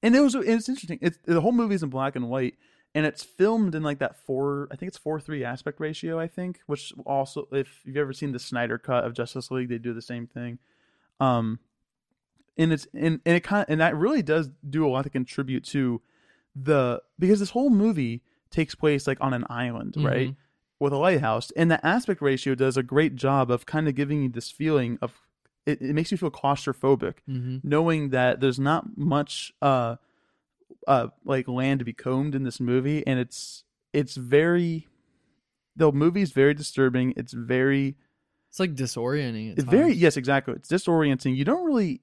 [0.03, 0.99] and it was it's interesting.
[1.03, 2.55] It's the whole movie is in black and white,
[2.95, 4.69] and it's filmed in like that four.
[4.71, 6.19] I think it's four three aspect ratio.
[6.19, 9.79] I think, which also if you've ever seen the Snyder cut of Justice League, they
[9.79, 10.59] do the same thing.
[11.21, 11.59] Um,
[12.57, 15.11] and it's and, and it kind of and that really does do a lot to
[15.11, 16.01] contribute to
[16.57, 20.29] the because this whole movie takes place like on an island, right?
[20.31, 20.37] Mhm.
[20.81, 21.51] With a lighthouse.
[21.57, 24.97] And the aspect ratio does a great job of kind of giving you this feeling
[25.03, 25.21] of
[25.69, 27.61] it, it makes you feel claustrophobic, Mhm.
[27.65, 29.97] knowing that there's not much uh
[30.87, 34.87] uh like land to be combed in this movie and it's it's very
[35.77, 37.15] the movie's very disturbing.
[37.17, 37.97] It's very
[38.51, 39.53] It's like disorienting.
[39.53, 40.55] it's very yes, exactly.
[40.55, 41.37] It's disorienting.
[41.37, 42.01] You don't really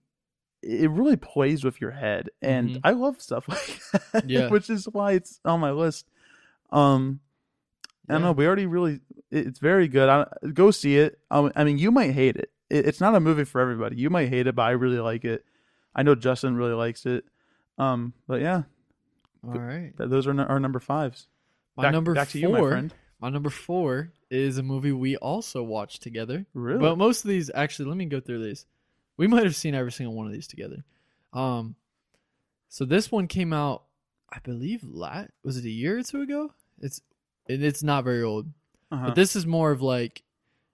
[0.62, 2.80] it really plays with your head and Mhm.
[2.84, 3.80] I love stuff like
[4.12, 4.30] that.
[4.30, 4.50] Yeah.
[4.50, 6.08] which is why it's on my list.
[6.72, 7.20] Um
[8.08, 9.00] I don't know, we already really
[9.32, 10.08] it's very good.
[10.10, 11.18] I, go see it.
[11.32, 12.52] I mean, you might hate it.
[12.70, 12.86] It.
[12.88, 13.96] It's not a movie for everybody.
[13.98, 15.46] You might hate it, but I really like it.
[15.96, 17.26] I know Justin really likes it.
[17.78, 18.64] Um, but yeah,
[19.46, 19.96] All right.
[19.98, 21.28] th- those are n- our number fives.
[21.78, 22.32] My back, number back four.
[22.34, 22.94] to you, my friend.
[23.20, 26.46] My number four is a movie we also watched together.
[26.54, 26.80] Really?
[26.80, 28.66] But most of these, actually, let me go through these.
[29.18, 30.84] We might have seen every single one of these together.
[31.34, 31.76] Um,
[32.70, 33.84] So this one came out,
[34.32, 36.52] I believe, lat was it a year or two ago?
[36.82, 37.02] It's
[37.48, 38.48] it, it's not very old,
[38.92, 39.08] Uh-huh.
[39.08, 40.24] but this is more of like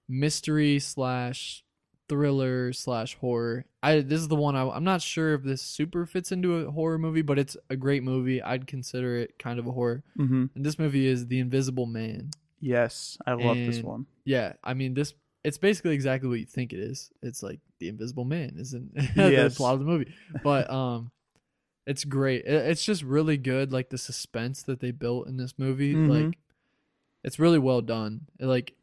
[0.07, 1.63] mystery slash
[2.11, 3.63] thriller slash horror.
[3.81, 6.69] I this is the one I, I'm not sure if this super fits into a
[6.71, 8.41] horror movie, but it's a great movie.
[8.41, 10.03] I'd consider it kind of a horror.
[10.17, 12.31] hmm And this movie is The Invisible Man.
[12.59, 14.05] Yes, I love this one.
[14.25, 15.13] Yeah, I mean this.
[15.43, 17.09] It's basically exactly what you think it is.
[17.23, 20.13] It's like the Invisible Man, isn't the plot of the movie?
[20.43, 21.11] But um,
[21.87, 22.43] it's great.
[22.45, 23.71] It- It's just really good.
[23.71, 26.09] Like the suspense that they built in this movie, Mhm.
[26.09, 26.37] like
[27.23, 28.27] it's really well done.
[28.39, 28.73] It, like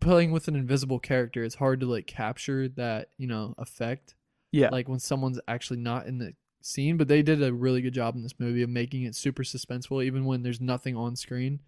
[0.00, 4.14] playing with an invisible character, it's hard to like capture that you know effect.
[4.50, 7.94] Yeah, Like when someone's actually not in the scene, but they did a really good
[7.94, 11.60] job in this movie of making it super suspenseful, even when there's nothing on screen,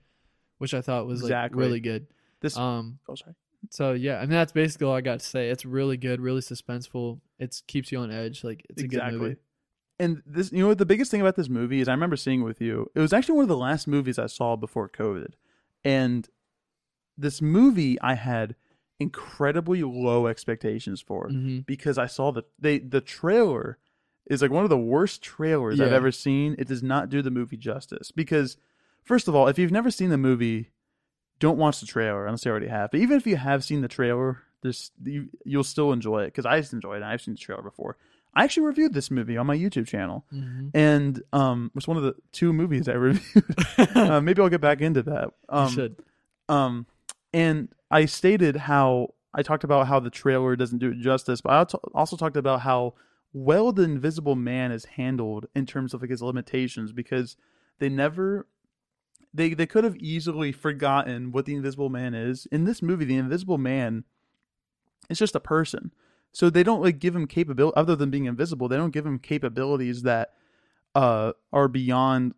[0.59, 2.07] which I thought was like really good.
[2.41, 2.57] this.
[2.57, 3.35] Um, oh, sorry.
[3.71, 5.49] so yeah, I mean that's basically all I got to say.
[5.49, 7.21] It's really good, really suspenseful.
[7.39, 8.45] It keeps you on edge.
[8.45, 9.37] Like it's a good movie.
[10.01, 12.41] And this, you know, what the biggest thing about this movie is I remember seeing
[12.41, 12.91] it with you.
[12.97, 15.35] It was actually one of the last movies I saw before COVID,
[15.85, 16.29] and
[17.17, 18.55] this movie I had
[19.01, 23.79] incredibly low expectations for hmm because I saw the they the trailer
[24.27, 26.55] is like one of the worst trailers I've ever seen.
[26.59, 28.57] It does not do the movie justice because
[29.03, 30.71] first of all, if you've never seen the movie,
[31.39, 32.91] don't watch the trailer unless you already have.
[32.91, 36.47] But even if you have seen the trailer, there's you, you'll still enjoy it because
[36.47, 37.05] I just enjoyed it.
[37.05, 37.97] I've seen the trailer before.
[38.35, 42.03] I actually reviewed this movie on my YouTube channel, hmm and um, it's one of
[42.03, 43.45] the two movies I reviewed.
[43.95, 45.31] uh, maybe I'll get back into that.
[45.49, 45.97] Um, you should.
[46.49, 46.87] um,
[47.35, 51.51] and I stated how I talked about how the trailer doesn't do it justice, but
[51.51, 51.59] I
[51.93, 52.95] also- talked about how
[53.33, 57.37] well the Invisible Man is handled in terms of like his limitations because
[57.81, 58.47] they never
[59.35, 62.47] they they could have easily forgotten what the Invisible Man is.
[62.53, 64.05] In this movie, the Invisible Man
[65.11, 65.93] is just a person.
[66.31, 68.69] So they don't like give him capability other than being invisible.
[68.69, 70.35] They don't give him capabilities that
[70.95, 72.35] uh are beyond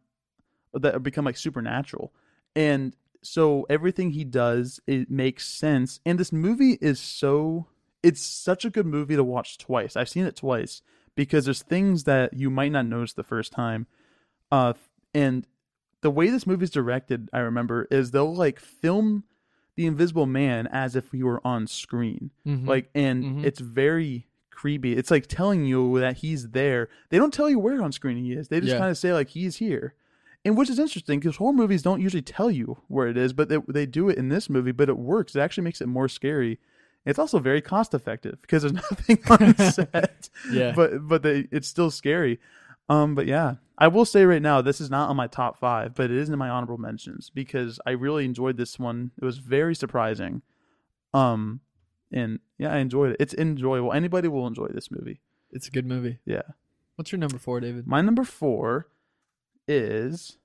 [0.73, 2.14] that become like supernatural.
[2.55, 6.01] And so everything he does it makes sense.
[6.06, 7.66] And this movie is so
[8.02, 9.97] it's such a good movie to watch twice.
[9.97, 10.82] I've seen it twice
[11.14, 13.86] because there's things that you might not notice the first time.
[14.52, 14.74] Uh
[15.14, 15.47] and
[16.02, 19.24] the way this movie's directed, I remember, is they'll like film
[19.74, 22.66] the invisible man as if he were on screen Mhm.
[22.66, 23.44] like and Mhm.
[23.44, 27.82] it's very creepy it's like telling you that he's there they don't tell you where
[27.82, 28.78] on screen he is they just Yeah.
[28.78, 29.93] kind of say like he's here
[30.44, 33.48] and which is interesting because horror movies don't usually tell you where it is but
[33.48, 35.34] they, they do it in this movie but it works.
[35.34, 36.58] It actually makes it more scary.
[37.04, 40.72] It's also very cost effective because there's nothing on set Yeah.
[40.74, 42.38] but but they, it's still scary.
[42.88, 45.94] Um but yeah i will say right now this is not on my top five
[45.94, 49.10] but it is in my honorable mentions because i really enjoyed this one.
[49.20, 50.42] It was very surprising.
[51.14, 51.60] Um
[52.12, 53.16] and yeah i enjoyed it.
[53.20, 53.92] It's enjoyable.
[53.92, 55.20] Anybody will enjoy this movie.
[55.50, 56.18] It's a good movie.
[56.24, 56.42] yeah.
[56.96, 57.86] What's your number four, David?
[57.86, 58.88] my number four
[59.68, 60.38] is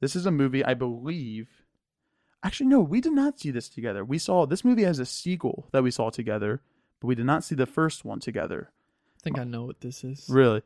[0.00, 1.48] this is a movie i believe
[2.44, 5.68] actually no we did not see this together we saw this movie has a sequel
[5.72, 6.60] that we saw together
[7.00, 8.70] but we did not see the first one together
[9.18, 10.26] I think I know what this is.
[10.28, 10.62] really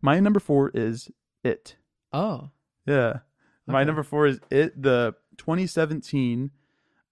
[0.00, 1.10] my number four is
[1.44, 1.76] it
[2.12, 2.50] Oh,
[2.86, 3.20] Yeah.
[3.66, 6.50] My number four is it the 2017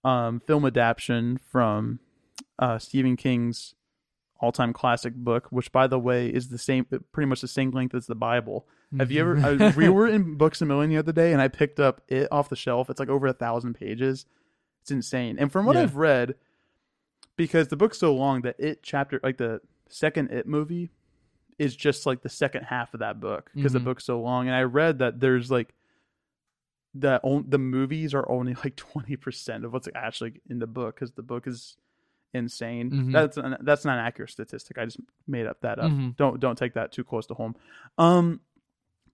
[0.05, 2.01] um, film adaptation from
[2.59, 3.75] uh, Stephen King's
[4.41, 7.95] all-time classic book, which by the way is the same, pretty much the same length
[7.95, 8.67] as the Bible.
[8.99, 9.39] Have you ever?
[9.39, 12.29] I, we were in Books a Million the other day, and I picked up it
[12.33, 12.91] off the shelf.
[12.91, 14.27] It's like over a thousand pages.
[14.83, 15.37] It's insane.
[15.39, 15.83] And from what Yeah.
[15.83, 16.35] I've read,
[17.37, 20.91] because the book's so long that it chapter, like the second it movie,
[21.59, 23.85] is just like the second half of that book because the Mhm.
[23.85, 24.47] book's so long.
[24.49, 25.75] And I read that there's like
[26.95, 30.97] the on, the movies are only like twenty percent of what's actually in the book
[30.97, 31.77] because the book is
[32.33, 32.91] insane.
[32.91, 33.13] Mhm.
[33.13, 34.79] That's an, that's not an accurate statistic.
[34.79, 35.91] I just made up that up.
[35.93, 36.17] Mhm.
[36.17, 37.55] Don't don't take that too close to home.
[37.99, 38.41] Um,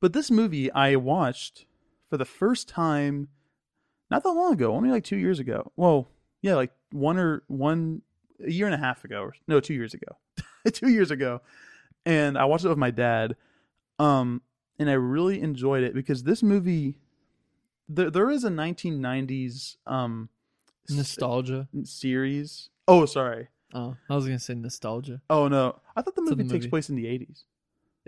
[0.01, 1.67] but this movie I watched
[2.11, 3.29] for the first time
[4.11, 5.73] not that long ago, only like two years ago.
[5.77, 6.09] Well,
[6.43, 8.03] yeah, like one or one
[8.45, 10.17] a year and a half ago, or no, two years ago,
[10.73, 11.41] two years ago,
[12.05, 13.35] and I watched it with my dad.
[13.99, 14.43] Um,
[14.79, 16.99] and I really enjoyed it because this movie,
[17.89, 20.29] there there is a 1990s um
[20.89, 21.69] s- nostalgia.
[21.85, 22.71] series.
[22.87, 23.49] Oh, sorry.
[23.75, 25.21] Oh, I was gonna say nostalgia.
[25.29, 26.69] Oh no, I thought the To the movie takes movie.
[26.71, 27.43] place in the 80s.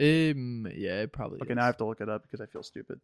[0.01, 1.41] Um, yeah, it probably.
[1.43, 1.57] Okay, is.
[1.57, 3.01] now I have to look it up because I feel stupid.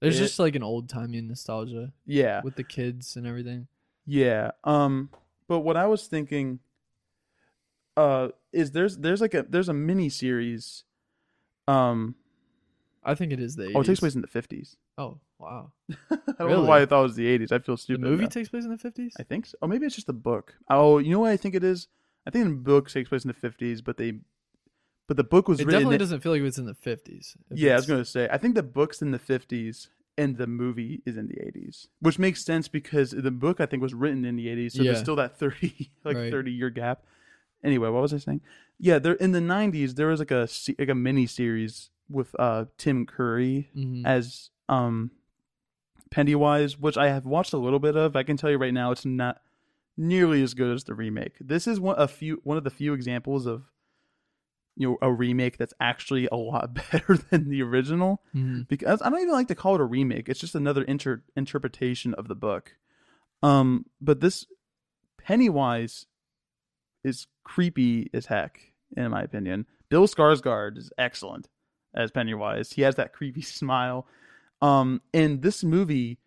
[0.00, 3.66] There's it- just like an old timey nostalgia Yeah, with the kids and everything.
[4.06, 4.52] yeah.
[4.64, 5.10] Um,
[5.48, 6.60] but what I was thinking,
[7.96, 10.84] uh, is there's there's like a there's a mini series.
[11.68, 12.14] Um,
[13.04, 13.64] I think it is the.
[13.68, 13.72] 80s.
[13.74, 14.76] oh, it takes place in the 50s.
[14.98, 15.72] Oh wow!
[16.10, 16.68] I don't know Really?
[16.68, 17.52] why I thought it was the 80s.
[17.52, 18.02] I feel stupid.
[18.04, 18.28] The movie now.
[18.28, 19.14] takes place in the fifties.
[19.18, 19.56] I think so.
[19.62, 20.54] Oh, maybe it's just the book.
[20.68, 21.88] Oh, you know what I think it is?
[22.26, 24.14] I think the book takes place in the 50s, but they
[25.06, 25.80] but the book was It written.
[25.80, 27.36] definitely doesn't feel like it was in the fifties.
[27.54, 28.28] yeah, I was gonna say.
[28.30, 29.88] I think the book's in the fifties
[30.18, 33.82] and the movie is in the eighties, which makes sense because the book I think
[33.82, 34.92] was written in the eighties, so Yeah.
[34.92, 36.30] there's still that thirty like Right.
[36.30, 37.04] thirty year gap.
[37.64, 38.40] Anyway, what was I saying?
[38.78, 42.66] Yeah, there in the nineties there was like a like a mini series with uh
[42.78, 45.10] Tim Curry hmm as um
[46.10, 48.14] Pennywise, which I have watched a little bit of.
[48.14, 49.40] I can tell you right now, it's not
[49.96, 51.34] nearly as good as the remake.
[51.40, 53.64] This is one a few one of the few examples of
[54.76, 58.22] you know a remake that's actually a lot better than the original.
[58.32, 61.22] hmm Because I don't even like to call it a remake; it's just another inter-
[61.34, 62.76] interpretation of the book.
[63.42, 64.46] Um, but this
[65.18, 66.06] Pennywise
[67.04, 69.66] is creepy as heck, in my opinion.
[69.88, 71.48] Bill Skarsgård is excellent
[71.94, 72.72] as Pennywise.
[72.72, 74.06] He has that creepy smile.
[74.62, 76.18] Um, and this movie,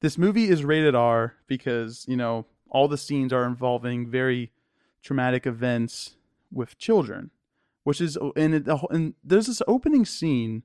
[0.00, 4.52] this movie is rated R because you know all the scenes are involving very
[5.02, 6.16] traumatic events
[6.52, 7.30] with children,
[7.86, 10.64] which is and it, and there's this opening scene.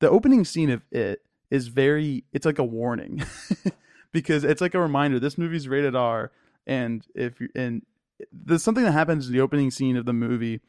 [0.00, 2.24] The opening scene of it is very.
[2.30, 3.24] It's like a warning
[4.12, 5.18] because it's like a reminder.
[5.18, 6.30] This movie's rated R,
[6.66, 7.86] and if you and
[8.30, 10.60] there's something that happens in the opening scene of the movie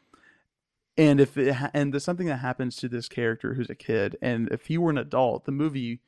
[0.98, 4.16] and if it ha- and there's something that happens to this character who's a kid
[4.22, 6.00] and if he were an adult the movie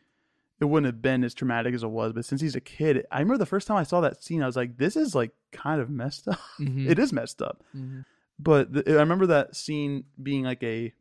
[0.59, 3.17] it wouldn't have been as traumatic as it was but since he's a kid i
[3.17, 5.81] remember the first time i saw that scene i was like this is like kind
[5.81, 8.01] of messed up hmm it is messed up hmm
[8.41, 10.93] but the, i remember that scene being like a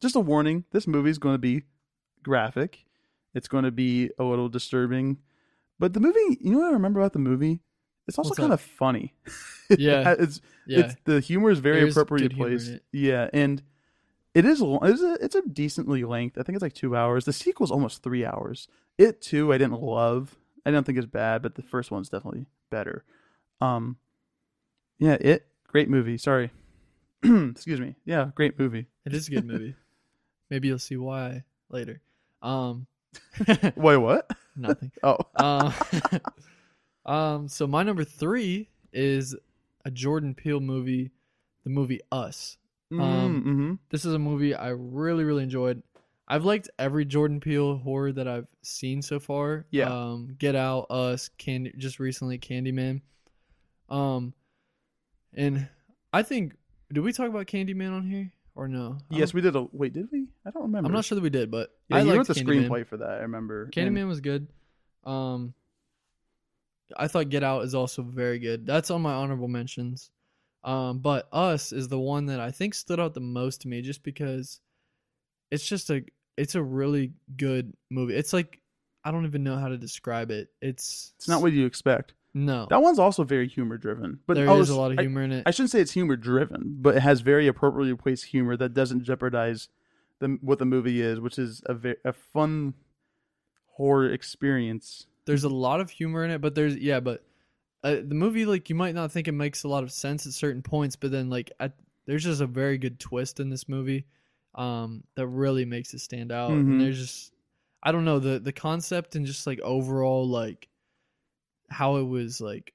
[0.00, 1.62] just a warning this movie's going to be
[2.22, 2.84] graphic
[3.34, 5.18] it's going to be a little disturbing
[5.78, 7.60] but the movie you know what i remember about the movie
[8.06, 8.54] it's also What's kind that?
[8.54, 9.14] of funny
[9.78, 10.14] Yeah.
[10.18, 10.80] it's Yeah.
[10.80, 12.80] it's the humor is very There's appropriately good humor in placed.
[12.92, 13.62] Yeah, and
[14.34, 16.36] it is it's a it's a decently length.
[16.38, 17.24] I think it's like two hours.
[17.24, 18.68] The sequel's almost three hours.
[18.98, 20.34] It too, I didn't love.
[20.66, 23.04] I don't think it's bad, but the first one's definitely better.
[23.62, 23.96] Um,
[24.98, 26.18] yeah, it great movie.
[26.18, 26.50] Sorry,
[27.22, 27.96] excuse me.
[28.04, 28.86] Yeah, great movie.
[29.04, 29.74] It is a good movie.
[30.50, 32.00] Maybe you'll see why later.
[32.42, 32.86] Um,
[33.76, 34.30] Wait, what?
[34.56, 34.92] nothing.
[35.02, 35.74] Oh, Um,
[37.06, 39.34] um, so my number three is
[39.84, 41.10] a Jordan Peele movie,
[41.64, 42.56] the movie Us.
[42.92, 43.74] Um, mm-hmm.
[43.90, 45.82] This is a movie I really, really enjoyed.
[46.28, 49.66] I've liked every Jordan Peele horror that I've seen so far.
[49.70, 49.92] Yeah.
[49.92, 53.02] Um, Get Out, Us, Candy, just recently Candyman.
[53.90, 54.32] Um,
[55.36, 55.68] and
[56.12, 56.54] I think
[56.92, 58.98] did we talk about Candyman on here or no?
[59.10, 59.66] Yes, we did a.
[59.72, 60.26] Wait, did we?
[60.46, 60.86] I don't remember.
[60.88, 62.68] I'm not sure that we did, but Yeah, I you wrote the Candyman.
[62.68, 63.08] screenplay for that.
[63.10, 63.66] I remember.
[63.68, 64.46] Candyman And- was good.
[65.04, 65.54] Um,
[66.96, 68.66] I thought Get Out is also very good.
[68.66, 70.10] That's on my honorable mentions.
[70.62, 73.82] Um, but Us is the one that I think stood out the most to me,
[73.82, 74.60] just because
[75.50, 76.04] it's just a
[76.36, 78.14] it's a really good movie.
[78.14, 78.60] It's like
[79.04, 80.48] I don't even know how to describe it.
[80.62, 82.14] It's It's not what you expect.
[82.34, 82.66] No.
[82.68, 84.18] That one's also very humor driven.
[84.26, 85.44] But There oh, is a lot of I- humor in it.
[85.46, 89.04] I shouldn't say it's humor driven, but it has very appropriately placed humor that doesn't
[89.04, 89.68] jeopardize
[90.18, 92.74] the what the movie is, which is a ve- a fun
[93.76, 95.06] horror experience.
[95.26, 97.24] there's a lot of humor in it, but there's yeah, but
[97.82, 100.32] uh, the movie like you might not think it makes a lot of sense at
[100.32, 101.72] certain points, but then like at,
[102.06, 104.04] there's just a very good twist in this movie
[104.54, 106.50] um, that really makes it stand out.
[106.50, 106.60] Mhm.
[106.60, 107.32] And there's just
[107.82, 110.68] I don't know the the concept and just like overall like
[111.74, 112.72] how it was like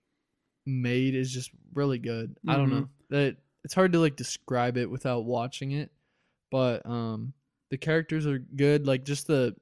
[0.66, 2.36] made is just really good.
[2.48, 5.92] I don't know that it's hard to like describe it without watching it,
[6.52, 7.34] but um,
[7.72, 8.86] the characters are good.
[8.86, 9.56] Like just the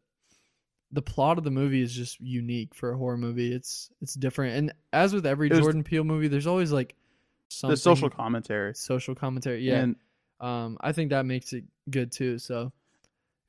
[0.92, 3.54] the plot of the movie is just unique for a horror movie.
[3.54, 6.96] It's it's different, and as with every was- Jordan Peele movie, there's always like
[7.50, 8.74] something The social commentary.
[8.76, 9.62] social commentary.
[9.64, 9.96] Yeah, And
[10.40, 12.38] um, I think that makes it good too.
[12.40, 12.72] So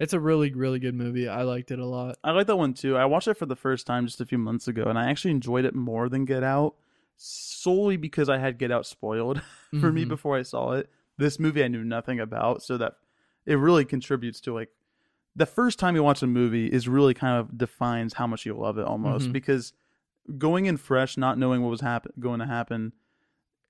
[0.01, 1.29] it's a really really good movie.
[1.29, 2.19] I liked it a lot.
[2.25, 2.97] I like that one too.
[2.97, 5.33] I watched it for the first time just a few months ago, and I actually
[5.33, 6.75] enjoyed it more than Get Out,
[7.17, 9.43] solely because I had Get Out spoiled
[9.81, 10.09] for me Mhm.
[10.09, 10.89] before I saw it.
[11.17, 12.95] This movie I knew nothing about, so that
[13.45, 14.71] it really contributes to like
[15.37, 18.55] the first time you watch a movie is really kind of defines how much you
[18.55, 19.33] love it almost Mhm.
[19.33, 19.73] because
[20.37, 22.93] going in fresh, not knowing what was happen going to happen,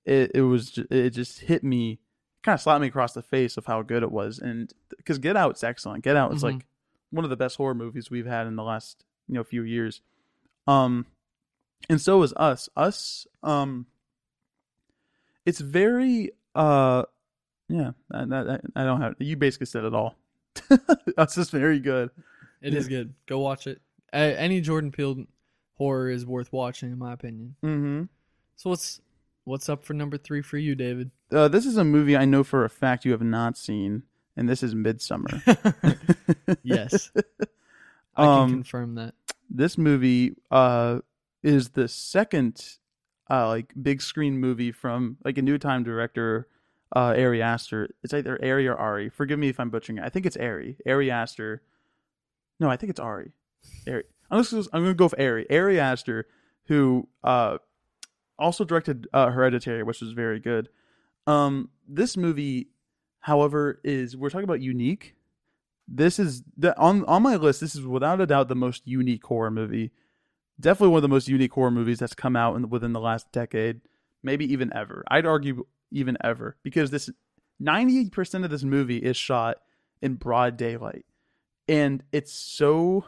[0.05, 1.99] it it was it just hit me,
[2.43, 5.35] kind of slapped me across the face of how good it was, and because Get
[5.37, 6.03] Out's excellent.
[6.03, 6.53] Get Out is Mhm.
[6.53, 6.65] like
[7.11, 10.01] one of the best horror movies we've had in the last you know few years.
[10.67, 11.05] Um,
[11.89, 12.69] and so is Us.
[12.75, 13.25] Us.
[13.43, 13.87] Um,
[15.45, 17.03] it's very uh,
[17.67, 17.91] yeah.
[18.11, 19.15] I, I, I don't have.
[19.19, 20.15] You basically said it all.
[21.17, 22.09] Us is very good.
[22.61, 23.13] It is good.
[23.25, 23.81] Go watch it.
[24.11, 25.25] Any Jordan Peele
[25.77, 27.55] horror is worth watching, in my opinion.
[27.63, 28.03] Mm-hmm.
[28.57, 28.99] So what's
[29.49, 31.11] what's up for number three for you, David?
[31.31, 34.03] Uh, this is a movie I know for a fact you have not seen,
[34.37, 35.41] and this is Midsommar.
[36.63, 37.11] yes,
[38.15, 39.13] I can Um, confirm that.
[39.49, 40.99] this movie uh
[41.43, 42.77] is the second
[43.29, 46.47] uh like big screen movie from like a new time director
[46.95, 47.89] uh, Ari Aster.
[48.03, 49.09] It's either Ari or Ari.
[49.09, 50.03] Forgive me if I'm butchering it.
[50.03, 50.77] I think it's Ari.
[50.87, 51.61] Ari Aster.
[52.59, 53.31] No, I think it's Ari.
[53.87, 54.03] Ari.
[54.31, 55.45] I'm just I'm gonna go with Ari.
[55.51, 56.25] Ari Aster,
[56.65, 57.59] who uh,
[58.39, 60.69] also directed uh, Hereditary, which was very good.
[61.27, 62.69] Um, this movie,
[63.19, 65.15] however, is we're talking about unique.
[65.87, 67.61] This is the, on on my list.
[67.61, 69.91] This is without a doubt the most unique horror movie.
[70.59, 73.31] Definitely one of the most unique horror movies that's come out in, within the last
[73.31, 73.81] decade,
[74.23, 75.03] maybe even ever.
[75.09, 77.09] I'd argue even ever because this
[77.61, 79.57] 90% of this movie is shot
[80.01, 81.05] in broad daylight
[81.69, 83.05] and it's so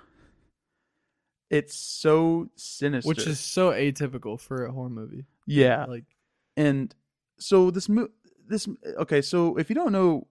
[1.52, 3.08] it's so sinister.
[3.08, 5.26] which is so atypical for a horror movie.
[5.46, 5.86] yeah.
[5.86, 6.06] Like
[6.58, 6.96] and
[7.38, 8.10] so this mo-
[8.48, 8.68] this
[8.98, 10.28] okay so if you don't know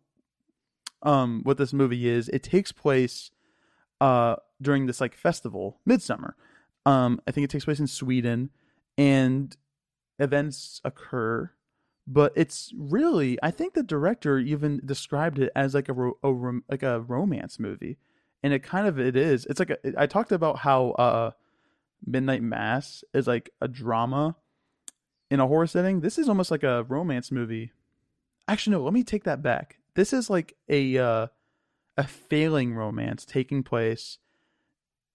[1.03, 3.31] um what this movie is it takes place
[4.01, 6.35] uh during this like festival midsummer.
[6.87, 8.51] Um i think it takes place in sweden
[8.99, 9.57] and
[10.19, 11.51] events occur
[12.07, 16.33] but it's really i think the director even described it as like a, ro- a
[16.33, 17.97] rom- like a romance movie
[18.43, 21.31] and it kind of it is it's like a, i talked about how uh
[22.05, 24.37] midnight mass is like a drama
[25.31, 26.01] in a horror setting.
[26.01, 27.73] This is almost like a romance movie.
[28.49, 29.79] Actually no let me take that back.
[29.95, 31.27] This is like a uh
[31.97, 34.19] a failing romance taking place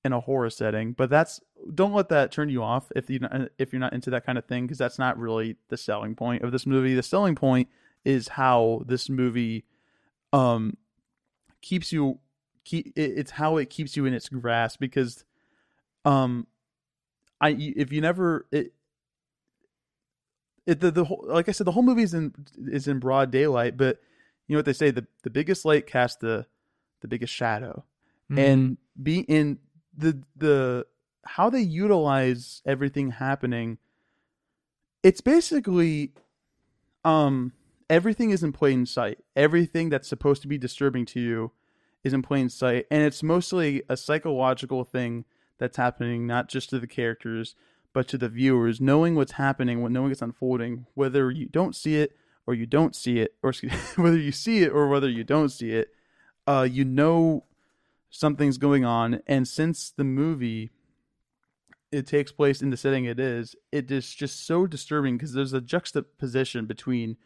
[0.03, 1.39] in a horror setting but that's
[1.73, 3.19] don't let that turn you off if you
[3.57, 6.43] if you're not into that kind of thing because that's not really the selling point
[6.43, 6.93] of this movie.
[6.93, 7.69] The selling point
[8.03, 9.65] is how this movie
[10.31, 10.77] um
[11.61, 12.19] keeps you
[12.65, 15.23] keep it's how it keeps you in its grasp because
[16.03, 16.45] um
[17.39, 18.73] i if you never it
[20.65, 22.33] it the, the whole like i said the whole movie is in
[22.67, 23.99] is in broad daylight but
[24.47, 26.45] you know what they say the the biggest light casts the
[27.01, 27.83] the biggest shadow
[28.31, 28.39] mm-hmm.
[28.39, 29.59] and be in
[29.95, 30.85] the the
[31.23, 33.77] how they utilize everything happening
[35.03, 36.13] it's basically
[37.03, 37.51] um
[37.89, 41.51] everything is in plain sight everything that's supposed to be disturbing to you
[42.05, 45.25] is in plain sight and it's mostly a psychological thing
[45.57, 47.55] that's happening not just to the characters
[47.91, 52.15] but to the viewers knowing what's happening knowing it's unfolding whether you don't see it
[52.45, 53.51] or you don't see it or
[53.95, 55.89] whether you see it or whether you don't see it
[56.47, 57.43] uh you know
[58.11, 60.69] something's going on and since the movie
[61.91, 65.53] it takes place in the setting it is it is just so disturbing because there's
[65.53, 67.17] a juxtaposition between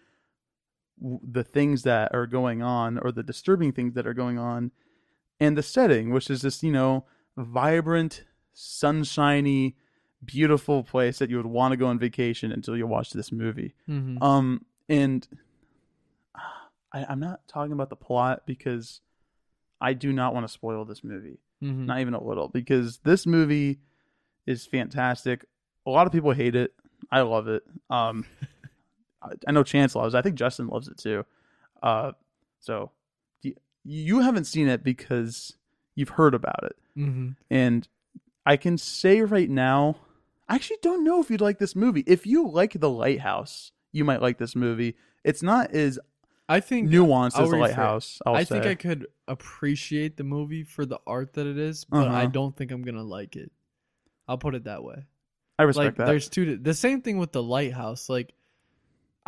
[1.01, 4.71] the things that are going on or the disturbing things that are going on
[5.39, 7.05] and the setting which is this you know
[7.37, 8.23] vibrant
[8.53, 9.75] sunshiny
[10.23, 13.73] beautiful place that you would want to go on vacation until you watch this movie.
[13.87, 14.21] Mm-hmm.
[14.21, 15.27] um and
[16.93, 19.01] I, i'm not talking about the plot because
[19.79, 21.39] i do not want to spoil this movie.
[21.63, 21.85] Mm-hmm.
[21.85, 23.79] not even a little because this movie
[24.45, 25.45] is fantastic.
[25.85, 26.73] A lot of people hate it.
[27.11, 27.63] I love it.
[27.89, 28.25] Um
[29.21, 31.25] I, I know chance loves it i think justin loves it too
[31.83, 32.11] uh
[32.59, 32.91] so
[33.85, 35.55] you, haven't seen it because
[35.95, 37.29] you've heard about it Mm-hmm.
[37.49, 37.87] and
[38.45, 39.95] i can say right now
[40.49, 44.03] i actually don't know if you'd like this movie if you like the lighthouse you
[44.03, 45.97] might like this movie it's not as
[46.51, 48.55] I think nuanced I'll as the lighthouse I'll I say.
[48.55, 52.31] think I could appreciate the movie for the art that it is, but I Uh-huh.
[52.31, 53.51] don't think I'm gonna like it.
[54.27, 55.05] I'll put it that way.
[55.59, 58.33] I respect like that there's two the same thing with the lighthouse like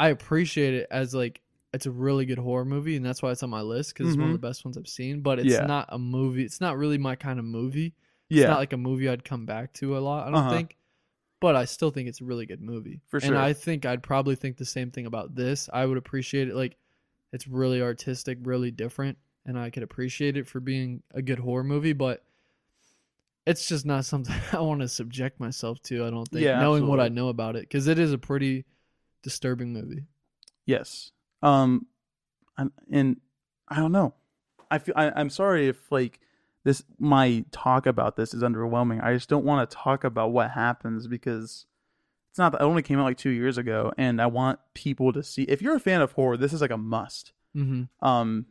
[0.01, 1.41] i appreciate it as like
[1.73, 4.17] it's a really good horror movie and that's why it's on my list because it's
[4.17, 4.41] one of Mhm.
[4.41, 5.65] the best ones i've seen but it's Yeah.
[5.65, 7.93] not a movie it's not really my kind of movie
[8.29, 10.49] it's yeah not like a movie i'd come back to a lot i don't Uh-huh.
[10.49, 10.77] think
[11.39, 13.29] but i still think it's a really good movie For sure.
[13.29, 16.55] and i think i'd probably think the same thing about this i would appreciate it
[16.55, 16.75] like
[17.33, 21.63] it's really artistic really different and i could appreciate it for being a good horror
[21.63, 22.23] movie but
[23.45, 26.05] it's just not something I want to subject myself to.
[26.05, 27.15] I don't think, Yeah, knowing what I absolutely.
[27.15, 28.65] know about it, because it is a pretty
[29.21, 30.05] disturbing movie.
[30.65, 31.11] Yes.
[31.41, 31.87] Um,
[32.57, 33.17] I'm, and
[33.67, 34.13] I don't know.
[34.69, 36.19] I feel I, I'm sorry if like
[36.63, 39.03] this my talk about this is underwhelming.
[39.03, 41.65] I just don't want to talk about what happens because
[42.31, 42.53] it's not.
[42.53, 45.43] It only came out like two years ago, and I want people to see.
[45.43, 47.33] If you're a fan of horror, this is like a must.
[47.55, 48.05] Mm-hmm.
[48.05, 48.45] Um,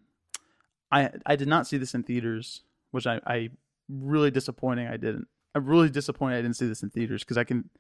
[0.93, 3.51] I I did not see this in theaters, which I I
[3.89, 4.89] really disappointing.
[4.89, 5.29] I didn't.
[5.55, 7.71] I'm really disappointed I didn't see this in theaters because I can.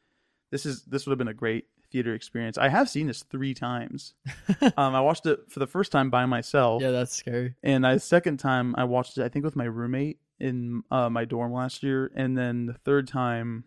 [0.51, 2.59] This is this would have been a great theater experience.
[2.59, 4.15] I have seen this three times.
[4.77, 7.55] um, I watched it for the first time by myself, yeah, that's scary.
[7.62, 11.25] and the second time I watched it, I think with my roommate in uh, my
[11.25, 13.65] dorm last year, and then the third time,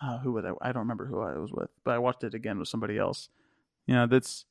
[0.00, 0.52] uh, who was I?
[0.62, 3.28] I don't remember who I was with, but I watched it again with somebody else.
[3.86, 4.44] You know, that's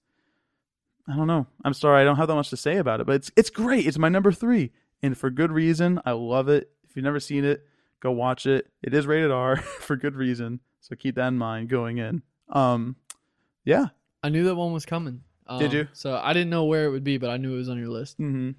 [1.07, 1.47] I don't know.
[1.63, 3.87] I'm sorry, I don't have that much to say about it, but it's it's great.
[3.87, 4.71] It's my number three,
[5.01, 6.01] and for good reason.
[6.05, 6.71] I love it.
[6.89, 7.65] If you've never seen it,
[8.01, 8.67] go watch it.
[8.83, 12.23] It is rated R for good reason, so keep that in mind going in.
[12.49, 12.95] Um,
[13.65, 13.87] yeah,
[14.23, 15.23] I knew that one was coming.
[15.59, 15.87] Did Um, you?
[15.93, 17.89] So I didn't know where it would be, but I knew it was on your
[17.89, 18.17] list.
[18.19, 18.51] Mm-hmm.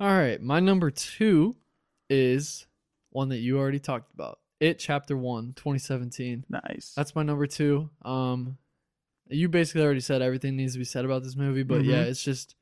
[0.00, 1.56] All right, my number two
[2.08, 2.66] is
[3.10, 4.38] one that you already talked about.
[4.60, 6.44] It Chapter One, 2017.
[6.48, 6.92] Nice.
[6.94, 7.88] That's my number two.
[8.02, 8.58] Um,
[9.28, 12.08] you basically already said everything needs to be said about this movie, but yeah, Mhm.
[12.08, 12.56] it's just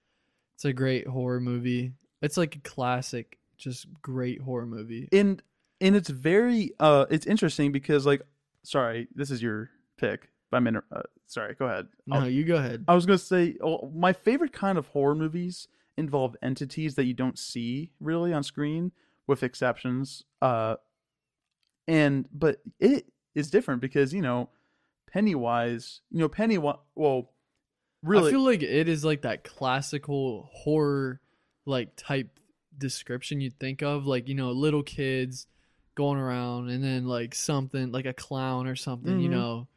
[0.55, 1.93] it's a great horror movie.
[2.23, 5.09] It's like a classic, just great horror movie.
[5.13, 5.43] and
[5.81, 8.21] and it's very uh it's interesting because like
[8.65, 12.57] sorry this is your pick i'm in uh, sorry go ahead No, I'll- you go
[12.57, 12.85] ahead.
[12.89, 17.15] i was gonna say well, my favorite kind of horror movies involve entities that you
[17.15, 18.93] don't see really on screen
[19.27, 20.77] with exceptions uh
[21.87, 24.49] and but it is different because you know
[25.11, 27.31] pennywise you know pennywise well
[28.03, 31.21] really I feel like it is like that classical horror
[31.67, 32.39] like type
[32.77, 35.49] description you'd think of, like you know, little kids
[35.97, 39.33] going around, and then like something like a clown or something, you Mhm.
[39.33, 39.69] know,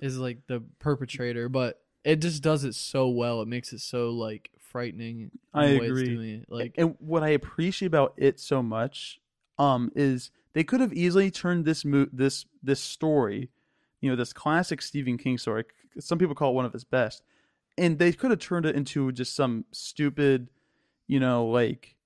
[0.00, 1.48] is like the perpetrator.
[1.48, 3.42] But it just does it so well.
[3.42, 5.30] It makes it so like frightening.
[5.54, 6.44] I the way it's agree.
[6.48, 9.20] Like and what I appreciate about it so much
[9.58, 13.50] um is they could have easily turned this mo- this this story,
[14.00, 15.64] you know, this classic Stephen King story.
[15.98, 17.22] Some people call it one of his best,
[17.76, 20.48] and they could have turned it into just some stupid,
[21.06, 21.96] you know, like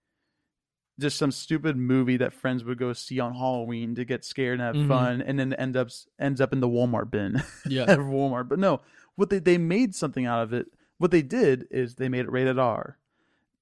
[1.00, 4.62] just some stupid movie that friends would go see on Halloween to get scared and
[4.62, 4.88] have Mhm.
[4.88, 5.88] fun, and then end up
[6.18, 8.48] ends up in the Walmart bin yeah, at Walmart.
[8.48, 8.80] But no,
[9.16, 10.66] what they they made something out of it.
[10.98, 12.96] What they did is they made it rated R.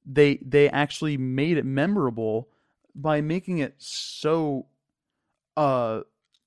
[0.05, 2.49] They they actually made it memorable
[2.95, 4.67] by making it so
[5.57, 6.03] uh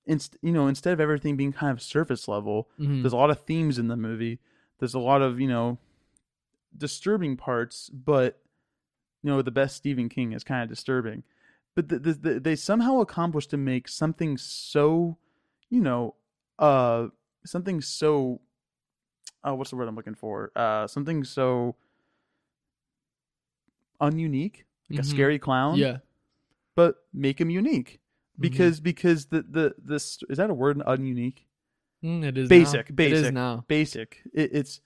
[0.05, 3.01] inst- you know instead of everything being kind of surface level Mhm.
[3.01, 4.39] there's a lot of themes in the movie
[4.79, 5.79] there's a lot of you know
[6.77, 8.39] disturbing parts but
[9.25, 11.23] you know the best stephen king is kind of disturbing
[11.73, 15.17] but the, the, the, they somehow accomplished to make something so
[15.71, 16.13] you know
[16.59, 17.07] uh
[17.43, 18.39] something so
[19.43, 21.75] uh what's the word i'm looking for uh something so
[23.99, 24.99] ununique like Mhm.
[24.99, 25.97] a scary clown yeah,
[26.75, 27.99] but make him unique
[28.37, 28.41] Mhm.
[28.41, 31.45] because because the the this is that a word ununique
[32.03, 32.93] Mm, it is Basic, now.
[33.03, 33.33] It is basic.
[33.33, 33.65] now.
[33.67, 34.81] basic it, it's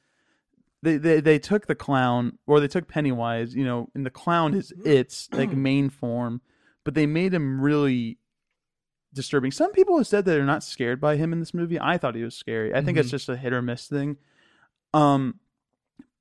[0.81, 4.53] they, they they took the clown or they took pennywise you know and the clown
[4.53, 6.41] is its like main form
[6.85, 8.17] but they made him really
[9.13, 9.51] disturbing.
[9.51, 11.79] Some people have said that they're not scared by him in this movie.
[11.79, 12.73] I thought he was scary.
[12.75, 13.11] I think it's Mhm.
[13.11, 14.17] just a hit or miss thing.
[14.93, 15.39] Um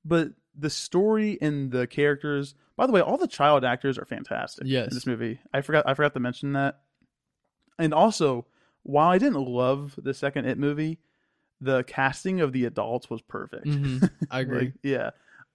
[0.03, 4.63] but the story and the characters by the way all the child actors are fantastic
[4.67, 4.89] Yes.
[4.89, 5.39] in this movie.
[5.53, 6.81] I forgot i forgot to mention that.
[7.77, 8.45] And also
[8.83, 10.99] while i didn't love the second it movie
[11.61, 14.09] the casting of the adults was perfect Mhm.
[14.31, 14.57] I agree.
[14.59, 15.09] Like, yeah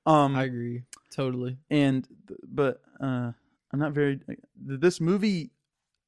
[0.06, 1.56] um I agree totally.
[1.70, 2.06] and
[2.46, 3.32] but uh
[3.72, 4.20] i'm not very
[4.56, 5.50] this movie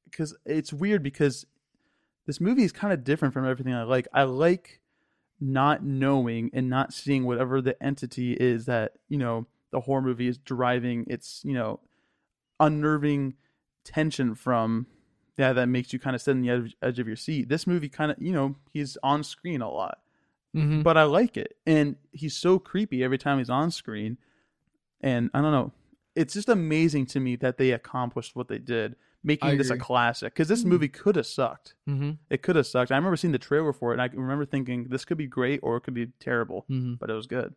[0.05, 1.45] because it's weird because
[2.27, 4.81] this movie is kind of different from everything i like i like
[5.39, 10.27] not knowing and not seeing whatever the entity is that you know the horror movie
[10.27, 11.79] is driving its you know
[12.59, 13.33] unnerving
[13.83, 14.87] tension from
[15.37, 17.65] yeah that makes you kind of sit on the edge, edge of your seat this
[17.67, 19.99] movie kind of you know he's on screen a lot
[20.53, 21.57] hmm but I like it.
[21.67, 24.17] And he's so creepy every time he's on screen.
[25.01, 25.71] And I don't know.
[26.15, 29.77] It's just amazing to me that they accomplished what they did, making I this a
[29.77, 30.33] classic.
[30.33, 31.75] Because this movie could have sucked.
[31.85, 32.91] hmm It could have sucked.
[32.91, 35.59] I remember seeing the trailer for it, and I remember thinking this could be great
[35.61, 37.53] or it could be terrible, hmm but it was good.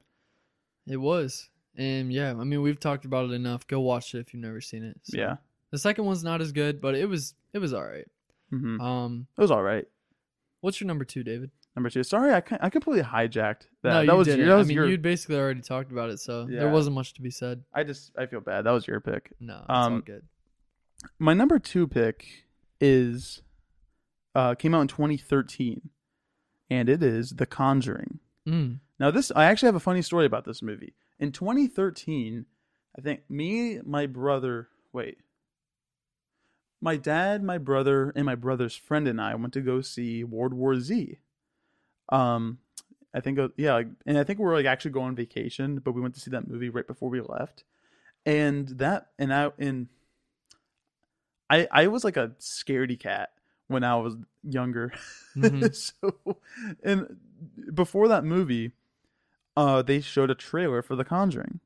[0.86, 1.48] It was.
[1.77, 3.66] And yeah, I mean we've talked about it enough.
[3.66, 4.98] Go watch it if you've never seen it.
[5.05, 5.16] So.
[5.16, 5.36] Yeah.
[5.71, 8.07] The second one's not as good, but it was it was all right.
[8.51, 9.87] hmm Um It was all right.
[10.61, 11.51] what's your number 2, David?
[11.77, 12.03] Number two.
[12.03, 13.91] Sorry, I, I completely hijacked that.
[13.91, 14.41] no, that you was didn't.
[14.41, 14.49] your.
[14.49, 14.89] That was I mean, your.
[14.89, 17.63] you'd basically already talked about it, so there wasn't much to be said.
[17.73, 18.65] I just I feel bad.
[18.65, 19.31] That was your pick.
[19.39, 20.25] No, it's all Um, good.
[21.21, 22.27] My number two pick
[22.81, 23.43] is
[24.35, 25.91] uh came out in 2013,
[26.71, 28.19] and it is The Conjuring.
[28.49, 28.81] Mm.
[28.99, 30.95] Now, this I actually have a funny story about this movie.
[31.21, 32.47] In 2013,
[32.99, 35.19] I think me, my brother, wait,
[36.81, 40.55] my dad, my brother, and my brother's friend and I went to go see World
[40.55, 41.19] War Z.
[42.11, 42.59] Um,
[43.15, 45.93] I think, uh, yeah, and I think we were like actually going on vacation, but
[45.93, 47.65] we went to see that movie right before we left,
[48.24, 49.89] and that, and I, and
[51.48, 53.31] I, I was like a scaredy cat
[53.66, 54.93] when I was younger.
[55.36, 55.74] Mhm.
[56.02, 56.39] so,
[56.82, 57.16] and
[57.74, 58.73] before that movie,
[59.57, 61.61] uh, they showed a trailer for The Conjuring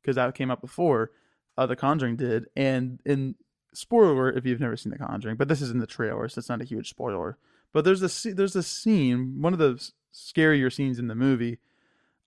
[0.00, 1.12] because that came out before
[1.56, 2.46] uh, The Conjuring did.
[2.56, 3.34] And in
[3.76, 6.48] spoiler if you've never seen The Conjuring, but this is in the trailer, so it's
[6.48, 7.38] not a huge spoiler.
[7.72, 11.58] But there's a there's a scene, one of the scarier scenes in the movie,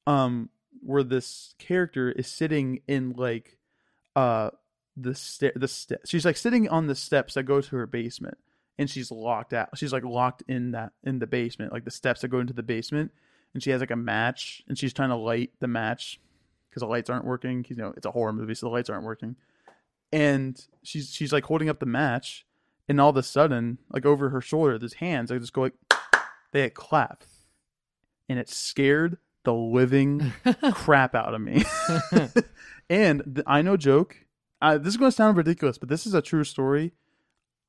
[0.06, 0.50] um,
[0.82, 3.58] where this character is sitting in like,
[4.16, 4.52] uh,
[4.96, 8.38] the sta- the ste- she's like sitting on the steps that go to her basement,
[8.78, 9.78] and she's locked out.
[9.78, 12.64] She's like locked in that in the basement, like the steps that go into the
[12.64, 13.12] basement,
[13.54, 16.20] and she has like a match, and she's trying to light the match
[16.70, 17.66] because the lights aren't working.
[17.70, 19.36] You know, it's a horror movie, so the lights aren't working.
[20.12, 22.46] And she's she's like holding up the match,
[22.88, 25.32] and all of a sudden, like over her shoulder, there's hands.
[25.32, 25.76] I just go like,
[26.52, 27.24] they clap,
[28.28, 30.34] and it scared the living
[30.74, 31.64] crap out of me.
[32.90, 34.26] and th- I know joke.
[34.62, 36.92] Uh, this is going to sound ridiculous, but this is a true story.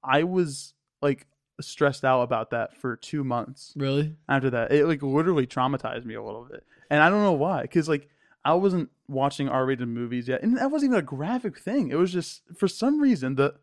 [0.03, 1.27] I was like
[1.61, 4.17] stressed out about that for two months really?
[4.29, 4.73] after that.
[4.73, 7.63] It like literally traumatized me a little bit, and I don't know why.
[7.63, 8.09] Because like
[8.45, 11.91] I wasn't watching R-rated movies yet, and that wasn't even a graphic thing.
[11.91, 13.55] It was just for some reason the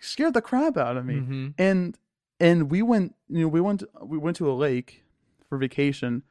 [0.00, 1.18] scared the crap out of me.
[1.20, 1.98] hmm And
[2.40, 5.04] and we went, you know, we went we went to a lake
[5.48, 6.22] for vacation,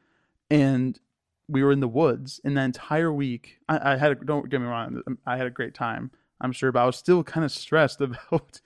[0.49, 0.99] and
[1.47, 2.39] we were in the woods.
[2.43, 5.51] And that entire week, I, I had a, don't get me wrong, I had a
[5.51, 6.11] great time.
[6.41, 8.59] I'm sure, but I was still kind of stressed about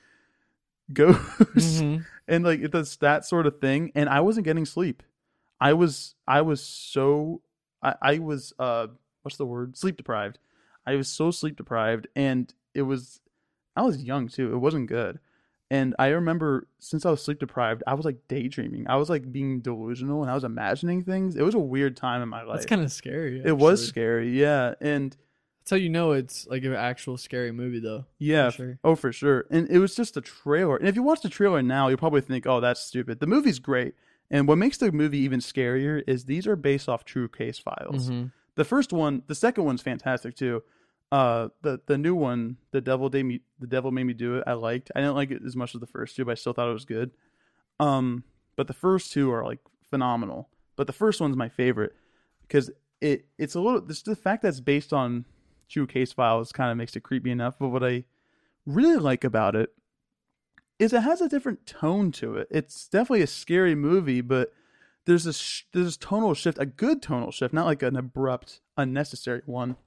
[0.93, 2.05] ghosts Mhm.
[2.27, 5.03] and like it's that sort of thing and i wasn't getting sleep
[5.59, 7.41] i was i was so
[7.83, 8.87] i, I was uh
[9.27, 10.39] what's the word sleep deprived
[10.85, 13.19] i was so sleep deprived and it was
[13.75, 15.19] i was young too it wasn't good
[15.69, 19.29] and i remember since i was sleep deprived i was like daydreaming i was like
[19.31, 22.55] being delusional and i was imagining things it was a weird time in my life
[22.55, 23.41] That's kind of scary.
[23.43, 25.15] it was scary yeah and
[25.59, 28.05] That's how you know it's like an actual scary movie, though.
[28.19, 28.51] Yeah.
[28.51, 28.79] For sure.
[28.85, 29.45] Oh, for sure.
[29.51, 30.77] And it was just a trailer.
[30.77, 33.59] And if you watch the trailer now, you'll probably think, "Oh, that's stupid." The movie's
[33.59, 33.93] great.
[34.31, 38.09] And what makes the movie even scarier is these are based off true case files.
[38.09, 38.31] Mhm.
[38.57, 40.63] The first one, the second one's fantastic too.
[41.11, 44.43] Uh, the the new one, the devil made me, the devil made me do it.
[44.45, 44.91] I liked.
[44.95, 46.73] I didn't like it as much as the first two, but I still thought it
[46.73, 47.11] was good.
[47.79, 48.23] Um,
[48.55, 49.59] but the first two are like
[49.89, 50.49] phenomenal.
[50.75, 51.93] But the first one's my favorite
[52.41, 53.79] because it it's a little.
[53.79, 55.25] This the fact that it's based on
[55.69, 57.55] true case files kind of makes it creepy enough.
[57.59, 58.05] But what I
[58.65, 59.69] really like about it
[60.79, 62.47] is it has a different tone to it.
[62.49, 64.51] It's definitely a scary movie, but
[65.07, 68.61] there's a sh- there's a tonal shift, a good tonal shift, not like an abrupt,
[68.77, 69.77] unnecessary one,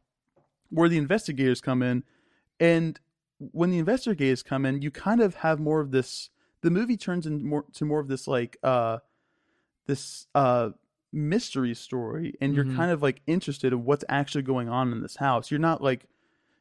[0.70, 2.02] where the investigators come in,
[2.59, 2.98] and
[3.38, 6.30] when the investigators come in, you kind of have more of this.
[6.62, 8.98] The movie turns into more to more of this like uh
[9.86, 10.70] this uh
[11.12, 12.76] mystery story, and you're Mhm.
[12.76, 15.51] kind of like interested in what's actually going on in this house.
[15.51, 16.06] You're not like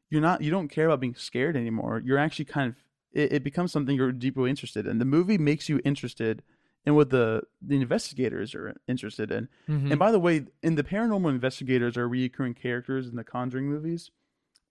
[0.10, 2.02] you're not you don't care about being scared anymore.
[2.04, 2.76] You're actually kind of
[3.14, 5.00] it, it becomes something you're deeply interested in.
[5.00, 6.44] The movie makes you interested
[6.86, 9.48] in what the the investigators are interested in.
[9.68, 9.92] Mhm.
[9.92, 14.12] And by the way, in the paranormal investigators are recurring characters in the Conjuring movies,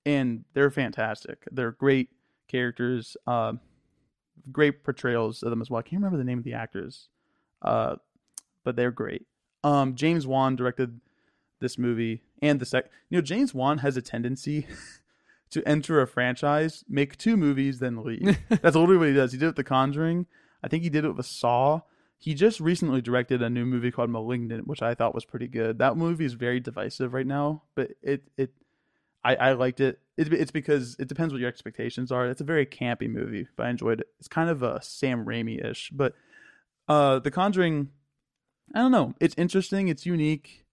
[0.07, 1.47] and they're fantastic.
[1.53, 2.09] They're great
[2.49, 3.55] characters, uh,
[4.51, 5.79] great portrayals of them as well.
[5.81, 7.09] I can't remember the name of the actors,
[7.63, 7.97] uh,
[8.65, 9.27] but they're great.
[9.65, 11.01] Um, James Wan directed
[11.61, 12.91] this movie and the sec.
[13.11, 14.67] You know, James Wan has a tendency
[15.51, 18.39] to enter a franchise, make two movies, then leave.
[18.49, 19.33] That's literally what he does.
[19.33, 20.27] He did it with The Conjuring.
[20.63, 21.81] I think he did it with a Saw.
[22.21, 25.79] He just recently directed a new movie called Malignant, which I thought was pretty good.
[25.79, 28.51] That movie is very divisive right now, but it it
[29.25, 30.01] I, I liked it.
[30.17, 30.33] it.
[30.33, 32.27] It's because it depends what your expectations are.
[32.27, 34.09] It's a very campy movie, but I enjoyed it.
[34.19, 36.15] It's kind of a Sam Raimi ish, but
[36.89, 37.91] uh, The Conjuring,
[38.75, 39.15] I don't know.
[39.21, 39.89] It's interesting.
[39.89, 40.65] It's unique.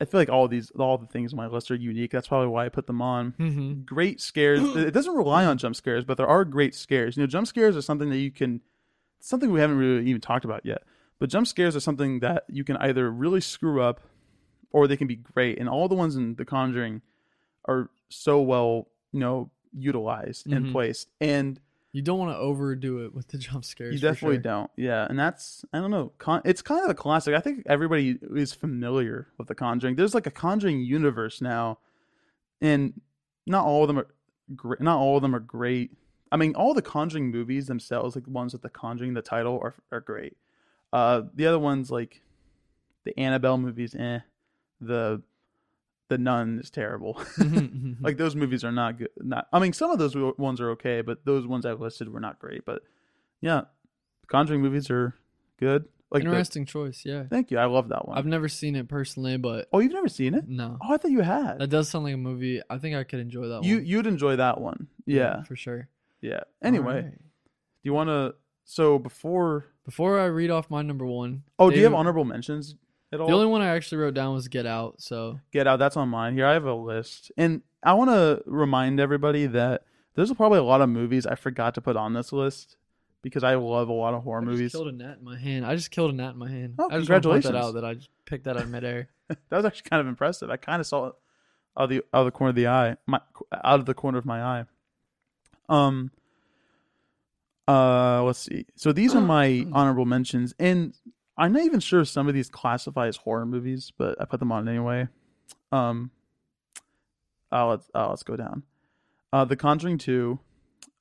[0.00, 2.10] I feel like all these, all the things on my list are unique.
[2.12, 3.84] That's probably why I put them on Mhm.
[3.84, 4.62] great scares.
[4.76, 7.16] it doesn't rely on jump scares, but there are great scares.
[7.16, 8.62] You know, jump scares are something that you can
[9.20, 10.82] something we haven't really even talked about yet.
[11.18, 14.00] But jump scares are something that you can either really screw up
[14.72, 15.58] or they can be great.
[15.58, 17.02] And all the ones in The Conjuring
[17.66, 20.72] are so well, you know, utilized and Mhm.
[20.72, 21.08] placed.
[21.20, 21.60] And
[21.92, 23.92] You don't want to overdo it with the jump scares.
[23.92, 24.42] you definitely sure.
[24.42, 24.70] don't.
[24.76, 26.12] Yeah, and that's I don't know.
[26.18, 27.34] Con- it's kind of a classic.
[27.34, 29.96] I think everybody is familiar with the Conjuring.
[29.96, 31.78] There's like a Conjuring universe now,
[32.60, 33.00] and
[33.46, 34.06] not all of them are
[34.54, 34.80] great.
[34.80, 35.90] Not all of them are great.
[36.32, 39.58] I mean, all the Conjuring movies themselves, like the ones with the Conjuring, the title,
[39.62, 40.36] are are great.
[40.92, 42.22] Uh, the other ones like
[43.04, 44.20] the Annabelle movies, eh.
[44.80, 45.22] The
[46.08, 47.20] the Nun is terrible.
[48.00, 49.10] Like those movies are not good.
[49.18, 52.18] Not, I mean, some of those ones are okay, but those ones I've listed were
[52.20, 52.64] not great.
[52.64, 52.82] But
[53.40, 53.62] yeah,
[54.28, 55.14] Conjuring movies are
[55.58, 55.84] good.
[56.10, 57.02] Like, the- interesting choice.
[57.04, 57.58] Yeah, thank you.
[57.58, 58.18] I love that one.
[58.18, 60.48] I've never seen it personally, but oh, you've never seen it?
[60.48, 61.58] no, Oh, I thought you had.
[61.60, 62.60] that does sound like a movie.
[62.68, 63.86] I think I could enjoy that you one.
[63.86, 64.88] you'd enjoy that one.
[65.06, 65.88] Yeah, for sure.
[66.20, 66.40] Yeah.
[66.62, 67.18] Anyway, Alright.
[67.18, 68.34] do you want to?
[68.64, 72.76] So before, before I read off my number one, oh, do you have honorable mentions
[73.12, 73.26] at all?
[73.26, 75.00] The only one I actually wrote down was Get Out.
[75.00, 75.78] So Get out.
[75.78, 76.34] That's on mine.
[76.34, 79.84] Here, I have a list, and I want to remind everybody that
[80.14, 82.76] there's probably a lot of movies I forgot to put on this list
[83.22, 84.72] because I love a lot of horror I movies.
[84.72, 85.66] killed a gnat in my hand.
[85.66, 86.74] I just killed a gnat in my hand.
[86.78, 87.54] Oh, I just point that congratulations.
[87.54, 89.08] out that I just picked that out of midair.
[89.28, 90.50] that was actually kind of impressive.
[90.50, 91.14] I kind of saw it
[91.78, 93.20] out of the out of the corner of the eye, my
[93.64, 94.64] out of the corner of my eye.
[95.70, 96.10] Um.
[97.68, 98.66] Uh, let's see.
[98.74, 100.92] So these are my honorable mentions, and
[101.36, 104.40] I'm not even sure if some of these classify as horror movies, but I put
[104.40, 105.08] them on anyway.
[105.72, 106.10] Um,
[107.52, 108.64] Uh, let's uh, let's go down.
[109.32, 110.40] Uh, The Conjuring Two,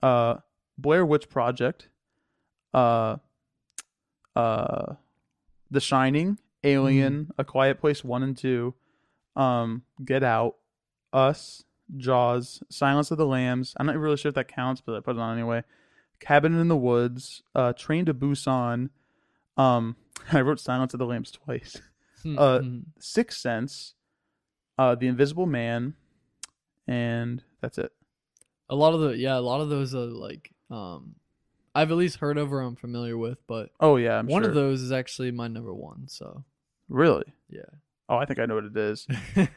[0.04, 0.36] uh,
[0.78, 1.90] Blair Witch Project,
[2.74, 3.18] uh,
[4.36, 4.94] uh,
[5.72, 8.76] The Shining, Alien, A Quiet Place One and Two,
[9.36, 10.58] um, Get Out,
[11.12, 11.64] Us,
[11.98, 13.74] Jaws, Silence of the Lambs.
[13.78, 15.64] I'm not really sure if that counts, but I put it on anyway.
[16.20, 18.90] Cabin in the Woods, uh, Train to Busan.
[19.58, 19.96] Um,
[20.32, 21.82] I wrote Silence of the Lambs twice.
[22.26, 22.84] Uh, Mhm.
[23.00, 23.94] Sixth Sense,
[24.78, 25.96] uh, The Invisible Man,
[26.88, 27.94] and that's it.
[28.70, 31.16] a lot of the yeah, a lot of those are like um,
[31.74, 34.50] I've at least heard of or I'm familiar with, but Oh yeah, I'm one sure.
[34.50, 36.08] of those is actually my number one.
[36.10, 36.44] So
[36.90, 37.24] Really?
[37.50, 37.62] yeah,
[38.10, 39.08] Oh, I think I know what it is.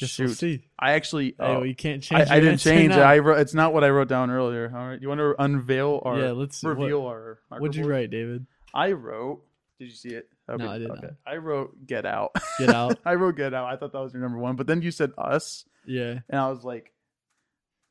[0.00, 0.64] We'll Shoot, see.
[0.78, 1.36] I actually.
[1.38, 2.30] Oh, you can't I, change.
[2.30, 2.96] I your didn't change it.
[2.96, 3.02] now.
[3.08, 3.38] I wrote.
[3.38, 4.72] It's not what I wrote down earlier.
[4.76, 6.18] All right, you want to unveil our?
[6.18, 6.66] yeah, let's see.
[6.66, 7.38] reveal What, our?
[7.52, 8.46] our what'd you write, David?
[8.74, 9.42] I wrote.
[9.78, 10.28] Did you see it?
[10.48, 11.04] No, I did not.
[11.26, 12.32] I wrote Get Out.
[12.58, 12.98] Get Out.
[13.04, 13.72] I wrote Get Out.
[13.72, 16.48] I thought that was your number one, but then you said Us, Yeah, and I
[16.50, 16.92] was like,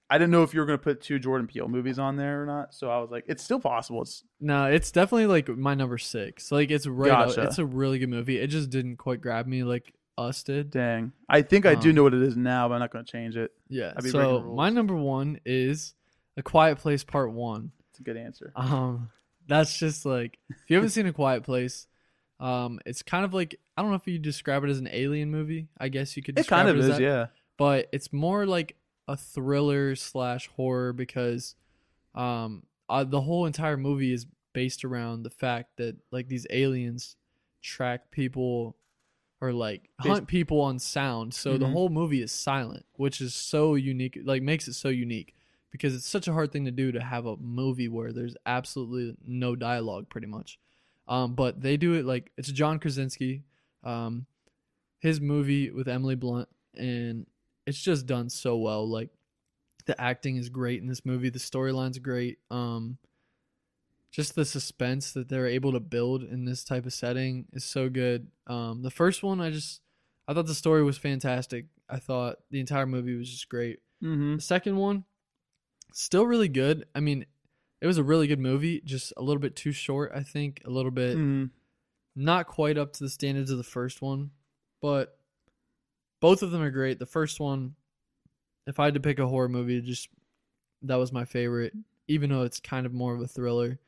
[0.09, 2.43] I didn't know if you were going to put two Jordan Peele movies on there
[2.43, 2.73] or not.
[2.73, 4.01] So I was like, it's still possible.
[4.03, 6.51] It's no, it's definitely like my number six.
[6.51, 7.09] Like it's right.
[7.11, 7.43] up- Gotcha.
[7.43, 8.38] It's a really good movie.
[8.39, 10.69] It just didn't quite grab me like Us did.
[10.69, 11.11] dang.
[11.27, 13.11] I think I do Um, know what it is now, but I'm not going to
[13.11, 13.52] change it.
[13.68, 13.94] Yeah.
[13.95, 14.56] I'd be breaking So rules.
[14.57, 15.95] my number one is
[16.38, 17.72] A Quiet Place Part One.
[17.90, 18.52] It's a good answer.
[18.56, 19.10] Um,
[19.48, 21.88] that's just like if you haven't seen A Quiet Place,
[22.40, 25.31] um, it's kind of like I don't know if you describe it as an alien
[25.31, 25.68] movie.
[25.80, 26.34] I guess you could.
[26.38, 27.26] It Describe kind of it as is, that, yeah.
[27.57, 28.76] But it's more like
[29.07, 31.56] a thriller slash horror because,
[32.15, 37.15] um, uh, the whole entire movie is based around the fact that like these aliens
[37.64, 38.76] track people
[39.44, 41.34] or like hunt people on sound.
[41.34, 41.72] So the Mhm.
[41.74, 44.18] whole movie is silent, which is so unique.
[44.24, 45.36] Like makes it so unique
[45.70, 49.18] because it's such a hard thing to do to have a movie where there's absolutely
[49.26, 50.60] no dialogue, pretty much.
[51.07, 53.44] Um, but they do it like it's John Krasinski,
[53.84, 54.26] um,
[54.99, 57.28] his movie with Emily Blunt, and
[57.68, 58.88] it's just done so well.
[58.88, 59.10] Like
[59.86, 62.40] the acting is great in this movie, the storyline's great.
[62.49, 62.98] Um,
[64.14, 67.90] just the suspense that they're able to build in this type of setting is so
[67.90, 68.27] good.
[68.48, 69.81] Um, the first one, I just
[70.27, 71.65] I thought the story was fantastic.
[71.90, 73.80] I thought the entire movie was just great.
[74.02, 74.35] Mm-hmm.
[74.35, 75.03] The second one,
[75.91, 76.85] still really good.
[76.94, 77.26] I mean,
[77.81, 80.61] it was a really good movie, just a little bit too short, I think.
[80.65, 81.45] A little bit hmm
[82.15, 84.31] not quite up to the standards of the first one,
[84.81, 85.18] but
[86.22, 86.99] both of them are great.
[86.99, 87.76] The first one,
[88.68, 90.10] if I had to pick a horror movie, just
[90.84, 91.73] that was my favorite,
[92.07, 93.80] even though it's kind of more of a thriller.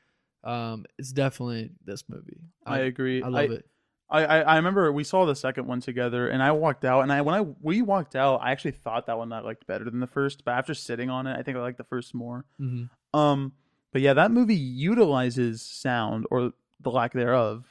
[0.45, 2.39] Um, it's definitely this movie.
[2.65, 3.23] I, agree.
[3.23, 3.65] I love it.
[4.07, 7.11] I, I I remember we saw the second one together, and I walked out, and
[7.11, 9.99] I when I we walked out, I actually thought that one I liked better than
[9.99, 12.45] the first, but after sitting on it, I think I liked the first more.
[12.59, 13.53] hmm Um,
[13.91, 17.65] but yeah, that movie utilizes sound or the lack thereof,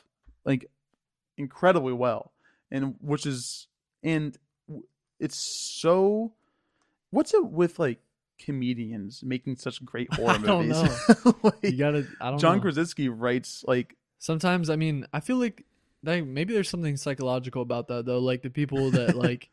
[0.44, 0.68] like
[1.38, 2.32] incredibly well,
[2.70, 3.68] and which is
[4.02, 4.36] and
[5.20, 5.36] it's
[5.80, 6.32] so.
[7.10, 8.01] What's it with like
[8.39, 11.55] comedians making such great horror I don't movies?
[11.62, 12.06] You gotta.
[12.20, 12.39] I don't know.
[12.39, 12.62] John know.
[12.62, 15.65] Krasinski writes like Sometimes, I mean, I feel like
[16.02, 18.19] like maybe there's something psychological about that though.
[18.19, 19.51] Like the people that like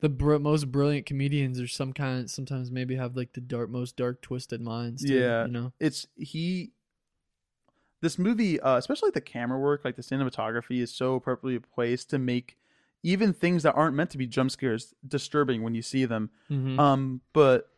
[0.00, 3.96] the br- most brilliant comedians or some kind sometimes maybe have like the dark most
[3.96, 5.04] dark twisted minds.
[5.04, 5.46] Too, Yeah.
[5.46, 5.72] you know.
[5.78, 6.72] it's he
[8.00, 12.18] this movie uh, especially the camera work like the cinematography is so appropriately placed to
[12.18, 12.56] make
[13.02, 16.78] even things that aren't meant to be jump scares disturbing when you see them Mm-hmm.
[16.78, 17.68] um but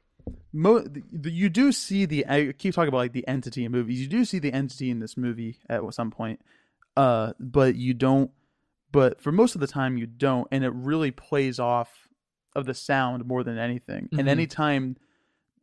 [0.53, 3.73] mo- the, the, you do see the i keep talking about like the entity in
[3.73, 6.41] movies you do see the entity in this movie at some point
[6.97, 8.31] uh but you don't
[8.93, 12.09] but for most of the time you don't and it really plays off
[12.55, 14.21] of the sound more than anything Mhm.
[14.21, 14.97] and anytime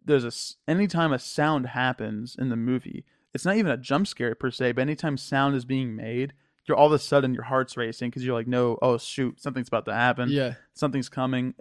[0.04, 0.32] there's a
[0.70, 4.74] anytime a sound happens in the movie it's not even a jump scare per se
[4.74, 6.34] but anytime sound is being made
[6.68, 9.68] you're all of a sudden your heart's racing because you're like no oh shoot something's
[9.68, 11.54] about to happen yeah, something's coming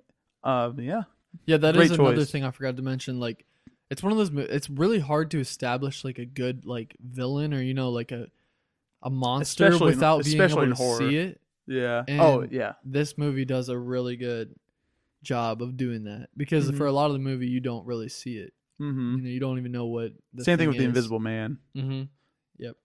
[0.44, 1.02] uh yeah
[1.46, 1.58] yeah.
[1.58, 2.30] That is Great another choice.
[2.32, 3.20] thing I forgot to mention.
[3.20, 3.46] Like,
[3.88, 4.30] it's one of those.
[4.50, 8.26] It's really hard to establish like a good like villain or you know like a
[9.02, 10.98] a monster Especially in- without being especially able in to horror.
[10.98, 11.40] see it.
[11.68, 14.56] yeah And- oh yeah this movie does a really good
[15.22, 16.76] job of doing that because Mhm.
[16.76, 18.52] for a lot of the movie you don't really see it.
[18.78, 20.12] hmm You know, you don't even know what.
[20.34, 22.02] The same thing with the invisible man Mm-hmm.
[22.58, 22.76] Yep,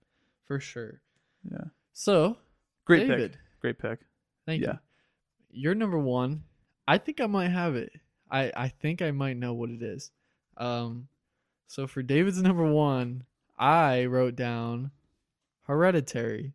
[0.44, 1.00] for sure.
[1.50, 1.64] yeah
[1.98, 2.36] So,
[2.84, 4.00] great David, pick great pick
[4.44, 4.72] thank Yeah.
[4.72, 4.78] you.
[5.62, 6.44] You're number one.
[6.86, 7.90] I think I might have it.
[8.30, 10.10] I I think I might know what it is.
[10.58, 11.08] Um,
[11.66, 13.24] so for David's number one,
[13.58, 14.90] I wrote down
[15.62, 16.52] Hereditary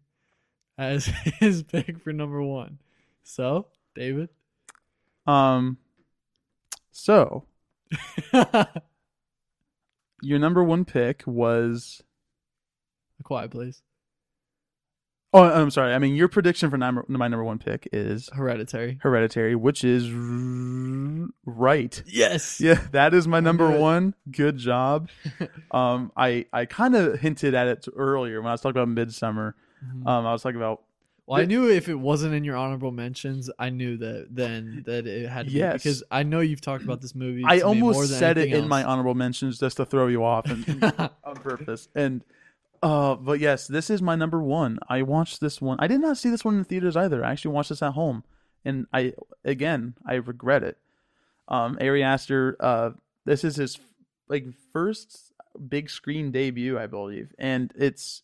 [0.77, 1.05] as
[1.39, 2.77] his pick for number one.
[3.23, 3.65] So,
[3.95, 4.29] David.
[5.25, 5.77] um
[6.91, 7.45] so
[10.21, 12.03] your number one pick was
[13.19, 13.81] A quiet place.
[15.33, 15.93] Oh, I'm sorry.
[15.93, 18.99] I mean, your prediction for number, my number one pick is Hereditary.
[19.01, 22.03] Hereditary, which is r- right.
[22.05, 22.59] Yes.
[22.61, 23.79] Yeah, that is my number good.
[23.79, 24.13] one.
[24.29, 25.07] Good job.
[25.71, 29.53] um, I I kind of hinted at it earlier when I was talking about Midsommar.
[29.85, 30.05] Mhm.
[30.05, 30.81] Um, I was talking about
[31.27, 35.07] Well, I knew if it wasn't in your honorable mentions, I knew that then that
[35.07, 35.73] it had to Yes.
[35.73, 37.43] be because I know you've talked about this movie.
[37.45, 40.07] I to me more almost said it anything in my honorable mentions just to throw
[40.07, 40.83] you off and
[41.23, 41.87] on purpose.
[41.95, 42.21] And
[42.81, 44.79] uh, but yes, this is my number one.
[44.89, 45.77] I watched this one.
[45.79, 47.23] I did not see this one in theaters either.
[47.23, 48.23] I actually watched this at home,
[48.65, 49.13] and I
[49.45, 50.77] again I regret it.
[51.47, 52.91] Um, Ari Aster, uh,
[53.25, 53.79] this is his
[54.27, 55.31] like first
[55.67, 58.23] big screen debut, I believe, and it's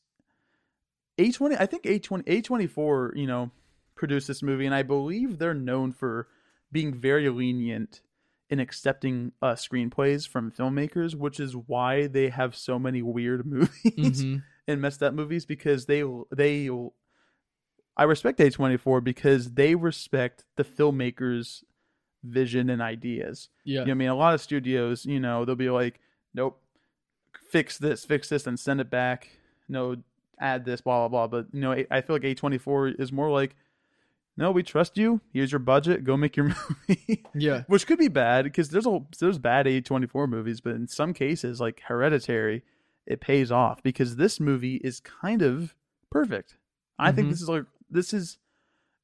[1.18, 1.56] A twenty.
[1.58, 3.14] I think A twenty A twenty four.
[3.16, 3.52] You know,
[3.96, 6.28] produced this movie, and I believe they're known for
[6.72, 8.02] being very lenient
[8.50, 14.24] in accepting uh, screenplays from filmmakers, which is why they have so many weird movies
[14.24, 14.44] Mhm.
[14.68, 16.04] and messed up movies because they
[16.36, 16.70] they
[17.96, 21.64] I respect A24 because they respect the filmmakers
[22.24, 23.50] vision and ideas.
[23.64, 23.82] Yeah.
[23.82, 26.00] You know I mean a lot of studios, you know, they'll be like,
[26.34, 26.62] "Nope,
[27.50, 29.30] fix this, fix this and send it back.
[29.68, 29.98] No,
[30.40, 33.56] add this blah blah blah." But you know, I feel like A24 is more like,
[34.38, 35.20] "No, we trust you.
[35.34, 36.04] Here's your budget.
[36.04, 36.54] Go make your
[36.90, 37.64] movie." Yeah.
[37.68, 41.60] which could be bad because there's a there's bad A24 movies, but in some cases,
[41.60, 42.64] like Hereditary,
[43.06, 45.76] it pays off because this movie is kind of
[46.12, 46.58] perfect.
[47.00, 47.32] I think Mhm.
[47.32, 48.38] this is like this is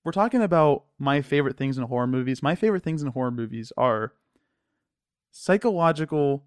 [0.05, 2.43] we're talking about my favorite things in horror movies.
[2.43, 4.13] My favorite things in horror movies are
[5.31, 6.45] psychological,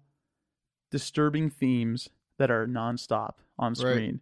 [0.91, 4.19] disturbing themes that are nonstop on Right.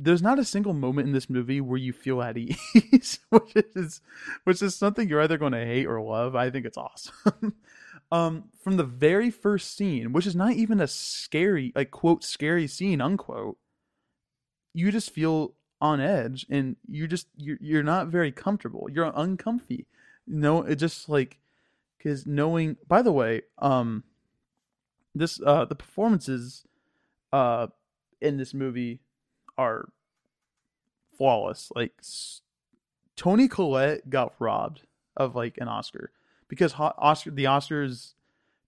[0.00, 4.00] There's not a single moment in this movie where you feel at ease, which is
[4.44, 6.36] which is something you're either going to hate or love.
[6.36, 7.54] I think it's awesome.
[8.12, 12.68] um, from the very first scene, which is not even a scary, like quote scary
[12.68, 13.58] scene unquote,
[14.72, 18.88] you just feel on edge and you just you're, you're not very comfortable.
[18.90, 19.86] You're uncomfy.
[20.26, 21.38] No, it just like
[21.96, 22.76] because knowing.
[22.86, 24.04] By the way, um,
[25.14, 26.64] this uh the performances
[27.32, 27.66] uh
[28.20, 29.00] in this movie
[29.58, 29.88] are
[31.16, 31.70] flawless.
[31.74, 32.40] Like s-
[33.16, 34.82] Toni Collette got robbed
[35.16, 36.12] of like an Oscar
[36.48, 38.14] because ho- Oscar the Oscars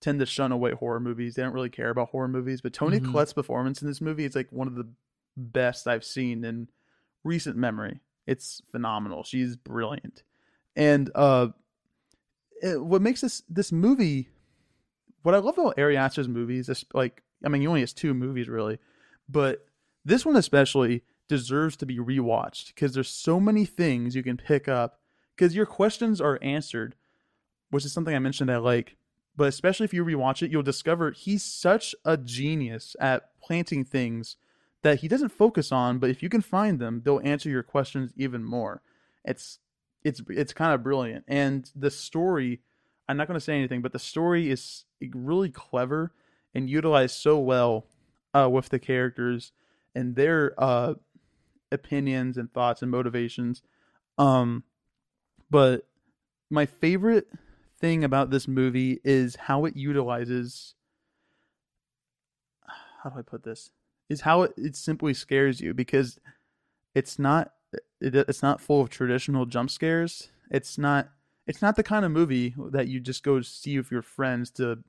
[0.00, 1.34] tend to shun away horror movies.
[1.34, 3.10] They don't really care about horror movies, but Toni Mhm.
[3.10, 4.88] Collette's performance in this movie is like one of the
[5.36, 6.68] best I've seen in
[7.22, 8.00] recent memory.
[8.26, 9.22] It's phenomenal.
[9.24, 10.22] She's brilliant.
[10.76, 11.48] And uh
[12.62, 14.28] it, what makes this this movie
[15.22, 18.14] what I love about Ari Aster's movies is like I mean he only has two
[18.14, 18.78] movies really,
[19.28, 19.66] but
[20.04, 24.68] this one especially deserves to be rewatched because there's so many things you can pick
[24.68, 24.98] up
[25.36, 26.96] because your questions are answered,
[27.70, 28.96] which is something I mentioned I like.
[29.36, 34.36] But especially if you rewatch it, you'll discover he's such a genius at planting things
[34.82, 38.12] that he doesn't focus on, but if you can find them, they'll answer your questions
[38.16, 38.82] even more.
[39.24, 39.58] It's
[40.02, 41.24] it's it's kind of brilliant.
[41.28, 42.60] And the story,
[43.08, 46.12] I'm not going to say anything, but the story is really clever
[46.54, 47.86] and utilized so well
[48.34, 49.52] uh, with the characters
[49.94, 50.94] and their uh,
[51.72, 53.62] opinions and thoughts and motivations.
[54.18, 54.64] Um,
[55.50, 55.86] but
[56.50, 57.28] my favorite
[57.78, 60.74] thing about this movie is how it utilizes.
[63.02, 63.70] How do I put this?
[64.08, 66.18] Is how it, it simply scares you because
[66.94, 67.52] it's not
[68.00, 70.30] it, it's not full of traditional jump scares.
[70.50, 71.10] It's not
[71.46, 74.80] it's not the kind of movie that you just go see with your friends to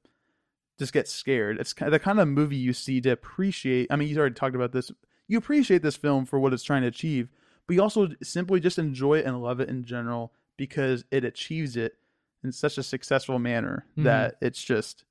[0.82, 1.60] just get scared.
[1.60, 3.86] It's the kind of movie you see to appreciate.
[3.92, 4.92] I mean, you already talked about this.
[5.28, 7.30] You appreciate this film for what it's trying to achieve,
[7.68, 11.78] but you also simply just enjoy it and love it in general because it achieves
[11.78, 11.98] it
[12.44, 14.06] in such a successful manner Mhm.
[14.06, 15.06] that it's just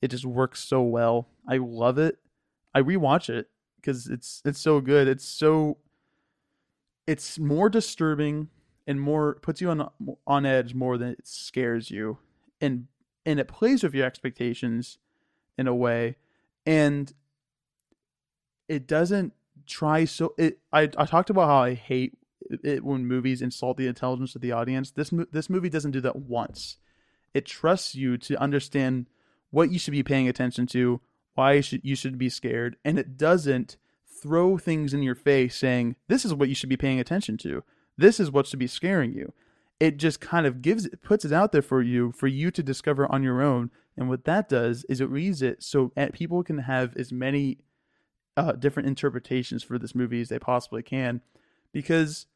[0.00, 1.28] it just works so well.
[1.46, 2.18] I love it.
[2.74, 5.06] I rewatch it because it's it's so good.
[5.06, 5.78] It's so
[7.06, 8.48] it's more disturbing
[8.86, 9.88] and more puts you on
[10.26, 12.18] on edge more than it scares you,
[12.60, 12.88] and
[13.24, 14.98] and it plays with your expectations
[15.58, 16.16] in a way,
[16.66, 17.12] and
[18.68, 19.32] it doesn't
[19.66, 20.34] try so.
[20.38, 22.18] It I I talked about how I hate
[22.62, 24.90] it when movies insult the intelligence of the audience.
[24.90, 26.78] This this movie doesn't do that once.
[27.34, 29.06] It trusts you to understand
[29.50, 31.00] what you should be paying attention to,
[31.34, 33.76] why you should you should be scared, and it doesn't
[34.06, 37.64] throw things in your face saying this is what you should be paying attention to.
[37.96, 39.32] This is what should be scaring you.
[39.82, 42.62] It just kind of gives it puts it out there for you for you to
[42.62, 43.70] discover on your own.
[43.96, 47.58] And what that does is it reads it so people can have as many
[48.36, 51.20] uh, different interpretations for this movie as they possibly can,
[51.72, 52.26] because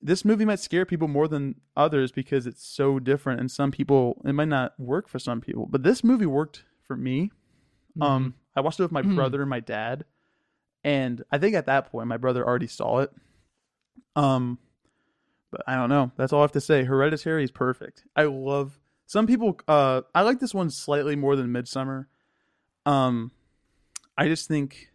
[0.00, 4.20] this movie might scare people more than others because it's so different and some people
[4.24, 5.66] it might not work for some people.
[5.70, 7.30] But this movie worked for me.
[8.00, 9.14] Um i watched it with my Mhm.
[9.14, 10.04] brother and my dad.
[10.82, 13.12] And i think at that point my brother already saw it.
[14.16, 14.58] Um,
[15.54, 16.10] but I don't know.
[16.16, 16.82] That's all I have to say.
[16.82, 18.02] Hereditary is perfect.
[18.16, 18.80] I love.
[19.06, 19.60] Some people.
[19.68, 22.06] Uh, I like this one slightly more than Midsommar.
[22.84, 23.30] Um,
[24.18, 24.88] I just think.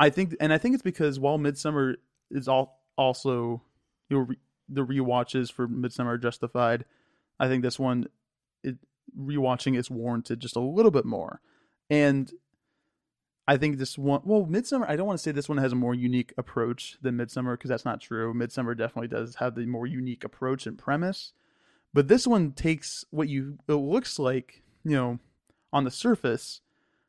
[0.00, 1.96] I think, and I think it's because while Midsommar
[2.30, 3.62] is all also,
[4.08, 4.36] you know, re,
[4.70, 6.86] the rewatches for Midsommar are justified.
[7.38, 8.06] I think this one,
[8.62, 8.76] it
[9.18, 11.42] rewatching is warranted just a little bit more,
[11.90, 12.32] and
[13.48, 14.88] I think this one, well, Midsommar.
[14.88, 17.68] I don't want to say this one has a more unique approach than Midsommar because
[17.70, 18.34] that's not true.
[18.34, 21.32] Midsommar definitely does have the more unique approach and premise,
[21.94, 25.18] but this one takes what you it looks like, you know,
[25.72, 26.60] on the surface,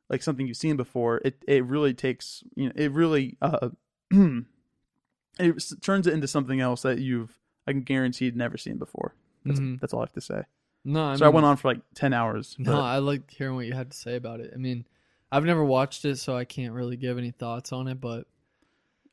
[0.10, 1.22] like something you've seen before.
[1.26, 3.70] It it really takes, you know, it really uh,
[4.12, 9.14] it turns it into something else that you've I can guarantee never seen before.
[9.46, 9.80] That's, Mhm.
[9.80, 10.44] that's all I have to say.
[10.86, 12.56] No, I so I went on for like ten hours.
[12.60, 14.52] No, but- I liked hearing what you had to say about it.
[14.54, 14.86] I mean,
[15.32, 18.00] I've never watched it, so I can't really give any thoughts on it.
[18.00, 18.28] But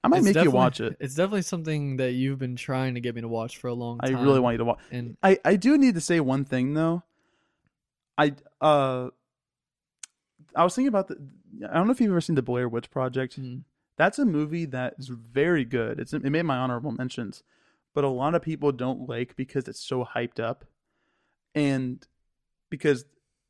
[0.03, 0.97] I might make you watch it.
[1.01, 3.99] It's definitely something that you've been trying to get me to watch for a long
[3.99, 4.11] time.
[4.11, 4.24] I time.
[4.24, 4.81] really want you to watch.
[4.91, 7.03] And I I do need to say one thing though.
[8.16, 9.09] I uh
[10.55, 11.16] I was thinking about the
[11.69, 13.41] I don't know if you've ever seen the Blair Witch Project.
[13.41, 13.62] mm,
[13.97, 15.99] That's a movie that is very good.
[15.99, 17.43] It's it made my honorable mentions,
[17.95, 20.65] but a lot of people don't like because it's so hyped up,
[21.55, 22.07] and
[22.70, 23.05] because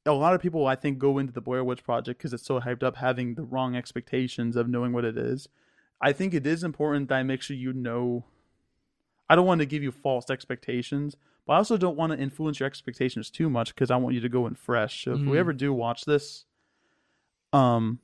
[0.06, 2.60] a lot of people I think go into the Blair Witch Project because it's so
[2.60, 5.48] hyped up, having the wrong expectations of knowing what it is.
[6.00, 8.24] I think it is important that I make sure you know.
[9.30, 11.16] I don't want to give you false expectations,
[11.46, 14.20] but I also don't want to influence your expectations too much because I want you
[14.20, 15.04] to go in fresh.
[15.04, 15.40] So if we Mhm.
[15.40, 16.44] ever do watch this,
[17.54, 18.00] um,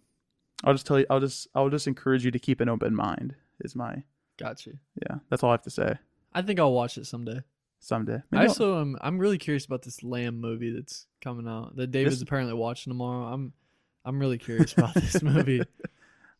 [0.64, 3.34] I'll just tell you, I'll just, I'll just encourage you to keep an open mind.
[3.60, 4.04] Is my,
[4.38, 4.72] gotcha?
[5.02, 5.98] yeah, that's all I have to say.
[6.32, 7.42] I think I'll watch it someday.
[7.82, 8.96] Someday, I Maybe I'll- also am.
[9.00, 12.90] I'm really curious about this Lamb movie that's coming out that David's This- apparently watching
[12.90, 13.24] tomorrow.
[13.32, 13.52] I'm
[14.04, 15.62] I'm really curious about this movie.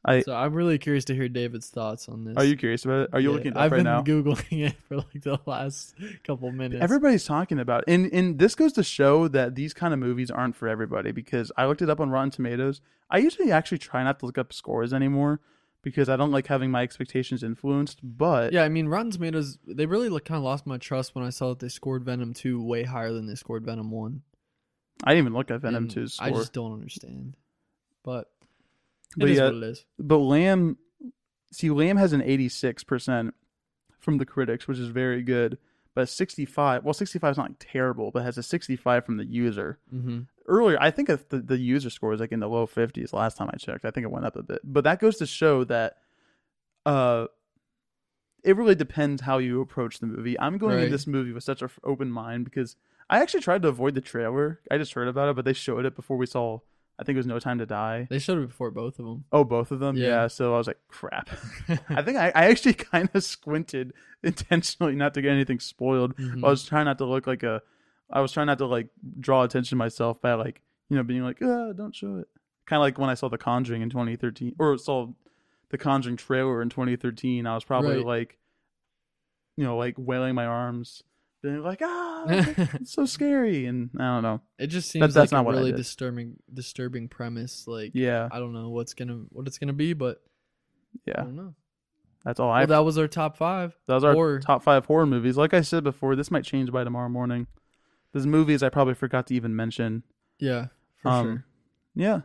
[0.04, 2.36] I- so I'm really curious to hear David's thoughts on this.
[2.36, 3.10] are you curious about it?
[3.12, 4.02] Are you Yeah, looking it up I've right been now?
[4.02, 5.94] googling it for like the last
[6.24, 6.82] couple minutes.
[6.82, 7.92] Everybody's talking about, it.
[7.92, 11.10] and and this goes to show that these kind of movies aren't for everybody.
[11.12, 12.80] Because I looked it up on Rotten Tomatoes.
[13.10, 15.40] I usually actually try not to look up scores anymore
[15.82, 18.00] because I don't like having my expectations influenced.
[18.02, 21.24] But Yeah, I mean, Rotten Tomatoes, they really like, kind of lost my trust when
[21.24, 24.22] I saw that they scored Venom 2 way higher than they scored Venom 1.
[25.04, 26.26] I didn't even look at Venom And 2's score.
[26.26, 27.36] I just don't understand.
[28.04, 28.28] But
[29.16, 29.84] it But is yeah, what it is.
[29.98, 30.76] but Lamb,
[31.52, 33.32] see, Lamb has an 86%
[33.98, 35.58] from the critics, which is very good.
[35.94, 39.78] But 65, well, 65 is not like terrible, but has a 65 from the user.
[39.92, 40.20] Mm-hmm.
[40.50, 43.36] Earlier, I think if the, the user score was like in the low 50s last
[43.38, 43.84] time I checked.
[43.84, 44.60] I think it went up a bit.
[44.64, 45.98] But that goes to show that
[46.84, 47.26] uh,
[48.42, 50.38] it really depends how you approach the movie.
[50.40, 50.84] I'm going Right.
[50.84, 52.76] into this movie with such an open mind because
[53.08, 54.60] I actually tried to avoid the trailer.
[54.70, 56.58] I just heard about it, but they showed it before we saw,
[56.98, 58.06] I think it was No Time to Die.
[58.10, 59.24] They showed it before both of them.
[59.30, 59.96] Oh, both of them?
[59.96, 60.06] Yeah.
[60.06, 60.26] Yeah.
[60.28, 61.28] so I was like, crap.
[61.90, 66.16] I think I, I actually kind of squinted intentionally not to get anything spoiled.
[66.16, 66.44] Mhm.
[66.44, 67.62] I was trying not to look like a,
[68.12, 68.88] I was trying not to like
[69.18, 72.28] draw attention to myself by like, you know, being like, ah, don't show it.
[72.66, 75.08] Kind of like when I saw The Conjuring in 2013 or saw
[75.70, 77.46] The Conjuring trailer in 2013.
[77.46, 78.06] I was probably Right.
[78.06, 78.38] like,
[79.56, 81.02] you know, like wailing my arms,
[81.42, 83.66] being like, ah, it's so scary.
[83.66, 84.40] And I don't know.
[84.58, 87.66] it just seems that's like not a what really disturbing, disturbing premise.
[87.66, 88.28] Like, Yeah.
[88.30, 90.22] I don't know what's gonna, what it's gonna be, but
[91.06, 91.54] yeah, I don't know.
[92.24, 93.74] That's all I that was our top five.
[93.86, 94.40] That was our Horror.
[94.40, 95.36] top five horror movies.
[95.38, 97.46] Like I said before, this might change by tomorrow morning.
[98.12, 100.02] There's movies I probably forgot to even mention.
[100.38, 100.68] Yeah,
[101.02, 101.44] for Um, sure.
[101.94, 102.20] Yeah.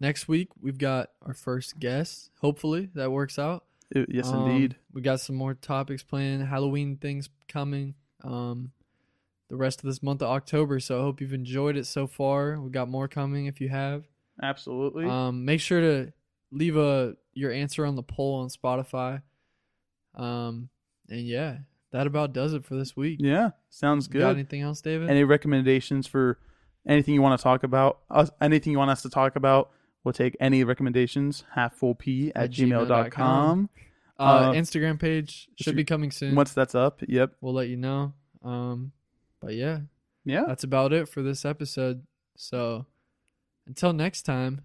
[0.00, 2.30] Next week we've got our first guest.
[2.40, 3.64] Hopefully that works out.
[3.90, 4.76] It- yes, Um, indeed.
[4.92, 7.94] We got some more topics planned, Halloween things coming.
[8.22, 8.72] Um,
[9.48, 10.80] the rest of this month of October.
[10.80, 12.58] So I hope you've enjoyed it so far.
[12.60, 14.08] We got more coming if you have.
[14.42, 15.04] Absolutely.
[15.04, 16.12] Um, make sure to
[16.50, 19.22] leave a your answer on the poll on Spotify.
[20.14, 20.68] Um,
[21.08, 21.58] and yeah,
[21.92, 23.18] that about does it for this week.
[23.20, 23.50] yeah.
[23.70, 24.36] Sounds You Got good.
[24.38, 25.08] anything else, David?
[25.10, 26.38] Any recommendations for
[26.86, 28.00] anything you want to talk about?
[28.10, 29.70] Us, anything you want us to talk about?
[30.04, 31.44] We'll take any recommendations.
[31.56, 33.68] Halffullp at, At gmail.com.
[34.18, 36.34] uh, uh, Instagram page should be coming soon.
[36.34, 37.32] Once that's up, yep.
[37.40, 38.12] we'll let you know.
[38.42, 38.92] Um,
[39.40, 39.80] but yeah,
[40.24, 40.44] Yeah.
[40.46, 42.04] that's about it for this episode.
[42.36, 42.86] So
[43.66, 44.62] until next time,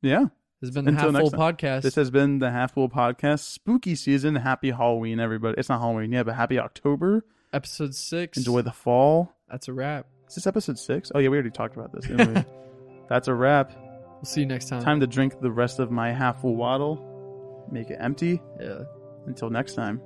[0.00, 0.26] Yeah.
[0.60, 1.30] This has been the Half Full.
[1.30, 1.82] Podcast.
[1.82, 3.40] This has been the Half Full Podcast.
[3.40, 4.34] Spooky season.
[4.36, 5.54] Happy Halloween, everybody.
[5.58, 7.24] It's not Halloween yet, but happy October.
[7.52, 8.36] episode six.
[8.38, 9.34] Enjoy the fall.
[9.50, 10.06] That's a wrap.
[10.28, 11.10] Is this episode six?
[11.14, 12.06] Oh yeah, we already talked about this.
[12.06, 12.44] Didn't we?
[13.08, 13.72] That's a wrap.
[14.16, 14.82] We'll see you next time.
[14.82, 17.66] Time to drink the rest of my half full waddle.
[17.70, 18.42] Make it empty.
[18.60, 18.80] Yeah.
[19.26, 20.00] Until next time.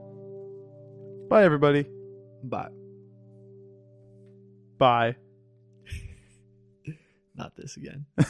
[1.29, 1.87] Bye everybody.
[2.45, 2.69] Bye.
[4.79, 5.17] Bye.
[7.37, 8.05] Not this again.